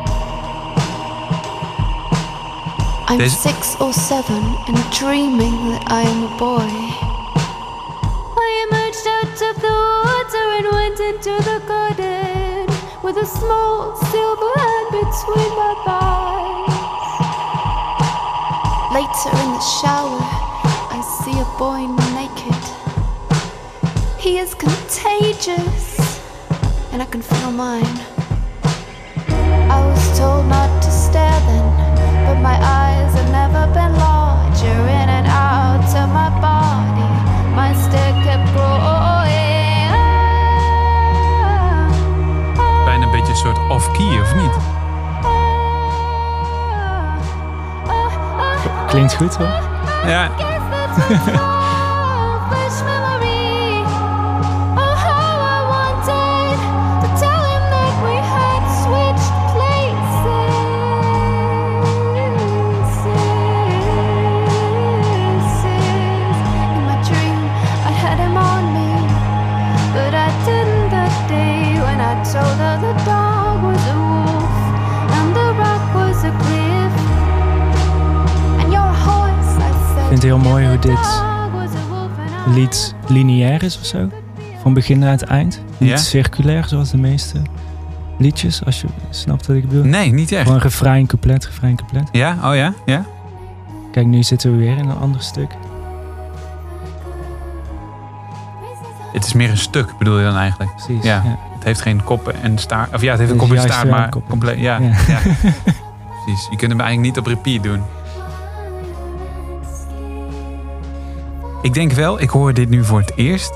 I'm 3.13 3.19
Deze- 3.19 3.37
six 3.37 3.77
or 3.79 3.93
seven 3.93 4.43
and 4.69 4.79
dreaming 4.91 5.53
that 5.69 5.85
I 5.93 6.01
am 6.01 6.23
a 6.25 6.37
boy. 6.39 6.71
I 8.41 8.49
emerged 8.67 9.07
out 9.07 9.39
of 9.51 9.55
the 9.61 9.77
water 10.09 10.45
and 10.57 10.67
went 10.73 10.99
into 10.99 11.35
the 11.45 11.61
garden 11.69 12.73
with 13.03 13.19
a 13.19 13.27
small 13.27 13.95
silver 14.11 14.53
hand 14.57 14.89
between 14.97 15.53
my 15.61 15.73
thighs. 15.85 17.05
Later 18.97 19.33
in 19.45 19.49
the 19.59 19.65
shower, 19.77 20.25
I 20.97 21.01
see 21.21 21.37
a 21.39 21.49
boy 21.59 21.85
naked. 22.17 22.63
He 24.19 24.39
is 24.39 24.55
contagious, 24.55 26.01
and 26.93 27.03
I 27.03 27.05
can 27.05 27.21
feel 27.21 27.51
mine. 27.53 27.99
I 29.69 29.85
was 29.85 30.19
told 30.19 30.47
not 30.47 30.83
to 30.83 30.91
stare 30.91 31.41
then, 31.41 31.92
but 32.27 32.39
my 32.41 32.57
eyes 32.61 33.15
have 33.15 33.31
never 33.31 33.67
been 33.73 33.97
larger. 33.97 34.89
In 35.01 35.09
and 35.09 35.27
out 35.27 35.95
of 36.03 36.09
my 36.13 36.31
body, 36.41 37.09
my 37.55 37.75
stare 37.75 38.15
kept 38.25 38.49
growing. 38.55 39.11
Bijna 42.85 43.05
een 43.05 43.11
beetje 43.11 43.33
een 43.33 43.37
soort 43.37 43.59
off-key, 43.69 44.21
of 44.21 44.35
niet? 44.35 44.57
Klinkt 48.87 49.15
goed 49.15 49.37
hoor. 49.37 49.49
Ja. 50.07 50.31
Het 80.23 80.31
heel 80.31 80.51
mooi 80.51 80.67
hoe 80.69 80.79
dit 80.79 81.23
lied 82.47 82.95
lineair 83.07 83.63
is 83.63 83.79
of 83.79 83.85
zo. 83.85 84.09
Van 84.63 84.75
begin 84.75 84.99
naar 84.99 85.11
het 85.11 85.23
eind. 85.23 85.63
Niet 85.79 86.01
circulair 86.01 86.65
zoals 86.69 86.91
de 86.91 86.97
meeste 86.97 87.43
liedjes, 88.19 88.65
als 88.65 88.81
je 88.81 88.87
snapt 89.11 89.47
wat 89.47 89.57
ik 89.57 89.69
bedoel. 89.69 89.85
Nee, 89.85 90.13
niet 90.13 90.33
echt. 90.33 90.43
Gewoon 90.47 90.59
refrein, 90.61 91.07
couplet, 91.07 91.47
refrein, 91.47 91.77
couplet. 91.77 92.09
Ja? 92.13 92.37
Oh 92.45 92.55
ja? 92.55 92.75
Ja? 92.87 93.05
Kijk, 93.93 94.07
nu 94.07 94.23
zitten 94.23 94.51
we 94.53 94.57
weer 94.59 94.77
in 94.77 94.89
een 94.89 94.97
ander 94.97 95.23
stuk. 95.23 95.51
Het 99.13 99.25
is 99.25 99.33
meer 99.33 99.51
een 99.51 99.59
stuk, 99.59 99.99
bedoel 99.99 100.19
je 100.19 100.25
dan 100.25 100.37
eigenlijk? 100.37 100.71
Precies. 100.77 101.05
Ja. 101.05 101.23
ja. 101.25 101.39
Het 101.55 101.65
heeft 101.65 101.81
geen 101.81 102.05
kop 102.05 102.29
en 102.29 102.59
staart. 102.59 102.95
Of 102.95 103.03
ja, 103.03 103.11
het 103.11 103.19
heeft 103.19 103.31
een 103.33 103.39
kop 103.39 103.53
en 103.53 103.61
staart, 103.63 103.91
maar 103.91 104.09
compleet. 104.29 104.59
Ja, 104.59 104.79
Ja. 104.79 104.91
ja. 105.09 105.19
Precies. 106.25 106.47
Je 106.51 106.57
kunt 106.57 106.71
hem 106.71 106.81
eigenlijk 106.81 107.01
niet 107.01 107.19
op 107.19 107.27
repeat 107.27 107.63
doen. 107.63 107.83
Ik 111.63 111.75
denk 111.75 111.93
wel, 111.93 112.21
ik 112.21 112.31
hoor 112.31 112.55
dit 112.55 112.69
nu 112.69 112.85
voor 112.85 113.01
het 113.01 113.13
eerst. 113.17 113.53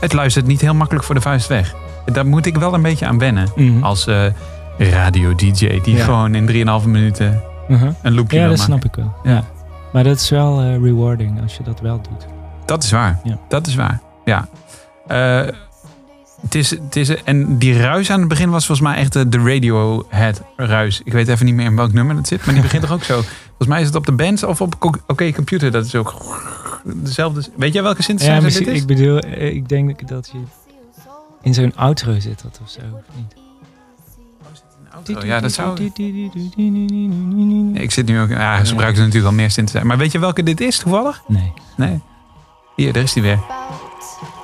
Het 0.00 0.12
luistert 0.12 0.46
niet 0.46 0.60
heel 0.60 0.74
makkelijk 0.74 1.04
voor 1.04 1.14
de 1.14 1.20
vuist 1.20 1.46
weg. 1.48 1.74
Daar 2.04 2.26
moet 2.26 2.46
ik 2.46 2.56
wel 2.56 2.74
een 2.74 2.82
beetje 2.82 3.06
aan 3.06 3.18
wennen. 3.18 3.48
Mhm. 3.56 3.82
Als 3.84 4.06
eh, 4.06 4.24
radio-dj 4.78 5.80
die 5.82 5.96
Ja. 5.96 6.04
gewoon 6.04 6.34
in 6.34 6.46
3,5 6.46 6.86
minuten 6.86 7.42
Mhm. 7.68 7.90
een 8.02 8.14
loopje 8.14 8.36
Ja, 8.36 8.48
dat 8.48 8.56
maken. 8.58 8.64
snap 8.64 8.84
ik 8.84 8.94
wel. 8.94 9.12
Ja. 9.22 9.30
Ja. 9.30 9.44
Maar 9.92 10.04
dat 10.04 10.16
is 10.20 10.30
wel 10.30 10.60
eh, 10.60 10.82
rewarding 10.82 11.42
als 11.42 11.56
je 11.56 11.62
dat 11.62 11.80
wel 11.80 12.00
doet. 12.10 12.26
Dat 12.64 12.82
is 12.82 12.90
waar. 12.90 13.20
Ja. 13.24 13.38
Dat 13.48 13.66
is 13.66 13.74
waar. 13.74 14.00
Ja. 14.24 14.48
Eh, 15.06 15.40
het 16.42 16.54
is, 16.54 16.70
het 16.70 16.96
is, 16.96 17.22
en 17.24 17.58
die 17.58 17.80
ruis 17.80 18.10
aan 18.10 18.18
het 18.20 18.28
begin 18.28 18.50
was 18.50 18.66
volgens 18.66 18.88
mij 18.88 18.96
echt 18.96 19.12
de, 19.12 19.28
de 19.28 19.38
Radiohead 19.38 20.42
ruis. 20.56 21.00
Ik 21.04 21.12
weet 21.12 21.28
even 21.28 21.46
niet 21.46 21.54
meer 21.54 21.66
in 21.66 21.76
welk 21.76 21.92
nummer 21.92 22.16
het 22.16 22.28
zit, 22.28 22.44
maar 22.44 22.54
die 22.54 22.62
begint 22.62 22.82
toch 22.82 22.92
ook 22.92 23.02
zo. 23.02 23.14
Volgens 23.58 23.68
mij 23.68 23.80
is 23.80 23.86
het 23.86 23.96
op 23.96 24.06
de 24.06 24.12
band 24.12 24.42
of 24.42 24.60
op 24.60 25.00
Oké 25.06 25.32
Computer. 25.32 25.70
Dat 25.70 25.84
is 25.84 25.94
ook 25.94 26.14
dezelfde. 26.84 27.42
Weet 27.56 27.72
jij 27.72 27.82
welke 27.82 27.98
Ja, 27.98 28.04
synthesizer 28.04 28.42
misschien, 28.42 28.64
dit 28.64 28.74
is? 28.74 28.80
ik 28.80 28.86
bedoel, 28.86 29.18
eh, 29.18 29.54
ik 29.54 29.68
denk 29.68 30.08
dat 30.08 30.30
je 30.32 30.38
in 31.42 31.54
zo'n 31.54 31.72
outro 31.76 32.20
zit 32.20 32.42
dat 32.42 32.60
of 32.62 32.70
zo. 32.70 32.80
Of 32.92 33.02
niet? 33.16 33.34
Oh, 35.16 35.22
ja, 35.24 35.40
dat 35.40 35.52
zou... 35.52 35.80
Ik 37.74 37.90
zit 37.90 38.06
nu 38.06 38.20
ook... 38.20 38.28
Ja, 38.28 38.58
ze 38.64 38.66
gebruiken 38.70 39.00
natuurlijk 39.02 39.30
al 39.30 39.36
meer 39.36 39.50
synthesizer. 39.50 39.86
Maar 39.86 39.98
weet 39.98 40.12
je 40.12 40.18
welke 40.18 40.42
dit 40.42 40.60
is 40.60 40.78
toevallig? 40.78 41.22
Nee. 41.26 41.52
Nee. 41.76 42.00
Hier, 42.76 42.92
daar 42.92 43.02
is 43.02 43.12
die 43.12 43.22
weer. 43.22 43.38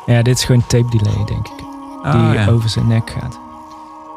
Ja, 0.06 0.22
dit 0.22 0.38
is 0.38 0.44
gewoon 0.44 0.66
tape 0.66 0.96
delay, 0.98 1.24
denk 1.24 1.46
ik. 1.48 1.56
Die 1.56 1.66
Oh, 2.12 2.30
ja. 2.34 2.46
over 2.46 2.68
zijn 2.68 2.86
nek 2.86 3.10
gaat. 3.10 3.38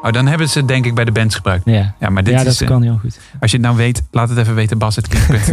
oh, 0.02 0.12
dan 0.12 0.26
hebben 0.26 0.48
ze 0.48 0.58
het 0.58 0.68
denk 0.68 0.84
ik 0.86 0.94
bij 0.94 1.04
de 1.04 1.12
bands 1.12 1.34
gebruikt. 1.34 1.64
Ja, 1.64 1.94
Ja, 2.00 2.08
maar 2.08 2.24
dit 2.24 2.34
ja 2.34 2.38
is... 2.40 2.44
dat 2.44 2.60
eh, 2.60 2.66
kan 2.68 2.82
heel 2.82 2.98
goed. 3.00 3.18
Als 3.40 3.50
je 3.50 3.56
het 3.56 3.66
nou 3.66 3.76
weet, 3.78 4.02
laat 4.10 4.28
het 4.28 4.38
even 4.38 4.54
weten, 4.54 4.78
Bas. 4.78 4.96
Het 4.96 5.08
klinkt 5.08 5.28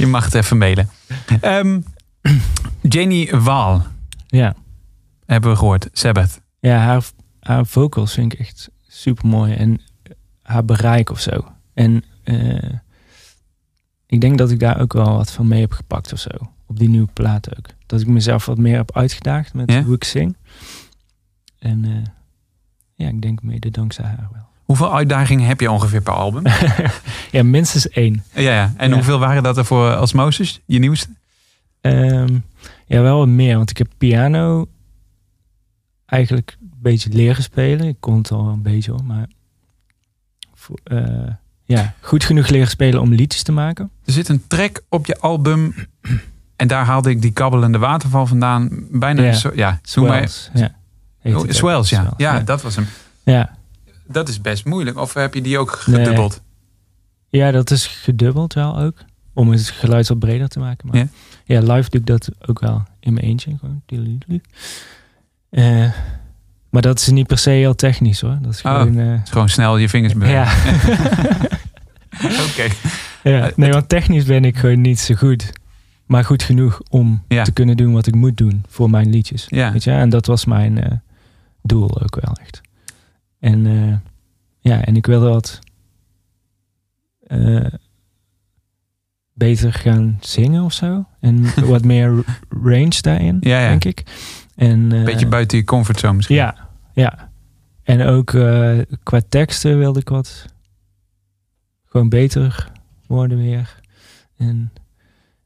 Je 0.00 0.06
mag 0.06 0.24
het 0.24 0.34
even 0.34 0.58
mailen. 0.58 0.88
Ehm 1.40 1.80
Janie 2.82 3.30
Waal 3.36 3.86
Ja, 4.26 4.54
hebben 5.26 5.50
we 5.50 5.56
gehoord. 5.56 5.88
Sabbath. 5.92 6.40
ja 6.60 6.76
haar, 6.78 7.04
haar 7.40 7.66
vocals 7.66 8.12
vind 8.12 8.32
ik 8.32 8.38
echt 8.38 8.70
super 8.88 9.26
mooi. 9.28 9.54
En 9.54 9.80
haar 10.42 10.64
bereik 10.64 11.10
of 11.10 11.20
zo. 11.20 11.52
En 11.74 12.04
eh, 12.22 12.72
ik 14.06 14.20
denk 14.20 14.38
dat 14.38 14.50
ik 14.50 14.60
daar 14.60 14.80
ook 14.80 14.92
wel 14.92 15.16
wat 15.16 15.30
van 15.30 15.48
mee 15.48 15.60
heb 15.60 15.72
gepakt 15.72 16.12
of 16.12 16.18
zo. 16.18 16.30
Op 16.66 16.78
die 16.78 16.88
nieuwe 16.88 17.08
plaat 17.12 17.58
ook. 17.58 17.66
Dat 17.86 18.00
ik 18.00 18.06
mezelf 18.06 18.46
wat 18.46 18.58
meer 18.58 18.76
heb 18.76 18.96
uitgedaagd 18.96 19.54
met 19.54 19.70
Ja? 19.72 19.82
hoe 19.82 19.94
ik 19.94 20.04
zing. 20.04 20.36
En 21.58 21.84
eh, 21.84 22.02
ja, 22.94 23.08
ik 23.08 23.22
denk 23.22 23.42
mede 23.42 23.70
dankzij 23.70 24.04
haar 24.04 24.28
wel. 24.32 24.48
Hoeveel 24.70 24.94
uitdagingen 24.94 25.46
heb 25.46 25.60
je 25.60 25.70
ongeveer 25.70 26.00
per 26.00 26.12
album? 26.12 26.42
Ja, 27.30 27.42
minstens 27.42 27.88
één. 27.88 28.24
ja, 28.34 28.40
ja. 28.40 28.72
En 28.76 28.88
Ja. 28.88 28.94
hoeveel 28.94 29.18
waren 29.18 29.42
dat 29.42 29.56
er 29.56 29.64
voor 29.64 29.96
Osmosis, 29.96 30.60
je 30.64 30.78
nieuwste? 30.78 31.08
Ehm, 31.80 32.38
ja, 32.86 33.00
wel 33.00 33.18
wat 33.18 33.28
meer, 33.28 33.56
want 33.56 33.70
ik 33.70 33.78
heb 33.78 33.88
piano 33.98 34.68
eigenlijk 36.06 36.56
een 36.60 36.72
beetje 36.82 37.10
leren 37.12 37.42
spelen. 37.42 37.86
Ik 37.86 37.96
kon 38.00 38.16
het 38.18 38.30
al 38.30 38.48
een 38.48 38.62
beetje 38.62 38.90
hoor, 38.90 39.04
maar 39.04 39.26
eh, 40.84 41.32
ja, 41.64 41.94
goed 42.00 42.24
genoeg 42.24 42.48
leren 42.48 42.68
spelen 42.68 43.00
om 43.00 43.12
liedjes 43.14 43.42
te 43.42 43.52
maken. 43.52 43.90
Er 44.04 44.12
zit 44.12 44.28
een 44.28 44.46
track 44.46 44.82
op 44.88 45.06
je 45.06 45.18
album. 45.18 45.74
En 46.56 46.68
daar 46.68 46.84
haalde 46.84 47.10
ik 47.10 47.22
die 47.22 47.32
kabbelende 47.32 47.78
waterval 47.78 48.26
vandaan. 48.26 48.68
Bijna 48.90 49.22
Ja. 49.22 49.32
zo, 49.32 49.50
ja. 49.54 49.68
Maar, 49.68 49.78
Swells, 49.82 50.50
ja. 50.54 50.74
Oh. 51.22 51.44
Swells, 51.48 51.88
ja. 51.90 52.00
Swells, 52.00 52.14
ja. 52.16 52.40
dat 52.40 52.62
was 52.62 52.76
hem. 52.76 52.86
ja. 53.22 53.58
Dat 54.12 54.28
is 54.28 54.40
best 54.40 54.64
moeilijk. 54.64 54.98
Of 54.98 55.14
heb 55.14 55.34
je 55.34 55.42
die 55.42 55.58
ook 55.58 55.82
Nee. 55.86 55.96
gedubbeld? 55.96 56.42
Ja, 57.28 57.50
dat 57.50 57.70
is 57.70 57.86
gedubbeld 57.86 58.54
wel 58.54 58.78
ook. 58.78 58.94
Om 59.34 59.50
het 59.50 59.68
geluid 59.70 60.08
wat 60.08 60.18
breder 60.18 60.48
te 60.48 60.58
maken. 60.58 60.88
Maar 60.88 60.96
Ja. 60.98 61.06
ja, 61.44 61.60
live 61.60 61.90
doe 61.90 62.00
ik 62.00 62.06
dat 62.06 62.28
ook 62.46 62.60
wel 62.60 62.82
in 63.00 63.12
mijn 63.12 63.26
eentje. 63.26 63.56
Gewoon. 63.58 63.82
Eh, 65.50 65.90
maar 66.70 66.82
dat 66.82 66.98
is 67.00 67.08
niet 67.08 67.26
per 67.26 67.38
se 67.38 67.50
heel 67.50 67.74
technisch 67.74 68.20
hoor. 68.20 68.38
Dat 68.42 68.52
is 68.52 68.62
Oh. 68.62 68.72
gewoon... 68.72 68.98
eh, 68.98 69.12
is 69.22 69.30
gewoon 69.30 69.48
snel 69.48 69.76
je 69.76 69.88
vingers 69.88 70.12
bewegen. 70.12 70.34
ja. 70.34 70.52
Oké. 72.50 72.66
ja. 73.22 73.50
Nee, 73.56 73.70
want 73.72 73.88
technisch 73.88 74.24
ben 74.24 74.44
ik 74.44 74.56
gewoon 74.56 74.80
niet 74.80 74.98
zo 75.00 75.14
goed. 75.14 75.52
Maar 76.06 76.24
goed 76.24 76.42
genoeg 76.42 76.80
om 76.88 77.22
Ja. 77.28 77.42
te 77.44 77.52
kunnen 77.52 77.76
doen 77.76 77.92
wat 77.92 78.06
ik 78.06 78.14
moet 78.14 78.36
doen 78.36 78.64
voor 78.68 78.90
mijn 78.90 79.10
liedjes. 79.10 79.46
Ja. 79.48 79.72
Weet 79.72 79.84
je? 79.84 79.90
En 79.90 80.08
dat 80.08 80.26
was 80.26 80.44
mijn 80.44 80.82
eh, 80.82 80.92
doel 81.62 82.02
ook 82.02 82.20
wel 82.20 82.34
echt. 82.42 82.60
En 83.40 83.66
eh, 83.66 83.96
ja, 84.58 84.84
en 84.84 84.96
ik 84.96 85.06
wilde 85.06 85.28
wat 85.28 85.58
eh, 87.20 87.72
beter 89.32 89.72
gaan 89.72 90.18
zingen 90.20 90.62
of 90.62 90.72
zo. 90.72 91.04
En 91.20 91.44
wat 91.66 91.84
meer 91.84 92.24
range 92.48 93.00
daarin, 93.00 93.36
Ja, 93.40 93.60
ja. 93.60 93.68
denk 93.68 93.84
ik. 93.84 94.02
En, 94.54 94.92
eh, 94.92 95.04
Beetje 95.04 95.26
buiten 95.26 95.58
je 95.58 95.64
comfortzone 95.64 96.14
misschien. 96.14 96.36
Ja, 96.36 96.68
ja. 96.92 97.28
En 97.82 98.02
ook 98.02 98.26
qua 99.02 99.20
teksten 99.28 99.78
wilde 99.78 100.00
ik 100.00 100.08
wat 100.08 100.46
gewoon 101.84 102.08
beter 102.08 102.70
worden 103.06 103.38
weer. 103.38 103.80
En, 104.36 104.72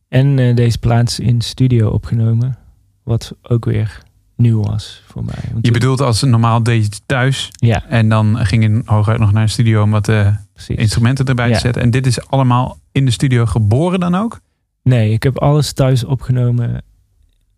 en 0.09 0.55
deze 0.55 0.79
plaats 0.79 1.21
in 1.21 1.41
studio 1.41 1.89
opgenomen, 1.89 2.59
wat 3.03 3.37
ook 3.43 3.65
weer 3.65 4.04
nieuw 4.37 4.63
was 4.63 5.03
voor 5.07 5.25
mij. 5.25 5.45
Want 5.53 5.67
Je 5.67 5.73
bedoelt 5.73 6.01
als 6.01 6.23
normaal 6.23 6.63
deed 6.63 6.79
je 6.79 6.85
het 6.85 7.03
thuis. 7.07 7.51
Ja, 7.53 7.85
En 7.89 8.09
dan 8.09 8.37
ging 8.47 8.63
je 8.63 8.83
hooguit 8.85 9.19
nog 9.19 9.33
naar 9.33 9.43
een 9.43 9.49
studio 9.49 9.83
om 9.83 9.91
wat 9.91 10.09
eh, 10.09 10.35
instrumenten 10.67 11.25
erbij 11.27 11.49
Ja. 11.49 11.55
te 11.55 11.61
zetten. 11.61 11.83
En 11.83 11.91
dit 11.91 12.07
is 12.07 12.27
allemaal 12.29 12.79
in 12.93 13.05
de 13.05 13.11
studio 13.11 13.47
geboren 13.47 14.01
dan 14.01 14.15
ook? 14.15 14.41
Nee, 14.83 15.13
ik 15.13 15.23
heb 15.23 15.39
alles 15.39 15.73
thuis 15.73 16.05
opgenomen 16.05 16.83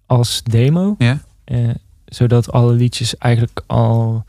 als 0.07 0.43
demo. 0.43 0.95
Ja. 0.99 1.19
Eh, 1.45 1.59
zodat 2.05 2.53
alle 2.53 2.73
liedjes 2.73 3.17
eigenlijk 3.17 3.61
al 3.67 4.25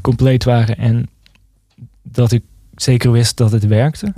compleet 0.00 0.44
waren 0.44 0.76
en 0.78 1.08
dat 2.02 2.32
ik 2.32 2.42
zeker 2.74 3.12
wist 3.12 3.36
dat 3.36 3.52
het 3.52 3.66
werkte. 3.66 4.12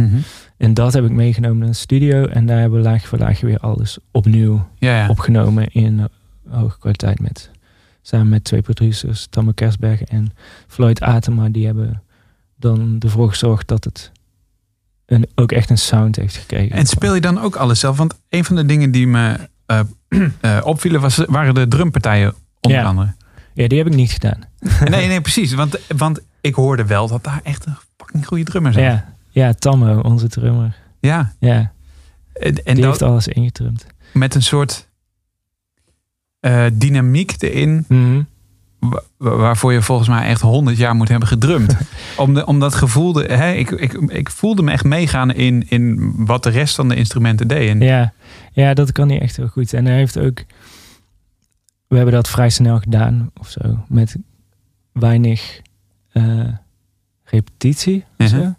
En 0.57 0.74
dat 0.74 0.92
heb 0.92 1.05
ik 1.05 1.11
meegenomen 1.11 1.59
naar 1.59 1.68
de 1.68 1.72
studio 1.74 2.24
en 2.26 2.46
daar 2.46 2.59
hebben 2.61 2.78
we 2.78 2.84
laagje 2.88 3.07
voor 3.09 3.18
laagje 3.18 3.46
weer 3.46 3.59
alles 3.59 3.98
opnieuw 4.11 4.66
Ja, 4.78 5.09
opgenomen 5.09 5.66
in 5.72 6.09
hoge 6.49 6.78
kwaliteit 6.78 7.20
met 7.20 7.51
samen 8.03 8.28
met 8.28 8.45
twee 8.45 8.62
producers, 8.62 9.26
Tamme 9.30 9.53
Kersberg 9.55 10.03
en 10.03 10.32
Floyd 10.66 11.01
Atema, 11.01 11.49
die 11.49 11.66
hebben 11.66 12.03
dan 12.57 12.97
ervoor 12.99 13.28
gezorgd 13.28 13.68
dat 13.68 13.84
het 13.84 14.12
een, 15.07 15.26
ook 15.34 15.53
echt 15.53 15.70
een 15.70 15.78
sound 15.78 16.16
heeft 16.16 16.36
gekregen. 16.36 16.76
En 16.76 16.86
speel 16.86 17.14
je 17.14 17.20
dan 17.20 17.40
ook 17.40 17.57
alles 17.57 17.80
zelf? 17.80 17.97
Want 17.97 18.20
een 18.28 18.45
van 18.45 18.57
de 18.57 18.66
dingen 18.66 18.90
die 18.90 19.07
me 19.07 19.49
eh, 19.66 20.61
opvielen 20.72 21.01
was, 21.01 21.16
waren 21.16 21.55
de 21.55 21.68
drumpartijen 21.68 22.34
onder 22.61 22.78
Ja. 22.80 22.84
andere. 22.86 23.14
Ja, 23.55 23.68
die 23.68 23.78
heb 23.78 23.86
ik 23.86 23.95
niet 23.95 24.12
gedaan. 24.12 24.38
Nee, 24.90 25.07
nee, 25.09 25.20
precies. 25.20 25.53
Want, 25.55 25.78
want 25.97 26.20
ik 26.40 26.55
hoorde 26.55 26.84
wel 26.86 27.09
dat 27.09 27.24
daar 27.24 27.40
echt 27.43 27.66
een 27.66 27.76
fucking 27.97 28.26
goede 28.26 28.45
drummer 28.45 28.72
zijn. 28.72 28.84
Ja, 28.84 29.14
ja, 29.30 29.53
Tammo, 29.53 30.01
onze 30.01 30.28
drummer. 30.28 30.76
ja. 31.01 31.32
Ja, 31.38 31.72
En, 32.32 32.64
en 32.64 32.74
die 32.74 32.74
dat 32.74 32.84
heeft 32.84 33.03
alles 33.03 33.28
ingetrumd. 33.28 33.86
met 34.12 34.34
een 34.34 34.43
soort 34.43 34.88
eh, 36.43 36.64
dynamiek 36.72 37.34
erin. 37.38 37.86
Wa- 38.78 39.03
Waarvoor 39.16 39.72
je 39.72 39.82
volgens 39.82 40.09
mij 40.09 40.26
echt 40.26 40.40
honderd 40.40 40.76
jaar 40.76 40.95
moet 40.95 41.09
hebben 41.09 41.28
gedrumd. 41.28 41.76
om, 42.16 42.34
de, 42.34 42.47
om 42.47 42.61
dat 42.61 42.74
gevoel. 42.74 43.12
De, 43.12 43.22
hè, 43.24 43.53
ik, 43.53 43.70
ik, 43.70 43.93
ik 43.93 44.30
voelde 44.30 44.62
me 44.62 44.70
echt 44.72 44.84
meegaan 44.84 45.32
in, 45.32 45.64
in 45.68 46.12
wat 46.16 46.43
de 46.43 46.51
rest 46.51 46.74
van 46.74 46.88
de 46.88 46.95
instrumenten 46.95 47.49
deed. 47.49 47.68
En, 47.68 47.80
Ja, 47.80 48.12
ja, 48.53 48.74
dat 48.74 48.93
kan 48.93 49.09
hij 49.09 49.20
echt 49.20 49.36
heel 49.36 49.47
goed. 49.49 49.72
En 49.72 49.84
hij 49.86 49.97
heeft 49.97 50.18
ook... 50.18 50.45
We 51.88 51.97
hebben 51.97 52.14
dat 52.14 52.28
vrij 52.28 52.51
snel 52.51 52.78
gedaan 52.78 53.30
of 53.40 53.49
zo. 53.51 53.84
Met 53.88 54.16
weinig 54.93 55.61
eh, 56.12 56.49
repetitie 57.24 58.05
Mhm. 58.16 58.28
zo. 58.28 58.55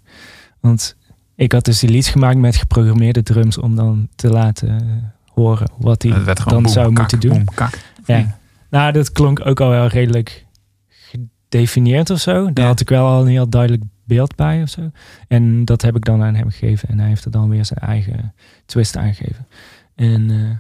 Want 0.60 0.96
ik 1.36 1.52
had 1.52 1.66
dus 1.66 1.80
die 1.80 1.90
lieds 1.90 2.10
gemaakt 2.10 2.38
met 2.38 2.56
geprogrammeerde 2.56 3.24
drums... 3.24 3.58
om 3.58 3.76
dan 3.76 4.08
te 4.16 4.30
laten 4.30 5.14
horen 5.34 5.72
wat 5.78 6.02
hij 6.02 6.36
dan 6.46 6.70
zou 6.70 6.94
kak, 6.94 6.98
moeten 6.98 7.20
doen. 7.20 7.46
kak. 7.56 7.80
Ja. 8.06 8.38
Nou, 8.70 8.92
dat 8.92 9.12
klonk 9.12 9.46
ook 9.46 9.60
al 9.62 9.70
wel 9.70 9.88
redelijk 9.88 10.46
gedefinieerd 11.50 12.10
of 12.10 12.20
zo. 12.20 12.44
Daar 12.54 12.64
Ja. 12.64 12.70
had 12.70 12.80
ik 12.80 12.90
wel 12.90 13.08
al 13.08 13.22
een 13.22 13.28
heel 13.28 13.50
duidelijk 13.50 13.84
beeld 14.06 14.36
bij 14.36 14.62
of 14.62 14.70
zo. 14.70 14.92
En 15.28 15.66
dat 15.66 15.82
heb 15.82 15.96
ik 15.96 16.06
dan 16.06 16.24
aan 16.24 16.36
hem 16.36 16.50
gegeven. 16.50 16.90
En 16.90 17.00
hij 17.00 17.08
heeft 17.08 17.26
er 17.26 17.32
dan 17.32 17.50
weer 17.50 17.66
zijn 17.66 17.80
eigen 17.80 18.34
twist 18.66 18.98
aangegeven. 18.98 19.48
En 19.96 20.30
eh, 20.32 20.58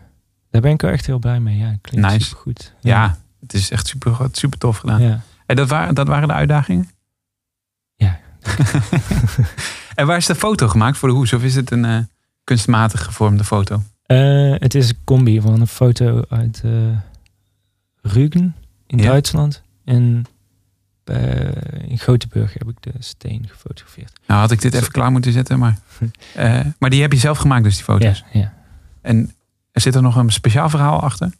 daar 0.51 0.61
ben 0.61 0.71
ik 0.71 0.81
wel 0.81 0.91
echt 0.91 1.05
heel 1.05 1.19
blij 1.19 1.39
mee. 1.39 1.57
Ja, 1.57 1.75
klinkt 1.81 2.07
Nice. 2.11 2.25
supergoed. 2.25 2.73
Ja, 2.79 3.17
het 3.41 3.53
is 3.53 3.71
echt 3.71 3.87
super, 3.87 4.17
super 4.31 4.59
tof 4.59 4.77
gedaan. 4.77 5.01
Ja. 5.01 5.21
En 5.45 5.55
dat 5.55 5.69
waren, 5.69 5.95
dat 5.95 6.07
waren 6.07 6.27
de 6.27 6.33
uitdagingen? 6.33 6.89
Ja. 7.95 8.19
en 9.95 10.05
waar 10.07 10.17
is 10.17 10.25
de 10.25 10.35
foto 10.35 10.67
gemaakt 10.67 10.97
voor 10.97 11.09
de 11.09 11.15
hoes? 11.15 11.33
Of 11.33 11.43
is 11.43 11.55
het 11.55 11.71
een 11.71 11.85
eh, 11.85 11.97
kunstmatig 12.43 13.03
gevormde 13.03 13.43
foto? 13.43 13.81
Eh, 14.13 14.59
het 14.59 14.75
is 14.75 14.89
een 14.89 14.97
combi 15.03 15.41
van 15.41 15.61
een 15.61 15.67
foto 15.67 16.21
uit 16.29 16.61
eh 16.65 16.71
Rügen 18.01 18.55
in 18.87 18.97
Ja. 18.97 19.03
Duitsland. 19.09 19.61
En 19.85 20.25
eh, 21.03 21.87
in 21.87 21.99
Gothenburg 21.99 22.53
heb 22.53 22.69
ik 22.69 22.75
de 22.79 22.91
steen 22.99 23.45
gefotografeerd. 23.49 24.19
Nou 24.27 24.39
had 24.39 24.51
ik 24.51 24.61
dit 24.61 24.73
even 24.73 24.91
klaar 24.91 25.11
moeten 25.11 25.31
zetten, 25.31 25.59
maar... 25.59 25.77
maar 26.79 26.89
die 26.89 27.01
heb 27.01 27.11
je 27.11 27.17
zelf 27.19 27.37
gemaakt 27.37 27.63
dus, 27.63 27.75
die 27.75 27.83
foto's? 27.83 28.23
Ja, 28.31 28.39
ja. 28.39 28.53
En 29.01 29.31
zit 29.71 29.95
er 29.95 30.01
nog 30.01 30.15
een 30.15 30.31
speciaal 30.31 30.69
verhaal 30.69 30.99
achter? 31.01 31.31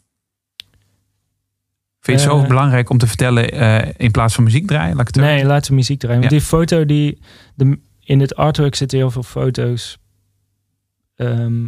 Vind 2.00 2.20
je 2.20 2.28
het 2.28 2.36
zo 2.36 2.46
belangrijk 2.46 2.90
om 2.90 2.98
te 2.98 3.06
vertellen 3.06 3.50
in 3.96 4.10
plaats 4.10 4.34
van 4.34 4.44
muziek 4.44 4.66
draaien? 4.66 4.96
Laat 4.96 5.14
Nee, 5.14 5.44
laten 5.44 5.70
we 5.70 5.76
muziek 5.76 5.98
draaien. 5.98 6.20
Want 6.20 6.32
Ja. 6.32 6.38
die 6.38 6.46
foto, 6.46 6.84
die, 6.86 7.18
de, 7.54 7.78
in 8.00 8.20
het 8.20 8.36
artwork 8.36 8.74
zitten 8.74 8.98
heel 8.98 9.10
veel 9.10 9.22
foto's 9.22 9.98
ehm, 11.16 11.66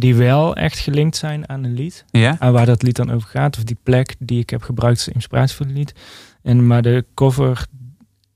die 0.00 0.14
wel 0.14 0.56
echt 0.56 0.78
gelinkt 0.78 1.16
zijn 1.16 1.48
aan 1.48 1.64
een 1.64 1.74
lied. 1.74 2.04
Ja? 2.10 2.36
Aan 2.38 2.52
waar 2.52 2.66
dat 2.66 2.82
lied 2.82 2.96
dan 2.96 3.10
over 3.10 3.28
gaat. 3.28 3.56
Of 3.56 3.64
die 3.64 3.78
plek 3.82 4.14
die 4.18 4.40
ik 4.40 4.50
heb 4.50 4.62
gebruikt 4.62 4.98
als 4.98 5.08
inspiratie 5.14 5.56
voor 5.56 5.66
het 5.66 5.74
lied. 5.74 5.94
En, 6.42 6.66
maar 6.66 6.82
de 6.82 7.04
cover, 7.14 7.66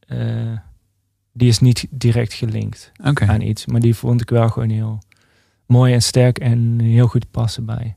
eh, 0.07 0.19
die 1.33 1.49
is 1.49 1.59
niet 1.59 1.87
direct 1.91 2.33
gelinkt 2.33 2.93
aan 3.15 3.41
iets. 3.41 3.67
Maar 3.67 3.81
die 3.81 3.95
vond 3.95 4.21
ik 4.21 4.31
wel 4.31 4.49
gewoon 4.49 4.71
heel 4.71 4.99
mooi 5.67 5.93
en 5.95 6.03
sterk 6.03 6.39
en 6.39 6.81
heel 6.81 7.07
goed 7.07 7.31
passen 7.31 7.65
bij 7.65 7.97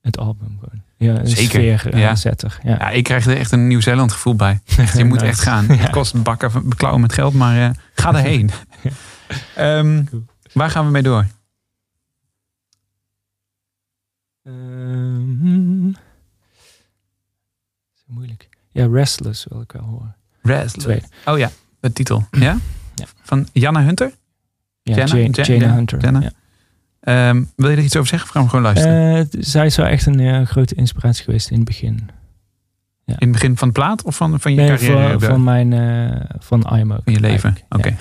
het 0.00 0.18
album. 0.18 0.58
Gewoon. 0.60 0.82
Ja, 0.96 1.24
Zeker, 1.26 1.44
sfeer 1.44 1.92
eh, 1.94 2.00
ja. 2.00 2.14
zetter. 2.14 2.58
Ja. 2.62 2.70
Ja, 2.70 2.90
ik 2.90 3.04
krijg 3.04 3.26
er 3.26 3.36
echt 3.36 3.52
een 3.52 3.66
Nieuw-Zeeland 3.66 4.12
gevoel 4.12 4.34
bij. 4.36 4.60
Echt, 4.76 4.96
je 4.98 5.04
moet 5.04 5.18
Nice. 5.18 5.26
echt 5.30 5.40
gaan. 5.40 5.68
Het 5.68 5.90
kost 5.90 6.14
een 6.14 6.22
bakken 6.22 6.50
van- 6.50 6.68
beklauwen 6.68 7.00
met 7.02 7.12
geld, 7.12 7.34
maar 7.34 7.62
eh, 7.62 7.70
ga 7.94 8.14
erheen. 8.14 8.50
Ehm, 9.54 10.04
Cool. 10.04 10.24
waar 10.52 10.70
gaan 10.70 10.84
we 10.84 10.90
mee 10.90 11.02
door? 11.02 11.26
Ehm, 14.44 15.88
is 17.94 18.04
moeilijk. 18.06 18.48
Ja, 18.70 18.86
Restless 18.86 19.46
wil 19.48 19.60
ik 19.60 19.72
wel 19.72 19.82
horen. 19.82 20.16
Restless. 20.42 21.06
Oh 21.24 21.38
ja, 21.38 21.50
de 21.80 21.92
titel. 21.92 22.26
Ja? 22.46 22.58
Ja. 22.94 23.04
Van 23.22 23.48
Janna 23.52 23.82
Hunter? 23.82 24.12
Ja, 24.82 24.94
Jenna? 24.94 25.16
Jane, 25.16 25.30
Jen- 25.30 25.44
Jane 25.46 25.64
ja, 25.64 25.74
Hunter. 25.74 26.12
Ja. 26.22 26.30
Ehm, 27.00 27.44
wil 27.56 27.70
je 27.70 27.76
er 27.76 27.82
iets 27.82 27.96
over 27.96 28.08
zeggen? 28.08 28.28
Of 28.28 28.34
gaan 28.34 28.42
we 28.42 28.48
gewoon 28.48 28.64
luisteren? 28.64 29.16
Eh, 29.16 29.22
t- 29.40 29.46
zij 29.46 29.66
is 29.66 29.76
wel 29.76 29.86
echt 29.86 30.06
een 30.06 30.20
eh, 30.20 30.46
grote 30.46 30.74
inspiratie 30.74 31.24
geweest 31.24 31.50
in 31.50 31.56
het 31.56 31.64
begin. 31.64 32.08
in 33.04 33.14
het 33.18 33.32
begin 33.32 33.56
van 33.56 33.68
de 33.68 33.74
plaat 33.74 34.02
of 34.02 34.16
van, 34.16 34.40
van 34.40 34.50
je 34.54 34.60
Nee, 34.60 34.68
carrière? 34.68 35.08
van, 35.10 35.20
van 35.20 35.44
mijn 35.44 35.72
eh, 35.72 36.30
van 36.38 36.76
IMO. 36.78 36.98
Van 37.04 37.12
je 37.12 37.20
leven. 37.20 37.56
Oké. 37.68 37.94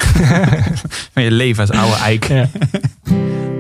van 1.14 1.24
je 1.24 1.32
leven 1.32 1.62
als 1.68 1.78
oude 1.78 1.96
eik. 1.96 2.30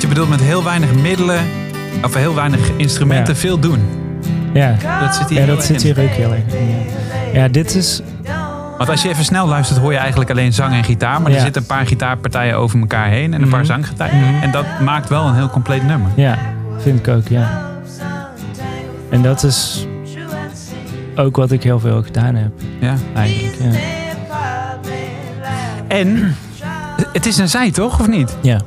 wat 0.00 0.08
je 0.08 0.14
bedoelt 0.14 0.38
met 0.38 0.48
heel 0.48 0.64
weinig 0.64 0.94
middelen. 0.94 1.40
Of 2.04 2.14
heel 2.14 2.34
weinig 2.34 2.70
instrumenten, 2.76 3.34
Ja. 3.34 3.40
veel 3.40 3.58
doen. 3.58 3.80
Ja, 4.52 4.74
Dat 5.00 5.14
zit 5.14 5.28
hier 5.28 5.40
ja 5.40 5.46
dat 5.46 5.64
zit 5.64 5.82
hier 5.82 5.98
ook 6.02 6.08
heel 6.10 6.32
erg 6.32 6.54
in. 6.54 6.68
Ja. 6.68 7.40
ja, 7.40 7.48
dit 7.48 7.74
is... 7.74 8.00
Want 8.78 8.90
als 8.90 9.02
je 9.02 9.08
even 9.08 9.24
snel 9.24 9.46
luistert, 9.46 9.78
hoor 9.78 9.92
je 9.92 9.98
eigenlijk 9.98 10.30
alleen 10.30 10.52
zang 10.52 10.72
en 10.74 10.84
gitaar. 10.84 11.22
Maar 11.22 11.32
er 11.32 11.40
zitten 11.40 11.62
een 11.62 11.68
paar 11.68 11.86
gitaarpartijen 11.86 12.56
over 12.56 12.80
elkaar 12.80 13.08
heen 13.08 13.34
en 13.34 13.42
een 13.42 13.48
paar 13.48 13.58
Mhm. 13.58 13.68
zangpartijen. 13.68 14.42
En 14.42 14.50
dat 14.50 14.64
maakt 14.84 15.08
wel 15.08 15.26
een 15.26 15.34
heel 15.34 15.50
compleet 15.50 15.82
nummer. 15.86 16.10
Ja, 16.14 16.38
vind 16.78 17.06
ik 17.06 17.14
ook, 17.14 17.28
ja. 17.28 17.70
En 19.10 19.22
dat 19.22 19.42
is 19.42 19.86
ook 21.16 21.36
wat 21.36 21.50
ik 21.52 21.62
heel 21.62 21.80
veel 21.80 22.02
gedaan 22.02 22.34
heb, 22.34 22.50
Ja. 22.78 22.94
eigenlijk. 23.14 23.54
Ja. 23.60 23.78
En 25.88 26.36
het 27.12 27.26
is 27.26 27.38
een 27.38 27.48
zij, 27.48 27.70
toch? 27.70 28.00
Of 28.00 28.08
niet? 28.08 28.36
ja. 28.40 28.60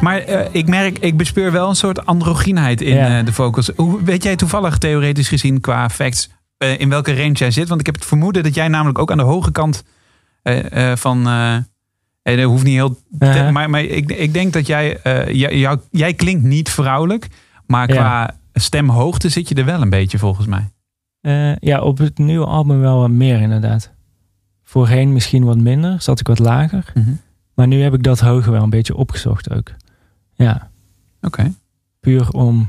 Maar 0.00 0.18
eh, 0.18 0.46
ik 0.52 0.68
merk, 0.68 0.98
ik 0.98 1.16
bespeur 1.16 1.52
wel 1.52 1.68
een 1.68 1.74
soort 1.76 2.06
androgynheid 2.06 2.80
in 2.80 2.94
Ja. 2.94 3.18
eh, 3.18 3.24
de 3.26 3.32
vocals. 3.32 3.70
Hoe, 3.76 4.02
weet 4.02 4.22
jij 4.22 4.36
toevallig 4.36 4.78
theoretisch 4.78 5.28
gezien 5.28 5.60
qua 5.60 5.88
facts 5.90 6.30
eh, 6.56 6.80
in 6.80 6.88
welke 6.88 7.16
range 7.16 7.32
jij 7.32 7.50
zit? 7.50 7.68
Want 7.68 7.80
ik 7.80 7.86
heb 7.86 7.94
het 7.94 8.04
vermoeden 8.04 8.42
dat 8.42 8.54
jij 8.54 8.68
namelijk 8.68 8.98
ook 8.98 9.10
aan 9.10 9.16
de 9.16 9.22
hoge 9.22 9.52
kant 9.52 9.84
van... 10.94 11.26
en 12.22 12.36
dat 12.36 12.42
hoeft 12.42 12.64
niet 12.64 12.74
heel... 12.74 12.96
Uh-huh. 13.18 13.50
maar 13.50 13.70
maar 13.70 13.82
ik, 13.82 14.12
ik 14.12 14.32
denk 14.32 14.52
dat 14.52 14.66
jij... 14.66 14.98
jou, 15.32 15.78
jij 15.90 16.14
klinkt 16.14 16.42
niet 16.44 16.70
vrouwelijk. 16.70 17.28
Maar 17.66 17.88
Ja. 17.88 17.94
qua 17.94 18.36
stemhoogte 18.52 19.28
zit 19.28 19.48
je 19.48 19.54
er 19.54 19.64
wel 19.64 19.82
een 19.82 19.90
beetje 19.90 20.18
volgens 20.18 20.46
mij. 20.46 20.68
Ja, 21.60 21.80
op 21.80 21.98
het 21.98 22.18
nieuwe 22.18 22.46
album 22.46 22.80
wel 22.80 22.98
wat 22.98 23.10
meer 23.10 23.40
inderdaad. 23.40 23.90
Voorheen 24.62 25.12
misschien 25.12 25.44
wat 25.44 25.58
minder, 25.58 26.00
zat 26.02 26.20
ik 26.20 26.26
wat 26.26 26.38
lager. 26.38 26.92
Maar 27.54 27.66
nu 27.66 27.82
heb 27.82 27.94
ik 27.94 28.02
dat 28.02 28.20
hoger 28.20 28.52
wel 28.52 28.62
een 28.62 28.70
beetje 28.70 28.96
opgezocht 28.96 29.54
ook. 29.54 29.70
Ja, 30.34 30.70
Oké. 31.22 31.52
puur 32.00 32.30
om 32.30 32.68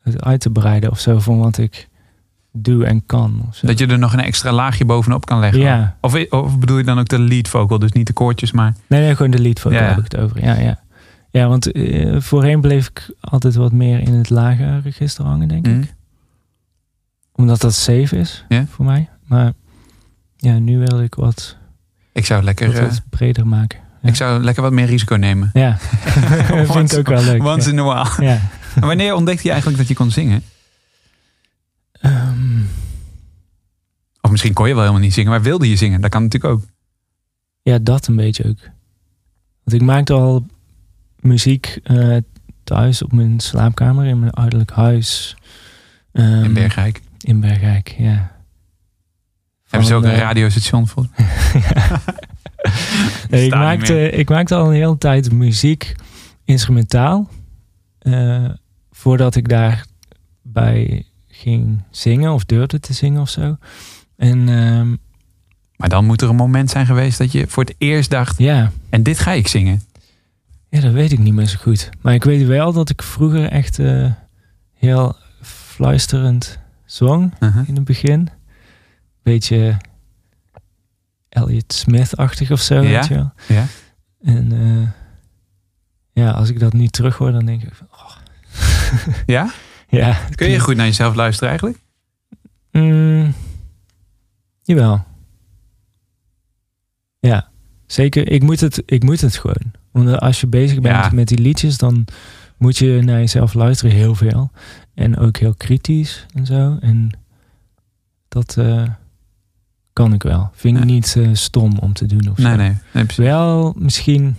het 0.00 0.22
uit 0.24 0.40
te 0.40 0.50
breiden 0.50 0.90
of 0.90 1.00
zo 1.00 1.18
van 1.18 1.38
wat 1.38 1.58
ik 1.58 1.88
doe 2.52 2.84
en 2.84 3.06
kan. 3.06 3.50
Dat 3.62 3.78
je 3.78 3.86
er 3.86 3.98
nog 3.98 4.12
een 4.12 4.20
extra 4.20 4.52
laagje 4.52 4.84
bovenop 4.84 5.26
kan 5.26 5.38
leggen. 5.38 5.60
Ja. 5.60 5.96
Of, 6.00 6.30
of 6.30 6.58
bedoel 6.58 6.78
je 6.78 6.84
dan 6.84 6.98
ook 6.98 7.08
de 7.08 7.18
lead 7.18 7.48
vocal? 7.48 7.78
Dus 7.78 7.92
niet 7.92 8.06
de 8.06 8.12
koortjes, 8.12 8.52
maar... 8.52 8.74
Nee, 8.86 9.00
nee, 9.00 9.16
gewoon 9.16 9.30
de 9.30 9.38
lead 9.40 9.60
vocal 9.60 9.78
Ja, 9.78 9.84
heb 9.88 9.96
ik 9.98 10.04
het 10.04 10.16
over. 10.16 10.44
Ja, 10.44 10.54
ja. 10.54 10.80
ja 11.30 11.48
want 11.48 11.72
eh, 11.72 12.20
voorheen 12.20 12.60
bleef 12.60 12.88
ik 12.88 13.10
altijd 13.20 13.54
wat 13.54 13.72
meer 13.72 14.00
in 14.00 14.12
het 14.12 14.30
lage 14.30 14.80
register 14.80 15.24
hangen, 15.24 15.48
denk 15.48 15.66
Mhm. 15.66 15.80
ik. 15.80 15.94
Omdat 17.32 17.60
dat 17.60 17.74
safe 17.74 18.16
is 18.16 18.44
Ja. 18.48 18.66
voor 18.66 18.84
mij. 18.84 19.08
Maar 19.26 19.52
ja, 20.36 20.58
nu 20.58 20.78
wil 20.78 21.00
ik 21.00 21.14
wat, 21.14 21.56
Ik 22.12 22.26
zou 22.26 22.42
lekker... 22.42 22.66
wat, 22.66 22.76
eh, 22.76 22.82
wat 22.82 23.02
breder 23.10 23.46
maken. 23.46 23.78
Ja. 24.06 24.12
Ik 24.12 24.16
zou 24.16 24.42
lekker 24.42 24.62
wat 24.62 24.72
meer 24.72 24.86
risico 24.86 25.14
nemen. 25.16 25.50
Ja, 25.52 25.76
vind 25.78 26.68
Once- 26.68 26.92
ik 26.98 26.98
ook 27.08 27.14
wel 27.14 27.24
leuk. 27.24 27.42
Once 27.44 27.66
ja. 27.66 27.72
in 27.72 27.78
a 27.78 27.84
while. 28.04 28.24
Ja. 28.26 28.40
En 28.74 28.86
Wanneer 28.86 29.14
ontdekte 29.14 29.42
je 29.42 29.48
eigenlijk 29.50 29.78
dat 29.78 29.88
je 29.88 29.94
kon 29.94 30.10
zingen? 30.10 30.42
Ehm, 31.92 32.60
Of 34.20 34.30
misschien 34.30 34.52
kon 34.52 34.66
je 34.68 34.72
wel 34.72 34.82
helemaal 34.82 35.02
niet 35.04 35.14
zingen, 35.14 35.30
maar 35.30 35.42
wilde 35.42 35.68
je 35.68 35.76
zingen? 35.76 36.00
Dat 36.00 36.10
kan 36.10 36.22
natuurlijk 36.22 36.52
ook. 36.54 36.62
ja, 37.62 37.78
dat 37.78 38.06
een 38.06 38.16
beetje 38.16 38.44
ook. 38.44 38.58
Want 39.64 39.80
ik 39.80 39.82
maakte 39.82 40.12
al 40.12 40.46
muziek 41.20 41.78
eh, 41.82 42.16
thuis 42.64 43.02
op 43.02 43.12
mijn 43.12 43.40
slaapkamer 43.40 44.06
in 44.06 44.18
mijn 44.18 44.32
ouderlijk 44.32 44.70
huis. 44.70 45.36
Ehm, 46.12 46.44
In 46.44 46.52
Bergijk. 46.52 47.00
In 47.20 47.40
Bergijk, 47.40 47.94
ja. 47.98 48.34
Hebben 49.68 49.88
ze 49.88 49.94
ook 49.94 50.04
een 50.04 50.10
eh, 50.10 50.18
radiostation 50.18 50.88
voor? 50.88 51.06
Nee, 53.30 53.44
ik, 53.46 53.54
maakte, 53.54 54.10
ik 54.10 54.28
maakte 54.28 54.54
al 54.54 54.66
een 54.66 54.74
hele 54.74 54.98
tijd 54.98 55.32
muziek 55.32 55.94
instrumentaal. 56.44 57.28
eh, 57.98 58.44
voordat 58.90 59.34
ik 59.36 59.48
daarbij 59.48 61.04
ging 61.28 61.82
zingen 61.90 62.32
of 62.32 62.44
durfde 62.44 62.80
te 62.80 62.92
zingen 62.92 63.20
of 63.20 63.28
zo. 63.28 63.56
En 64.16 64.48
ehm, 64.48 64.94
Maar 65.76 65.88
dan 65.88 66.04
moet 66.04 66.22
er 66.22 66.28
een 66.28 66.36
moment 66.36 66.70
zijn 66.70 66.86
geweest 66.86 67.18
dat 67.18 67.32
je 67.32 67.46
voor 67.48 67.64
het 67.64 67.74
eerst 67.78 68.10
dacht... 68.10 68.38
ja, 68.38 68.72
En 68.90 69.02
dit 69.02 69.18
ga 69.18 69.32
ik 69.32 69.48
zingen. 69.48 69.82
ja, 70.68 70.80
dat 70.80 70.92
weet 70.92 71.12
ik 71.12 71.18
niet 71.18 71.34
meer 71.34 71.46
zo 71.46 71.56
goed. 71.60 71.88
Maar 72.00 72.14
ik 72.14 72.24
weet 72.24 72.46
wel 72.46 72.72
dat 72.72 72.90
ik 72.90 73.02
vroeger 73.02 73.48
echt 73.48 73.78
eh, 73.78 74.12
heel 74.74 75.16
fluisterend 75.42 76.58
zong 76.84 77.32
Uh-huh. 77.40 77.68
in 77.68 77.74
het 77.74 77.84
begin. 77.84 78.28
Beetje 79.22 79.76
Elliot 81.36 81.72
Smith-achtig 81.72 82.50
of 82.50 82.60
zo, 82.60 82.74
Ja, 82.74 82.80
weet 82.98 83.06
je 83.06 83.14
wel. 83.14 83.32
ja. 83.48 83.66
En 84.22 84.52
eh, 84.52 84.88
ja, 86.24 86.30
als 86.30 86.48
ik 86.48 86.58
dat 86.60 86.72
nu 86.72 86.86
terug 86.86 87.16
hoor, 87.16 87.32
dan 87.32 87.46
denk 87.46 87.62
ik 87.62 87.74
van, 87.74 87.86
oh. 87.90 88.16
Ja? 89.26 89.50
ja. 89.88 90.18
Kun 90.34 90.48
je 90.50 90.58
goed 90.60 90.76
naar 90.76 90.86
jezelf 90.86 91.14
luisteren 91.14 91.48
eigenlijk? 91.48 91.78
Mm, 92.72 93.34
jawel. 94.62 95.04
Ja, 97.18 97.48
zeker. 97.86 98.30
Ik 98.30 98.42
moet 98.42 98.60
het, 98.60 98.82
ik 98.86 99.02
moet 99.02 99.20
het 99.20 99.36
gewoon. 99.36 99.72
Want 99.90 100.18
als 100.18 100.40
je 100.40 100.46
bezig 100.46 100.80
bent 100.80 100.94
Ja. 101.04 101.10
met 101.12 101.28
die 101.28 101.38
liedjes, 101.38 101.78
dan 101.78 102.04
moet 102.56 102.76
je 102.76 103.00
naar 103.02 103.18
jezelf 103.18 103.54
luisteren 103.54 103.94
heel 103.96 104.14
veel. 104.14 104.50
En 104.94 105.16
ook 105.18 105.36
heel 105.36 105.54
kritisch 105.54 106.26
en 106.34 106.46
zo. 106.46 106.76
En 106.80 107.18
dat 108.28 108.56
eh, 108.56 108.88
kan 109.96 110.12
ik 110.12 110.22
wel. 110.22 110.50
Vind 110.54 110.78
ik 110.78 110.84
niet 110.84 111.16
eh, 111.16 111.28
stom 111.32 111.78
om 111.78 111.92
te 111.92 112.06
doen 112.06 112.28
of 112.30 112.36
zo. 112.38 112.42
Nee, 112.42 112.56
nee. 112.56 112.76
nee 112.92 113.04
precies. 113.04 113.16
Wel 113.24 113.74
misschien 113.78 114.36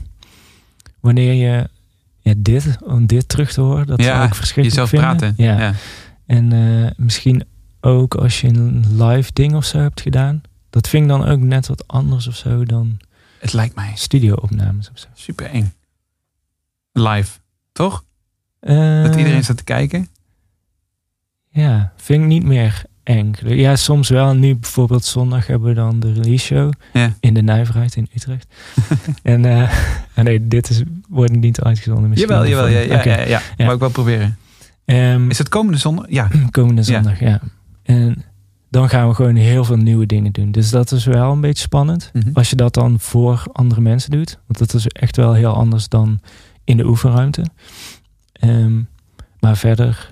wanneer 1.00 1.34
je 1.34 1.70
ja, 2.20 2.34
dit, 2.38 2.78
om 2.84 3.06
dit 3.06 3.30
terug 3.30 3.52
te 3.54 3.62
horen, 3.62 3.88
dat 3.88 4.02
zou 4.04 4.18
ja, 4.18 4.24
ik 4.26 4.36
verschrikkelijk 4.36 4.90
jezelf 4.90 4.90
vinden. 4.90 5.18
praten. 5.18 5.46
Ja. 5.46 5.60
Ja. 5.60 5.74
En 6.26 6.52
eh, 6.52 6.92
misschien 6.98 7.44
ook 7.82 8.16
als 8.16 8.42
je 8.42 8.48
een 8.48 9.04
live 9.06 9.30
ding 9.34 9.56
of 9.56 9.66
zo 9.66 9.78
hebt 9.78 10.02
gedaan. 10.02 10.42
Dat 10.70 10.88
vind 10.88 11.04
ik 11.04 11.10
dan 11.10 11.26
ook 11.26 11.40
net 11.40 11.68
wat 11.68 11.88
anders 11.88 12.28
of 12.28 12.36
zo 12.36 12.66
dan 12.66 13.00
Het 13.40 13.54
lijkt 13.54 13.76
mij 13.76 13.92
studio-opnames 13.96 14.90
of 14.92 15.00
zo. 15.00 15.08
super 15.14 15.46
eng. 15.46 15.74
Live, 16.92 17.40
toch? 17.72 18.04
Eh, 18.60 19.04
Dat 19.04 19.16
iedereen 19.16 19.44
staat 19.44 19.58
te 19.58 19.64
kijken. 19.64 20.08
Ja, 21.50 21.94
vind 21.96 22.22
ik 22.22 22.28
niet 22.28 22.44
meer 22.44 22.84
eng. 23.08 23.34
Ja, 23.46 23.76
soms 23.76 24.10
wel. 24.10 24.34
Nu 24.34 24.56
bijvoorbeeld 24.56 25.06
zondag 25.06 25.48
hebben 25.48 25.68
we 25.68 25.74
dan 25.74 26.00
de 26.00 26.14
release 26.14 26.46
show 26.46 26.72
Ja. 26.94 27.14
in 27.20 27.34
de 27.34 27.42
Nijverheid 27.42 27.96
in 27.96 28.08
Utrecht. 28.16 28.48
en 29.24 29.46
eh, 29.46 29.72
nee, 30.24 30.48
dit 30.48 30.70
is, 30.70 30.82
wordt 31.10 31.36
niet 31.36 31.62
uitgezonden 31.62 32.10
misschien. 32.10 32.30
Jawel, 32.30 32.48
jawel. 32.50 32.68
Ja, 32.68 32.80
ja, 32.80 33.04
ja, 33.04 33.20
ja. 33.20 33.26
Ja. 33.28 33.42
Wou 33.58 33.74
ik 33.74 33.80
wel 33.80 33.90
proberen. 33.90 34.38
Ehm, 34.86 35.30
Is 35.30 35.38
het 35.38 35.50
komende 35.50 35.78
zondag? 35.78 36.06
Ja. 36.10 36.28
komende 36.52 36.84
zondag, 36.84 37.20
ja. 37.20 37.42
En 37.84 38.24
dan 38.70 38.90
gaan 38.90 39.08
we 39.08 39.14
gewoon 39.16 39.36
heel 39.36 39.64
veel 39.64 39.78
nieuwe 39.78 40.06
dingen 40.06 40.32
doen. 40.32 40.52
Dus 40.52 40.70
dat 40.70 40.92
is 40.92 41.06
wel 41.06 41.32
een 41.32 41.42
beetje 41.42 41.64
spannend. 41.64 42.10
Mhm. 42.14 42.30
Als 42.34 42.50
je 42.50 42.56
dat 42.56 42.74
dan 42.74 43.00
voor 43.00 43.44
andere 43.52 43.82
mensen 43.82 44.12
doet. 44.12 44.40
Want 44.48 44.60
dat 44.60 44.74
is 44.74 44.88
echt 44.88 45.16
wel 45.16 45.34
heel 45.34 45.54
anders 45.54 45.90
dan 45.90 46.20
in 46.64 46.78
de 46.78 46.86
oefenruimte. 46.86 47.46
Ehm, 48.34 48.82
maar 49.40 49.58
verder 49.58 50.10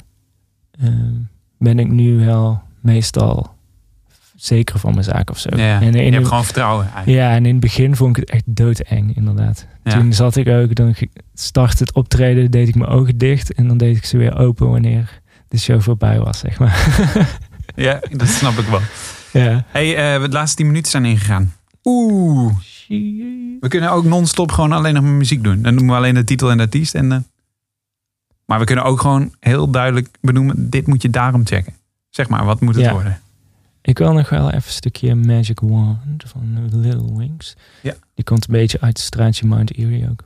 ehm, 0.79 1.13
ben 1.57 1.79
ik 1.79 1.87
nu 1.89 2.25
wel 2.25 2.61
meestal 2.85 3.53
zeker 4.35 4.79
van 4.79 4.91
mijn 4.91 5.03
zaak 5.03 5.29
of 5.29 5.39
zo. 5.39 5.49
Ja. 5.55 5.81
En 5.81 5.91
Je 5.91 5.97
in 5.97 6.03
hebt 6.03 6.15
het- 6.15 6.27
gewoon 6.27 6.43
vertrouwen 6.45 6.83
eigenlijk. 6.93 7.17
ja, 7.17 7.29
en 7.31 7.45
in 7.45 7.51
het 7.51 7.59
begin 7.59 7.95
vond 7.95 8.17
ik 8.17 8.23
het 8.23 8.29
echt 8.31 8.43
doodeng, 8.45 9.15
inderdaad. 9.15 9.67
Ja. 9.83 9.91
Toen 9.91 10.13
zat 10.13 10.35
ik 10.35 10.47
ook, 10.47 10.75
dan 10.75 10.95
startte 11.33 11.83
het 11.83 11.93
optreden, 11.93 12.51
deed 12.51 12.67
ik 12.67 12.75
mijn 12.75 12.89
ogen 12.89 13.17
dicht 13.17 13.53
en 13.53 13.67
dan 13.67 13.77
deed 13.77 13.97
ik 13.97 14.05
ze 14.05 14.17
weer 14.17 14.37
open 14.37 14.69
wanneer 14.69 15.21
de 15.47 15.57
show 15.59 15.81
voorbij 15.81 16.19
was, 16.19 16.39
zeg 16.39 16.59
maar. 16.59 16.77
Ja, 17.75 17.99
dat 18.11 18.27
snap 18.27 18.53
ik 18.53 18.65
wel. 18.65 18.79
ja. 19.43 19.65
hey, 19.67 20.15
eh, 20.15 20.21
de 20.21 20.29
laatste 20.29 20.55
tien 20.57 20.65
minuten 20.65 20.91
zijn 20.91 21.05
ingegaan. 21.05 21.53
Oeh. 21.83 22.53
We 23.59 23.65
kunnen 23.67 23.91
ook 23.91 24.03
non-stop 24.03 24.51
gewoon 24.51 24.71
alleen 24.71 24.93
nog 24.93 25.03
muziek 25.03 25.43
doen. 25.43 25.61
Dan 25.61 25.75
doen 25.75 25.87
we 25.87 25.93
alleen 25.93 26.13
de 26.13 26.23
titel 26.23 26.49
en 26.51 26.57
de 26.57 26.63
artiest. 26.63 26.95
En, 26.95 27.27
maar 28.45 28.59
we 28.59 28.65
kunnen 28.65 28.83
ook 28.85 28.99
gewoon 29.01 29.33
heel 29.39 29.69
duidelijk 29.71 30.07
benoemen, 30.21 30.69
dit 30.69 30.87
moet 30.87 31.01
je 31.01 31.09
daarom 31.09 31.45
checken. 31.45 31.73
Zeg 32.15 32.29
maar, 32.29 32.45
wat 32.45 32.61
moet 32.61 32.75
het 32.75 32.83
Ja. 32.83 32.91
worden? 32.91 33.19
Ik 33.81 33.97
wil 33.97 34.13
nog 34.13 34.29
wel 34.29 34.45
even 34.47 34.55
een 34.55 34.61
stukje 34.61 35.15
Magic 35.15 35.59
Wand 35.59 36.23
van 36.25 36.69
Little 36.71 37.17
Wings. 37.17 37.55
Ja. 37.81 37.93
Die 38.13 38.23
komt 38.23 38.47
een 38.47 38.53
beetje 38.53 38.81
uit 38.81 38.97
het 38.97 39.05
straatje 39.05 39.47
Mount 39.47 39.77
Erie 39.77 40.09
ook. 40.09 40.23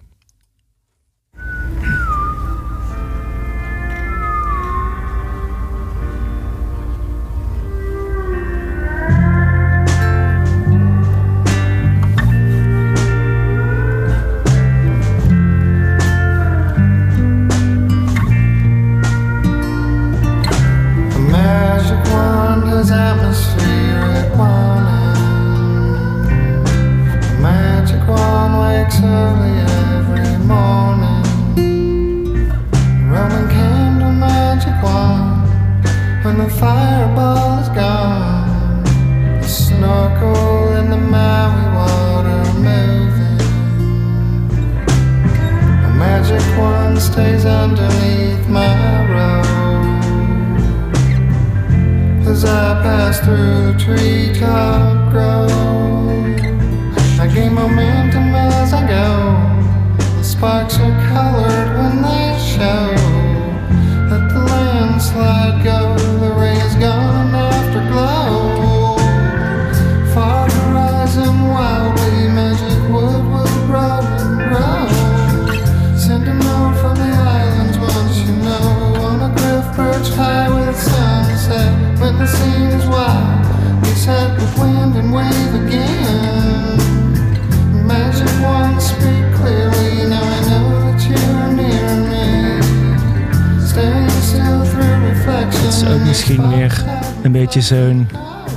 Zo'n 97.69 98.07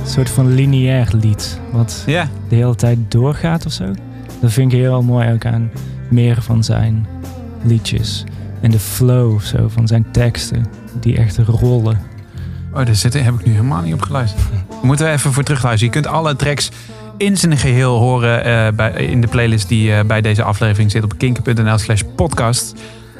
soort 0.05 0.29
van 0.29 0.53
lineair 0.53 1.07
lied. 1.21 1.59
Wat 1.71 2.03
Ja, 2.05 2.27
de 2.49 2.55
hele 2.55 2.75
tijd 2.75 2.97
doorgaat 3.07 3.65
of 3.65 3.71
zo. 3.71 3.85
Dat 4.41 4.51
vind 4.51 4.71
ik 4.71 4.79
heel 4.79 5.01
mooi 5.01 5.33
ook 5.33 5.45
aan 5.45 5.71
meer 6.09 6.41
van 6.41 6.63
zijn 6.63 7.07
liedjes. 7.63 8.23
En 8.61 8.71
de 8.71 8.79
flow 8.79 9.33
of 9.33 9.43
zo 9.43 9.67
van 9.67 9.87
zijn 9.87 10.05
teksten. 10.11 10.65
Die 10.99 11.17
echt 11.17 11.37
rollen. 11.37 11.97
Oh, 12.73 12.85
daar 12.85 12.95
zit, 12.95 13.13
heb 13.13 13.33
ik 13.33 13.45
nu 13.45 13.51
helemaal 13.51 13.81
niet 13.81 13.93
op 13.93 14.01
geluisterd. 14.01 14.43
We 14.81 14.87
moeten 14.87 15.05
er 15.05 15.13
even 15.13 15.33
voor 15.33 15.43
terugluisteren. 15.43 15.93
Je 15.93 16.01
kunt 16.01 16.15
alle 16.15 16.35
tracks 16.35 16.71
in 17.17 17.37
zijn 17.37 17.57
geheel 17.57 17.99
horen 17.99 18.43
eh, 18.43 18.73
bij, 18.75 18.91
in 18.91 19.21
de 19.21 19.27
playlist 19.27 19.67
die 19.67 19.93
eh, 19.93 20.05
bij 20.05 20.21
deze 20.21 20.43
aflevering 20.43 20.91
zit 20.91 21.03
op 21.03 21.17
kinker.nl 21.17 21.77
slash 21.77 22.01
podcast. 22.15 22.73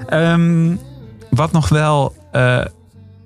Ehm, 0.08 0.76
wat 1.30 1.52
nog 1.52 1.70
wel, 1.70 2.16
eh, 2.32 2.66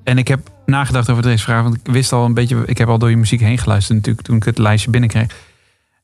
en 0.03 0.17
ik 0.17 0.27
heb 0.27 0.46
nagedacht 0.67 1.09
over 1.09 1.23
deze 1.23 1.43
vraag, 1.43 1.63
want 1.63 1.75
ik 1.75 1.81
wist 1.83 2.13
al 2.13 2.25
een 2.25 2.33
beetje, 2.33 2.63
ik 2.65 2.77
heb 2.77 2.87
al 2.87 2.97
door 2.97 3.09
je 3.09 3.17
muziek 3.17 3.39
heen 3.39 3.57
geluisterd 3.57 3.97
natuurlijk 3.97 4.25
toen 4.25 4.35
ik 4.35 4.43
het 4.43 4.57
lijstje 4.57 4.89
binnenkreeg. 4.89 5.35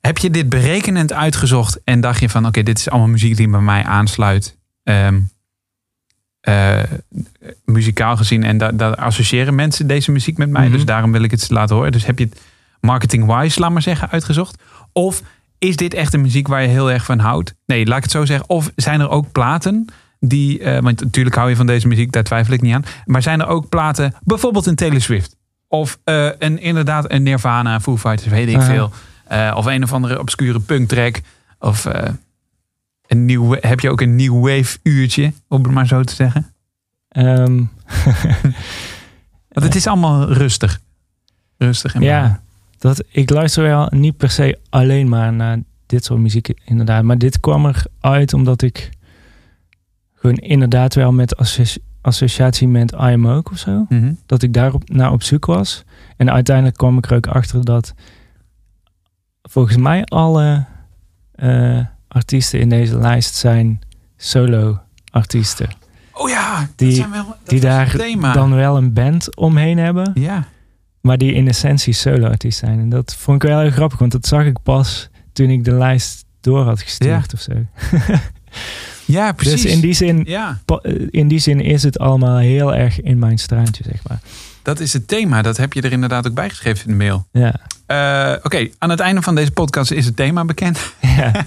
Heb 0.01 0.17
je 0.17 0.29
dit 0.29 0.49
berekenend 0.49 1.13
uitgezocht 1.13 1.83
en 1.83 2.01
dacht 2.01 2.19
je 2.19 2.29
van 2.29 2.45
oké, 2.45 2.63
dit 2.63 2.77
is 2.77 2.89
allemaal 2.89 3.09
muziek 3.09 3.37
die 3.37 3.49
bij 3.49 3.59
mij 3.59 3.83
aansluit? 3.83 4.57
Ehm, 4.83 5.19
eh, 6.43 6.83
muzikaal 7.65 8.17
gezien. 8.17 8.43
En 8.43 8.57
daar 8.57 8.77
daar 8.77 8.95
associëren 8.95 9.55
mensen 9.55 9.87
deze 9.87 10.11
muziek 10.11 10.37
met 10.37 10.49
mij. 10.49 10.63
Mhm. 10.63 10.71
Dus 10.71 10.85
daarom 10.85 11.11
wil 11.11 11.23
ik 11.23 11.31
het 11.31 11.49
laten 11.49 11.75
horen. 11.75 11.91
Dus 11.91 12.05
heb 12.05 12.19
je 12.19 12.25
het 12.25 12.41
marketing-wise, 12.79 13.59
laat 13.59 13.71
maar 13.71 13.81
zeggen, 13.81 14.09
uitgezocht? 14.09 14.61
Of 14.91 15.21
is 15.57 15.75
dit 15.75 15.93
echt 15.93 16.13
een 16.13 16.21
muziek 16.21 16.47
waar 16.47 16.61
je 16.61 16.67
heel 16.67 16.91
erg 16.91 17.05
van 17.05 17.19
houdt? 17.19 17.55
Nee, 17.65 17.85
laat 17.85 17.97
ik 17.97 18.03
het 18.03 18.11
zo 18.11 18.25
zeggen. 18.25 18.49
Of 18.49 18.71
zijn 18.75 18.99
er 18.99 19.09
ook 19.09 19.31
platen 19.31 19.87
die... 20.27 20.59
eh, 20.59 20.81
want 20.81 21.01
natuurlijk 21.01 21.35
hou 21.35 21.49
je 21.49 21.55
van 21.55 21.65
deze 21.65 21.87
muziek, 21.87 22.11
daar 22.11 22.23
twijfel 22.23 22.53
ik 22.53 22.61
niet 22.61 22.73
aan. 22.73 22.85
Maar 23.05 23.21
zijn 23.21 23.41
er 23.41 23.47
ook 23.47 23.69
platen, 23.69 24.13
bijvoorbeeld 24.23 24.65
een 24.65 24.75
Taylor 24.75 25.01
Swift... 25.01 25.35
Of 25.73 25.99
eh, 26.03 26.29
een, 26.39 26.59
inderdaad 26.59 27.11
een 27.11 27.23
Nirvana, 27.23 27.79
Foo 27.79 27.97
Fighters, 27.97 28.27
weet 28.27 28.47
ik 28.47 28.61
veel. 28.61 28.91
Eh, 29.27 29.53
of 29.55 29.65
een 29.65 29.83
of 29.83 29.93
andere 29.93 30.19
obscure 30.19 30.59
punktrack. 30.59 31.21
Of 31.59 31.85
eh, 31.85 32.09
een 33.07 33.25
nieuw, 33.25 33.55
heb 33.59 33.79
je 33.79 33.89
ook 33.89 34.01
een 34.01 34.15
nieuw 34.15 34.39
wave 34.39 34.77
uurtje, 34.83 35.33
om 35.47 35.63
het 35.63 35.71
maar 35.71 35.87
zo 35.87 36.03
te 36.03 36.13
zeggen? 36.13 36.53
Ehm, 37.07 37.55
Want 39.53 39.65
het 39.65 39.75
is 39.75 39.87
allemaal 39.87 40.31
rustig. 40.31 40.79
Rustig 41.57 41.95
en 41.95 42.01
ja, 42.01 42.41
dat, 42.77 43.03
ik 43.09 43.29
luister 43.29 43.63
wel 43.63 43.87
niet 43.89 44.17
per 44.17 44.29
se 44.29 44.59
alleen 44.69 45.09
maar 45.09 45.33
naar 45.33 45.57
dit 45.85 46.05
soort 46.05 46.19
muziek 46.19 46.53
inderdaad. 46.65 47.03
Maar 47.03 47.17
dit 47.17 47.39
kwam 47.39 47.73
eruit 48.01 48.33
omdat 48.33 48.61
ik 48.61 48.89
gewoon 50.23 50.37
inderdaad 50.37 50.95
wel 50.95 51.11
met 51.11 51.37
associ- 51.37 51.81
associatie 52.01 52.67
met 52.67 52.91
I 52.91 52.95
Am 52.95 53.27
Ook 53.27 53.51
of 53.51 53.57
zo. 53.57 53.85
Mhm. 53.89 54.13
dat 54.25 54.41
ik 54.41 54.53
daarop 54.53 54.89
naar 54.89 55.11
op 55.11 55.23
zoek 55.23 55.45
was. 55.45 55.83
En 56.17 56.31
uiteindelijk 56.31 56.77
kwam 56.77 56.97
ik 56.97 57.05
er 57.09 57.15
ook 57.15 57.27
achter 57.27 57.65
dat 57.65 57.93
volgens 59.41 59.77
mij 59.77 60.03
alle 60.05 60.65
eh, 61.31 61.79
artiesten 62.07 62.59
in 62.59 62.69
deze 62.69 62.97
lijst 62.97 63.35
zijn 63.35 63.79
solo-artiesten. 64.17 65.69
Oh 66.13 66.29
ja, 66.29 66.59
dat 66.59 66.69
Die- 66.75 66.91
zijn 66.91 67.11
wel, 67.11 67.25
dat 67.25 67.37
Die 67.45 67.59
daar 67.59 67.97
dan 68.33 68.55
wel 68.55 68.77
een 68.77 68.93
band 68.93 69.35
omheen 69.35 69.77
hebben, 69.77 70.11
Ja, 70.13 70.47
maar 71.01 71.17
die 71.17 71.33
in 71.33 71.47
essentie 71.47 71.93
solo-artiest 71.93 72.59
zijn. 72.59 72.79
En 72.79 72.89
dat 72.89 73.15
vond 73.15 73.43
ik 73.43 73.49
wel 73.49 73.59
heel 73.59 73.71
grappig, 73.71 73.99
want 73.99 74.11
dat 74.11 74.25
zag 74.25 74.45
ik 74.45 74.57
pas 74.63 75.09
toen 75.33 75.49
ik 75.49 75.63
de 75.63 75.73
lijst 75.73 76.25
door 76.41 76.63
had 76.63 76.81
gestuurd 76.81 77.33
of 77.33 77.39
zo. 77.39 77.53
ja, 79.13 79.31
precies. 79.31 79.61
Dus 79.61 79.71
in 79.71 79.79
die, 79.79 79.93
zin, 79.93 80.23
Ja, 80.27 80.59
eh, 80.81 80.93
in 81.09 81.27
die 81.27 81.39
zin 81.39 81.59
is 81.61 81.83
het 81.83 81.99
allemaal 81.99 82.37
heel 82.37 82.75
erg 82.75 83.01
in 83.01 83.19
mijn 83.19 83.37
straatje, 83.39 83.83
zeg 83.91 83.99
maar. 84.07 84.19
dat 84.61 84.79
is 84.79 84.93
het 84.93 85.07
thema. 85.07 85.41
Dat 85.41 85.57
heb 85.57 85.73
je 85.73 85.81
er 85.81 85.91
inderdaad 85.91 86.27
ook 86.27 86.33
bijgeschreven 86.33 86.85
in 86.89 86.97
de 86.97 87.03
mail. 87.03 87.25
Ja, 87.31 87.53
Eh, 87.85 88.35
Oké, 88.43 88.67
aan 88.77 88.89
het 88.89 88.99
einde 88.99 89.21
van 89.21 89.35
deze 89.35 89.51
podcast 89.51 89.91
is 89.91 90.05
het 90.05 90.15
thema 90.15 90.45
bekend. 90.45 90.93
ja. 90.99 91.31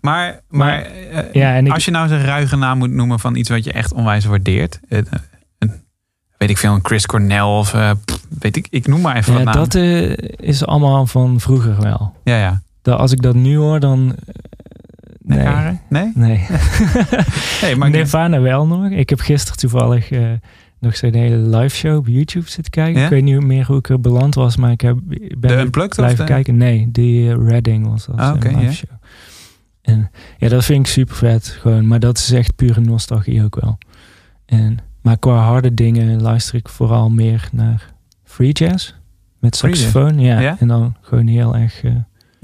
Maar, 0.00 0.40
maar 0.48 0.82
eh, 0.82 1.32
ja 1.32 1.54
en 1.54 1.66
ik, 1.66 1.72
als 1.72 1.84
je 1.84 1.90
nou 1.90 2.04
eens 2.04 2.12
een 2.12 2.24
ruige 2.26 2.56
naam 2.56 2.78
moet 2.78 2.90
noemen 2.90 3.20
van 3.20 3.34
iets 3.36 3.48
wat 3.48 3.64
je 3.64 3.72
echt 3.72 3.92
onwijs 3.92 4.24
waardeert. 4.24 4.80
een, 4.88 5.06
weet 6.38 6.50
ik 6.50 6.58
veel, 6.58 6.74
een 6.74 6.80
Chris 6.84 7.06
Cornell 7.06 7.40
of 7.40 7.74
weet 8.38 8.56
ik, 8.56 8.66
ik 8.70 8.86
noem 8.86 9.00
maar 9.00 9.16
even 9.16 9.32
ja, 9.32 9.42
wat 9.44 9.54
namen. 9.54 9.68
dat 9.68 9.74
is 10.40 10.64
allemaal 10.66 11.06
van 11.06 11.40
vroeger 11.40 11.80
wel. 11.80 12.14
Ja, 12.24 12.36
ja. 12.38 12.62
Dat 12.82 12.98
als 12.98 13.12
ik 13.12 13.22
dat 13.22 13.34
nu 13.34 13.56
hoor, 13.56 13.80
dan. 13.80 14.14
Eh, 15.28 15.68
Nee? 15.88 16.12
Nee. 16.12 16.12
Nee? 16.14 16.46
Nee. 17.60 17.76
Nee, 17.76 17.90
Nirvana 17.90 18.40
wel 18.40 18.66
nog. 18.66 18.90
Ik 18.90 19.10
heb 19.10 19.20
gisteren 19.20 19.58
toevallig 19.58 20.10
eh, 20.10 20.30
nog 20.78 20.96
zo'n 20.96 21.14
hele 21.14 21.36
live 21.36 21.76
show 21.76 21.96
op 21.96 22.06
YouTube 22.06 22.50
zitten 22.50 22.72
kijken. 22.72 22.98
Ja? 22.98 23.04
Ik 23.04 23.10
weet 23.10 23.22
niet 23.22 23.40
meer 23.40 23.66
hoe 23.66 23.78
ik 23.78 23.88
er 23.88 24.00
beland 24.00 24.34
was, 24.34 24.56
maar 24.56 24.70
ik 24.70 24.80
heb, 24.80 24.98
ben 25.38 25.70
de 25.70 25.88
blijven 25.88 26.24
kijken. 26.24 26.56
Nee, 26.56 26.88
die 26.90 27.30
eh, 27.30 27.48
Redding 27.48 27.86
was 27.86 28.06
dat. 28.06 28.16
Ah, 28.16 28.34
oké, 28.34 28.48
live 28.48 28.72
show. 28.72 28.90
En 29.82 30.10
ja, 30.38 30.48
dat 30.48 30.64
vind 30.64 30.86
ik 30.86 30.92
super 30.92 31.14
vet. 31.16 31.48
Gewoon. 31.48 31.86
Maar 31.86 32.00
dat 32.00 32.18
is 32.18 32.30
echt 32.32 32.56
pure 32.56 32.80
nostalgie 32.80 33.44
ook 33.44 33.60
wel. 33.60 33.78
En, 34.46 34.78
maar 35.02 35.18
qua 35.18 35.36
harde 35.36 35.74
dingen 35.74 36.22
luister 36.22 36.54
ik 36.54 36.68
vooral 36.68 37.10
meer 37.10 37.48
naar 37.52 37.92
free 38.24 38.52
jazz. 38.52 38.94
Met 39.38 39.56
saxofoon, 39.56 40.18
ja. 40.18 40.40
Ja? 40.40 40.56
En 40.58 40.68
dan 40.68 40.96
gewoon 41.00 41.26
heel 41.26 41.56
erg... 41.56 41.82
eh, 41.84 41.92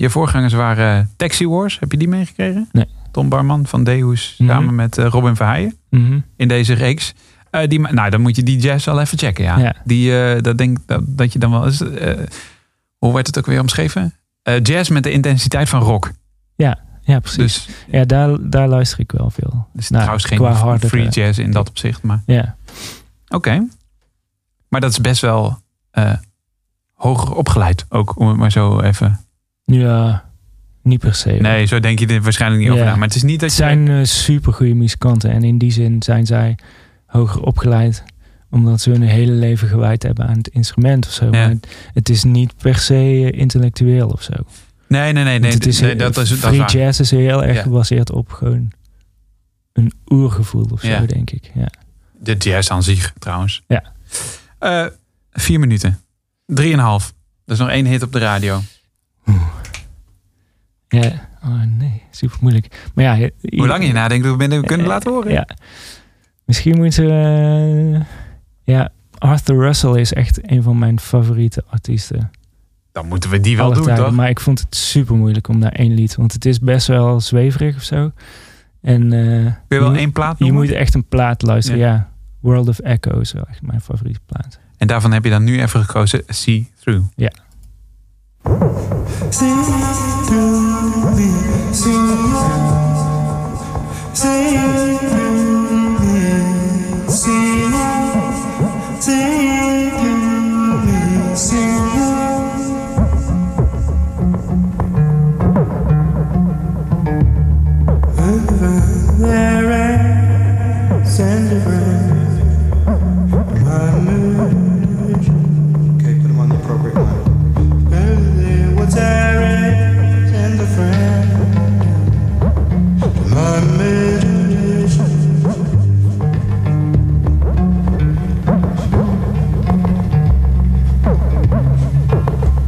Je 0.01 0.11
voorgangers 0.11 0.53
waren 0.53 1.11
Taxi 1.16 1.48
Wars. 1.48 1.78
Heb 1.78 1.92
je 1.92 1.98
die 1.98 2.09
meegekregen? 2.09 2.68
Nee. 2.72 2.86
Tom 3.11 3.28
Barman 3.28 3.66
van 3.66 3.84
Deus 3.84 4.34
Mhm. 4.38 4.51
samen 4.51 4.74
met 4.74 4.98
eh, 4.98 5.07
Robin 5.07 5.36
Verheijen 5.36 5.76
mhm. 5.90 6.18
in 6.36 6.48
deze 6.48 6.72
reeks. 6.72 7.14
Eh, 7.51 7.68
die, 7.68 7.80
nou, 7.80 8.11
dan 8.11 8.20
moet 8.20 8.36
je 8.36 8.42
die 8.42 8.59
jazz 8.59 8.86
wel 8.86 9.01
even 9.01 9.18
checken, 9.18 9.44
ja. 9.44 9.59
Ja. 9.59 9.74
Die, 9.84 10.18
eh, 10.22 10.42
dat 10.42 10.59
denk 10.59 10.78
dat, 10.86 11.03
dat 11.07 11.32
je 11.32 11.38
dan 11.38 11.51
wel 11.51 11.66
eens... 11.66 11.78
hoe 12.98 13.14
werd 13.14 13.26
het 13.26 13.38
ook 13.38 13.46
weer 13.46 13.61
omschreven? 13.61 14.14
Jazz 14.62 14.90
met 14.90 15.03
de 15.03 15.11
intensiteit 15.11 15.68
van 15.68 15.80
rock. 15.80 16.11
Ja, 16.57 17.20
precies. 17.20 17.36
Dus 17.36 17.68
Ja, 17.90 18.05
daar, 18.05 18.36
daar 18.40 18.68
luister 18.68 19.01
ik 19.01 19.12
wel 19.12 19.30
veel. 19.30 19.68
is 19.74 19.88
Nou, 19.88 20.01
trouwens 20.03 20.24
geen 20.24 20.38
qua 20.38 20.53
hardere- 20.53 20.88
free 20.88 21.09
jazz 21.09 21.38
in 21.38 21.51
dat 21.51 21.68
opzicht. 21.68 22.03
Maar 22.03 22.22
Ja, 22.26 22.57
oké. 23.28 23.66
Maar 24.68 24.80
dat 24.80 24.90
is 24.90 25.01
best 25.01 25.20
wel 25.20 25.59
hoger 26.94 27.34
opgeleid 27.34 27.86
ook, 27.88 28.18
om 28.18 28.28
het 28.28 28.36
maar 28.36 28.53
zo 28.53 28.80
even... 28.80 29.20
ja 29.75 30.29
niet 30.83 30.99
per 31.01 31.14
se. 31.14 31.31
hoor. 31.31 31.41
Nee, 31.41 31.66
zo 31.66 31.81
denk 31.81 31.99
je 31.99 32.07
er 32.07 32.23
waarschijnlijk 32.23 32.62
niet 32.62 32.71
over 32.71 32.85
na. 32.85 32.95
Maar 32.97 33.07
het 33.07 33.16
is 33.16 33.23
niet 33.23 33.41
dat 33.41 33.49
Het 33.49 33.59
je... 33.59 33.64
zijn 33.64 33.89
eh, 33.89 34.05
super 34.05 34.53
goede 34.53 34.75
muzikanten. 34.75 35.31
En 35.31 35.43
in 35.43 35.59
die 35.59 35.73
zin 35.73 36.03
zijn 36.03 36.27
zij 36.27 36.59
hoger 37.07 37.43
opgeleid. 37.43 38.03
Omdat 38.51 38.81
ze 38.81 38.91
hun 38.91 39.03
hele 39.03 39.33
leven 39.33 39.68
gewijd 39.68 40.03
hebben 40.03 40.27
aan 40.27 40.37
het 40.37 40.49
instrument 40.49 41.07
of 41.07 41.12
zo. 41.12 41.25
Ja. 41.25 41.31
Maar 41.31 41.55
het, 41.93 42.09
is 42.09 42.25
niet 42.25 42.57
per 42.57 42.77
se 42.77 42.95
eh, 42.95 43.41
intellectueel 43.41 44.09
of 44.09 44.23
zo. 44.23 44.33
Nee, 44.89 45.12
nee, 45.12 45.25
nee. 45.25 45.39
nee, 45.39 45.53
het 45.53 45.66
is, 45.66 45.81
nee 45.81 45.97
dat 45.97 46.16
is, 46.16 46.29
dat 46.41 46.53
is 46.53 46.62
free 46.62 46.64
jazz 46.64 47.01
is 47.01 47.11
heel 47.11 47.45
erg 47.45 47.57
Ja. 47.57 47.62
gebaseerd 47.62 48.12
op 48.12 48.31
gewoon 48.33 48.71
een 49.73 49.93
oergevoel 50.07 50.66
of 50.73 50.81
zo, 50.81 51.07
denk 51.07 51.31
ik. 51.31 51.51
Ja. 51.55 51.68
De 52.18 52.37
jazz 52.37 52.71
aan 52.71 52.83
zich, 52.83 53.12
trouwens. 53.18 53.62
Ja. 53.66 53.83
Eh, 54.59 54.87
vier 55.33 55.61
minuten. 55.61 55.99
Drieënhalf. 56.47 57.14
Dat 57.45 57.55
is 57.55 57.62
nog 57.64 57.71
één 57.71 57.87
hit 57.87 58.03
op 58.03 58.12
de 58.12 58.18
radio. 58.18 58.61
Ja. 60.91 61.28
Oh 61.45 61.62
nee, 61.78 62.03
super 62.11 62.38
moeilijk. 62.41 62.91
Maar 62.95 63.05
ja, 63.05 63.12
je- 63.14 63.32
Hoe 63.57 63.66
lang 63.66 63.86
je 63.86 63.93
nadenkt, 63.93 64.26
we 64.26 64.36
binnen 64.36 64.64
kunnen 64.64 64.86
Eh, 64.86 64.93
laten 64.93 65.12
horen. 65.12 65.32
Ja. 65.32 65.47
Misschien 66.45 66.76
moeten 66.76 67.05
we... 67.07 67.12
eh, 67.99 68.07
ja, 68.74 68.88
Arthur 69.18 69.57
Russell 69.57 70.01
is 70.01 70.12
echt 70.12 70.51
een 70.51 70.62
van 70.62 70.78
mijn 70.78 71.01
favoriete 71.01 71.64
artiesten. 71.68 72.30
Dan 72.93 73.07
moeten 73.09 73.30
we 73.30 73.41
die 73.41 73.57
wel 73.57 73.72
doen, 73.72 73.95
toch? 73.95 74.11
Maar 74.12 74.28
ik 74.28 74.41
vond 74.41 74.59
het 74.61 74.76
super 74.76 75.16
moeilijk 75.16 75.49
om 75.49 75.59
naar 75.59 75.72
één 75.72 75.95
lied. 75.95 76.14
Want 76.16 76.32
het 76.32 76.45
is 76.45 76.59
best 76.59 76.86
wel 76.86 77.20
zweverig 77.20 77.76
of 77.76 77.82
zo. 77.82 78.12
En 78.82 79.03
eh, 79.12 79.45
Kun 79.45 79.55
je 79.68 79.78
wel 79.78 79.93
je, 79.93 79.99
één 79.99 80.12
plaat 80.12 80.38
je 80.38 80.45
noemen? 80.45 80.62
moet 80.62 80.72
echt 80.72 80.95
een 80.95 81.05
plaat 81.09 81.43
luisteren. 81.43 81.80
Ja. 81.80 82.09
World 82.41 82.68
of 82.68 82.78
Echo 82.78 83.18
is 83.20 83.32
wel 83.32 83.45
echt 83.49 83.62
mijn 83.62 83.80
favoriete 83.80 84.20
plaat. 84.26 84.59
En 84.76 84.86
daarvan 84.86 85.12
heb 85.12 85.24
je 85.24 85.30
dan 85.30 85.45
nu 85.45 85.61
even 85.61 85.84
gekozen 85.84 86.22
See 86.26 86.68
Through. 86.80 87.05
Ja. 87.16 87.30
Sing 88.45 89.62
to 90.28 90.41
me, 91.14 91.28
sing, 91.72 92.09
sing. 94.14 95.30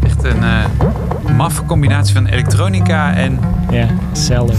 Echt 0.03 0.25
een 0.25 1.37
maffe 1.37 1.65
combinatie 1.65 2.15
van 2.15 2.27
elektronica 2.27 3.15
en... 3.15 3.39
Ja, 3.71 3.87
cello. 4.13 4.53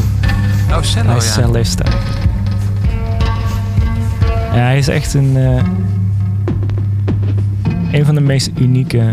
Oh, 0.72 0.82
cello, 0.82 1.06
hij 1.06 1.16
ja. 1.16 1.22
is 1.22 1.34
cellist 1.34 1.80
eigenlijk. 1.80 2.12
Ja, 4.54 4.60
hij 4.60 4.78
is 4.78 4.88
echt 4.88 5.14
een... 5.14 5.38
eh, 5.38 5.64
een 7.92 8.06
van 8.06 8.16
de 8.16 8.22
meest 8.22 8.52
unieke 8.60 9.04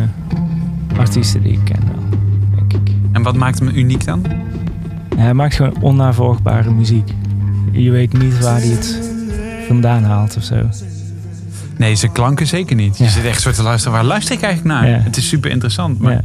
artiesten 0.97 1.43
die 1.43 1.53
ik 1.53 1.65
ken 1.65 1.81
wel, 1.87 2.19
denk 2.55 2.73
ik. 2.73 2.95
En 3.13 3.23
wat 3.23 3.37
maakt 3.37 3.59
hem 3.59 3.69
uniek 3.69 4.05
dan? 4.05 4.23
Hij 5.21 5.35
maakt 5.35 5.55
gewoon 5.55 5.81
onnavolgbare 5.81 6.71
muziek. 6.71 7.11
Je 7.73 7.91
weet 7.91 8.19
niet 8.19 8.39
waar 8.39 8.59
hij 8.61 8.69
het 8.69 8.99
vandaan 9.67 10.03
haalt 10.05 10.37
of 10.37 10.43
zo. 10.43 10.69
Nee, 11.77 11.95
zijn 11.95 12.13
klanken 12.13 12.47
zeker 12.47 12.77
niet. 12.77 12.99
Je 12.99 13.05
Ja. 13.05 13.11
zit 13.11 13.25
echt 13.25 13.41
zo 13.43 13.51
te 13.51 13.63
luisteren. 13.63 13.93
Waar 13.97 14.05
luister 14.07 14.35
ik 14.35 14.43
eigenlijk 14.43 14.75
naar? 14.75 14.89
Ja. 14.89 14.99
Het 14.99 15.17
is 15.17 15.29
super 15.29 15.51
interessant. 15.51 15.99
Maar 15.99 16.13
Ja. 16.13 16.21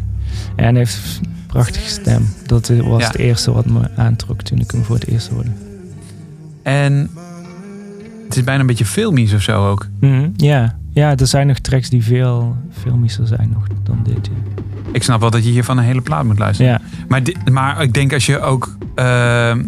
En 0.56 0.66
hij 0.66 0.74
heeft 0.78 1.20
een 1.24 1.30
prachtige 1.48 1.89
stem. 1.89 2.28
Dat 2.46 2.68
was 2.84 3.08
het 3.08 3.16
eerste 3.18 3.52
wat 3.52 3.66
me 3.66 3.80
aantrok 3.96 4.41
toen 4.41 4.60
ik 4.60 4.72
hem 4.72 4.84
voor 4.84 4.96
het 4.96 5.08
eerst 5.08 5.28
hoorde. 5.28 5.50
En 6.64 7.10
het 8.28 8.36
is 8.36 8.43
bijna 8.43 8.60
een 8.62 8.68
beetje 8.68 8.86
filmisch 8.86 9.34
of 9.34 9.41
zo 9.41 9.70
ook. 9.70 9.88
Mhm, 10.00 10.30
Ja. 10.36 10.76
ja, 10.91 11.16
er 11.18 11.28
zijn 11.28 11.48
nog 11.48 11.60
tracks 11.60 11.89
die 11.89 12.04
veel 12.04 12.56
filmischer 12.72 13.28
zijn 13.28 13.50
nog 13.54 13.64
dan 13.84 14.00
dit. 14.04 14.30
Ik 14.91 15.04
snap 15.04 15.20
wel 15.20 15.30
dat 15.30 15.43
je 15.43 15.50
hiervan 15.52 15.78
een 15.78 15.84
hele 15.84 16.02
plaat 16.02 16.24
moet 16.24 16.39
luisteren. 16.39 16.72
Ja. 16.72 16.82
Maar, 17.08 17.22
maar 17.52 17.82
ik 17.82 17.93
denk 17.93 18.14
als 18.14 18.26
je 18.26 18.39
ook... 18.39 18.78
ehm, 18.96 19.64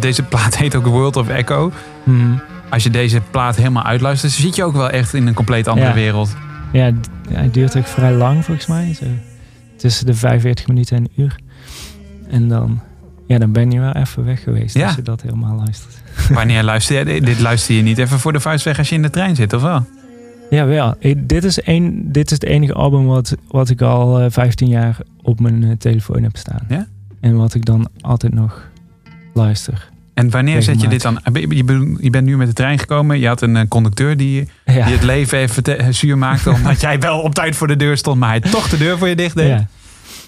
deze 0.00 0.22
plaat 0.22 0.56
heet 0.58 0.74
ook 0.74 0.86
World 0.86 1.16
of 1.16 1.28
Echo. 1.28 1.72
Mhm. 2.04 2.32
Als 2.70 2.82
je 2.82 2.90
deze 2.90 3.20
plaat 3.30 3.56
helemaal 3.56 3.82
uitluistert... 3.84 4.32
zit 4.32 4.56
je 4.56 4.64
ook 4.64 4.72
wel 4.74 4.90
echt 4.90 5.14
in 5.14 5.26
een 5.26 5.34
compleet 5.34 5.68
andere 5.68 5.88
Ja. 5.88 5.94
wereld. 5.94 6.36
Ja, 6.72 6.90
hij 7.30 7.50
duurt 7.50 7.76
ook 7.76 7.86
vrij 7.86 8.12
lang 8.12 8.44
volgens 8.44 8.66
mij. 8.66 8.94
Zo. 8.94 9.04
Tussen 9.76 10.06
de 10.06 10.14
45 10.14 10.66
minuten 10.66 10.96
en 10.96 11.02
een 11.02 11.22
uur. 11.24 11.36
En 12.28 12.48
dan, 12.48 12.80
ja, 13.26 13.38
dan 13.38 13.52
ben 13.52 13.70
je 13.70 13.80
wel 13.80 13.92
even 13.92 14.24
weg 14.24 14.42
geweest 14.42 14.74
Ja. 14.76 14.86
als 14.86 14.94
je 14.94 15.02
dat 15.02 15.22
helemaal 15.22 15.56
luistert. 15.56 15.94
Wanneer 16.38 16.62
luister 16.62 17.08
je... 17.08 17.20
Dit 17.20 17.40
luister 17.40 17.74
je 17.74 17.82
niet 17.82 17.98
even 17.98 18.18
voor 18.18 18.32
de 18.32 18.40
vuist 18.40 18.64
weg 18.64 18.78
als 18.78 18.88
je 18.88 18.94
in 18.94 19.02
de 19.02 19.10
trein 19.10 19.36
zit, 19.36 19.52
of 19.52 19.62
wel? 19.62 19.86
Ja, 20.50 20.66
wel. 20.66 20.94
Ik- 20.98 21.28
dit, 21.28 21.44
is 21.44 21.66
een, 21.66 22.02
dit 22.12 22.24
is 22.26 22.30
het 22.32 22.44
enige 22.44 22.72
album 22.72 23.06
wat, 23.06 23.36
wat 23.48 23.68
ik 23.70 23.80
al 23.80 24.20
eh, 24.20 24.26
15 24.30 24.68
jaar 24.68 24.96
op 25.22 25.40
mijn 25.40 25.64
eh, 25.64 25.70
telefoon 25.78 26.22
heb 26.22 26.36
staan. 26.36 26.60
Ja? 26.68 26.86
En 27.22 27.36
wat 27.36 27.54
ik 27.54 27.64
dan 27.64 27.88
altijd 28.00 28.34
nog 28.34 28.70
luister. 29.34 29.90
En 30.14 30.30
wanneer 30.30 30.62
zet 30.62 30.80
je 30.80 30.88
dit 30.88 31.02
dan... 31.02 31.20
Je 32.00 32.10
bent- 32.10 32.24
nu 32.26 32.36
met 32.36 32.46
de 32.46 32.52
trein 32.52 32.78
gekomen. 32.78 33.18
Je 33.18 33.26
had 33.26 33.42
een 33.42 33.56
eh, 33.56 33.68
conducteur 33.68 34.16
die, 34.16 34.48
Ja. 34.64 34.84
die 34.84 34.94
het 34.94 35.02
leven 35.02 35.38
even 35.38 35.62
te- 35.62 35.86
zuur 35.90 36.18
maakte... 36.18 36.50
omdat 36.56 36.80
jij 36.80 36.98
wel 37.00 37.20
op 37.20 37.34
tijd 37.34 37.56
voor 37.56 37.66
de 37.66 37.76
deur 37.76 37.96
stond... 37.96 38.18
maar 38.20 38.28
hij 38.28 38.40
toch 38.40 38.68
de 38.68 38.76
deur 38.78 38.98
voor 38.98 39.08
je 39.08 39.16
dicht 39.16 39.36
deed. 39.36 39.48
Ja. 39.48 39.66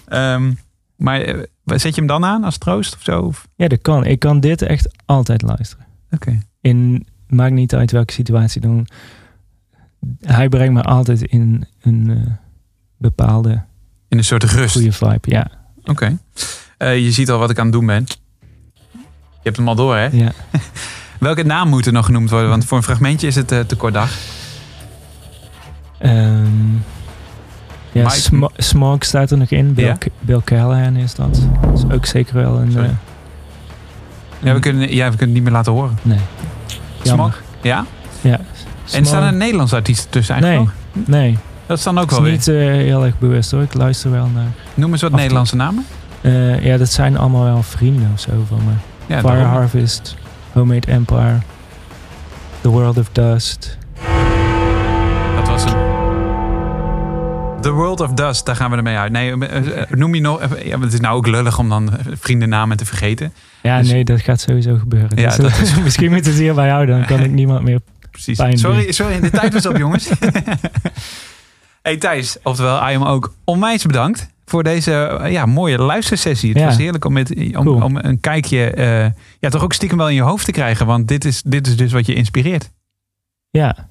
Ehm, 0.07 0.51
maar 0.95 1.21
eh, 1.21 1.39
zet 1.65 1.81
je 1.81 2.01
hem 2.01 2.07
dan 2.07 2.25
aan 2.25 2.43
als 2.43 2.57
troost 2.57 2.95
of 2.95 3.01
zo? 3.03 3.31
Ja, 3.55 3.67
dat 3.67 3.81
kan. 3.81 4.05
Ik 4.05 4.19
kan 4.19 4.39
dit 4.39 4.61
echt 4.61 4.89
altijd 5.05 5.41
luisteren. 5.41 5.85
Oké. 6.11 6.39
In, 6.61 7.05
maakt 7.27 7.53
niet 7.53 7.75
uit 7.75 7.91
welke 7.91 8.13
situatie 8.13 8.61
dan. 8.61 8.87
Hij 10.21 10.49
brengt 10.49 10.73
me 10.73 10.81
altijd 10.81 11.21
in 11.21 11.65
een 11.81 12.09
eh, 12.09 12.31
bepaalde 12.97 13.61
In 14.07 14.17
een 14.17 14.23
soort 14.23 14.43
rust. 14.43 14.73
goede 14.75 14.91
vibe. 14.91 15.19
Ja, 15.21 15.47
Oké. 15.83 16.17
Eh, 16.85 16.99
je 17.03 17.11
ziet 17.11 17.29
al 17.31 17.39
wat 17.39 17.49
ik 17.49 17.57
aan 17.59 17.63
het 17.65 17.73
doen 17.73 17.85
ben. 17.85 18.03
Je 18.91 19.51
hebt 19.51 19.57
hem 19.57 19.67
al 19.67 19.75
door, 19.75 19.95
hè? 19.95 20.05
ja. 20.11 20.31
Welke 21.19 21.43
naam 21.43 21.69
moet 21.69 21.85
er 21.85 21.93
nog 21.93 22.05
genoemd 22.05 22.29
worden? 22.29 22.49
Want 22.49 22.65
voor 22.65 22.77
een 22.77 22.83
fragmentje 22.83 23.27
is 23.27 23.35
het 23.35 23.51
eh, 23.51 23.59
te 23.59 23.75
kort 23.75 23.93
dag. 23.93 24.11
Ehm, 25.97 26.45
ja, 27.91 28.09
Sm- 28.09 28.43
Smog 28.57 29.03
staat 29.03 29.31
er 29.31 29.37
nog 29.37 29.49
in. 29.49 29.73
Bill, 29.73 29.85
Ja? 29.85 29.97
Bill 30.19 30.41
Callahan 30.43 30.95
is 30.95 31.13
dat. 31.15 31.41
Dat 31.61 31.77
is 31.77 31.95
ook 31.95 32.05
zeker 32.05 32.33
wel 32.35 32.57
een... 32.57 32.71
Sorry. 32.71 32.85
eh, 32.87 32.91
Ja, 34.39 34.53
we 34.53 34.59
kunnen, 34.59 34.95
ja, 34.95 35.09
we 35.11 35.17
kunnen 35.17 35.19
het 35.19 35.29
niet 35.33 35.43
meer 35.43 35.51
laten 35.51 35.71
horen. 35.71 35.97
Nee. 36.01 36.19
Jammer. 37.03 37.25
Smok? 37.31 37.41
Ja? 37.61 37.85
Ja. 38.21 38.39
En 38.91 39.05
staan 39.05 39.23
er 39.23 39.33
Nederlandse 39.33 39.75
artiesten 39.75 40.09
tussen 40.09 40.35
eigenlijk 40.35 40.71
Nee, 40.93 41.03
nog? 41.05 41.07
nee. 41.07 41.37
Dat 41.65 41.77
is 41.77 41.83
dan 41.83 41.97
ook 41.97 42.09
wel 42.09 42.25
is 42.25 42.45
weer. 42.45 42.63
niet 42.65 42.75
heel 42.85 43.05
erg 43.05 43.19
bewust 43.19 43.51
hoor. 43.51 43.61
Ik 43.61 43.73
luister 43.73 44.11
wel 44.11 44.27
naar... 44.33 44.47
Noem 44.73 44.91
eens 44.91 45.01
wat. 45.01 45.11
Nederlandse 45.11 45.55
namen. 45.55 45.85
Eh, 46.25 46.65
ja, 46.65 46.77
dat 46.77 46.89
zijn 46.91 47.17
allemaal 47.17 47.43
wel 47.43 47.63
vrienden 47.63 48.09
of 48.13 48.19
zo 48.19 48.31
van 48.47 48.57
me. 48.65 48.71
Ja, 49.13 49.19
Fire 49.19 49.35
daarom. 49.35 49.51
Harvest, 49.53 50.15
Homemade 50.51 50.87
Empire, 50.91 51.37
The 52.61 52.69
World 52.69 52.97
of 52.97 53.09
Dust. 53.11 53.77
Dat 55.35 55.47
was 55.47 55.63
hem. 55.63 55.73
The 57.61 57.71
World 57.71 57.99
of 58.01 58.11
Dust, 58.13 58.45
daar 58.45 58.55
gaan 58.55 58.71
we 58.71 58.77
ermee 58.77 58.97
uit. 58.97 59.11
Nee, 59.11 59.45
eh, 59.47 59.81
eh, 59.81 59.89
noem 59.89 60.15
je 60.15 60.21
nog... 60.21 60.41
Ja, 60.63 60.79
het 60.79 60.93
is 60.93 60.99
nou 60.99 61.15
ook 61.17 61.27
lullig 61.27 61.59
om 61.59 61.69
dan 61.69 61.89
vriendennamen 62.19 62.77
te 62.77 62.85
vergeten. 62.85 63.33
Ja, 63.61 63.77
Dus- 63.79 63.89
nee, 63.91 64.03
dat 64.05 64.21
gaat 64.21 64.39
sowieso 64.39 64.77
gebeuren. 64.77 65.17
Ja, 65.17 65.27
Dus, 65.27 65.35
dat 65.37 65.57
is- 65.61 65.79
misschien 65.79 66.11
moet 66.11 66.25
het 66.25 66.35
hierbij 66.35 66.69
houden, 66.69 66.97
dan 66.97 67.05
kan 67.05 67.19
ik 67.19 67.31
niemand 67.41 67.61
meer... 67.63 67.79
Precies. 68.11 68.37
Pijn 68.37 68.57
Sorry, 68.57 68.83
doen. 68.83 68.93
sorry, 68.93 69.19
de 69.19 69.29
tijd 69.29 69.53
was 69.53 69.65
op, 69.65 69.77
jongens. 69.77 70.09
hey 71.81 71.97
Thijs, 71.97 72.37
oftewel 72.43 72.89
I 72.89 72.95
am 72.95 73.03
ook 73.03 73.33
onwijs 73.43 73.85
bedankt 73.85 74.27
voor 74.45 74.63
deze 74.63 74.91
eh, 74.93 75.31
ja, 75.31 75.45
mooie 75.45 75.77
luistersessie. 75.77 76.49
Het 76.49 76.59
Ja. 76.59 76.65
was 76.65 76.77
heerlijk 76.77 77.05
om, 77.05 77.13
met, 77.13 77.35
om, 77.35 77.51
Cool. 77.51 77.81
om 77.83 77.97
een 77.97 78.19
kijkje, 78.19 78.69
eh, 78.71 79.05
ja, 79.39 79.49
toch 79.49 79.63
ook 79.63 79.73
stiekem 79.73 79.97
wel 79.97 80.09
in 80.09 80.15
je 80.15 80.21
hoofd 80.21 80.45
te 80.45 80.51
krijgen. 80.51 80.85
Want 80.85 81.07
dit 81.07 81.25
is, 81.25 81.41
dit 81.45 81.67
is 81.67 81.77
dus 81.77 81.91
wat 81.91 82.05
je 82.05 82.13
inspireert. 82.13 82.69
Ja, 83.49 83.87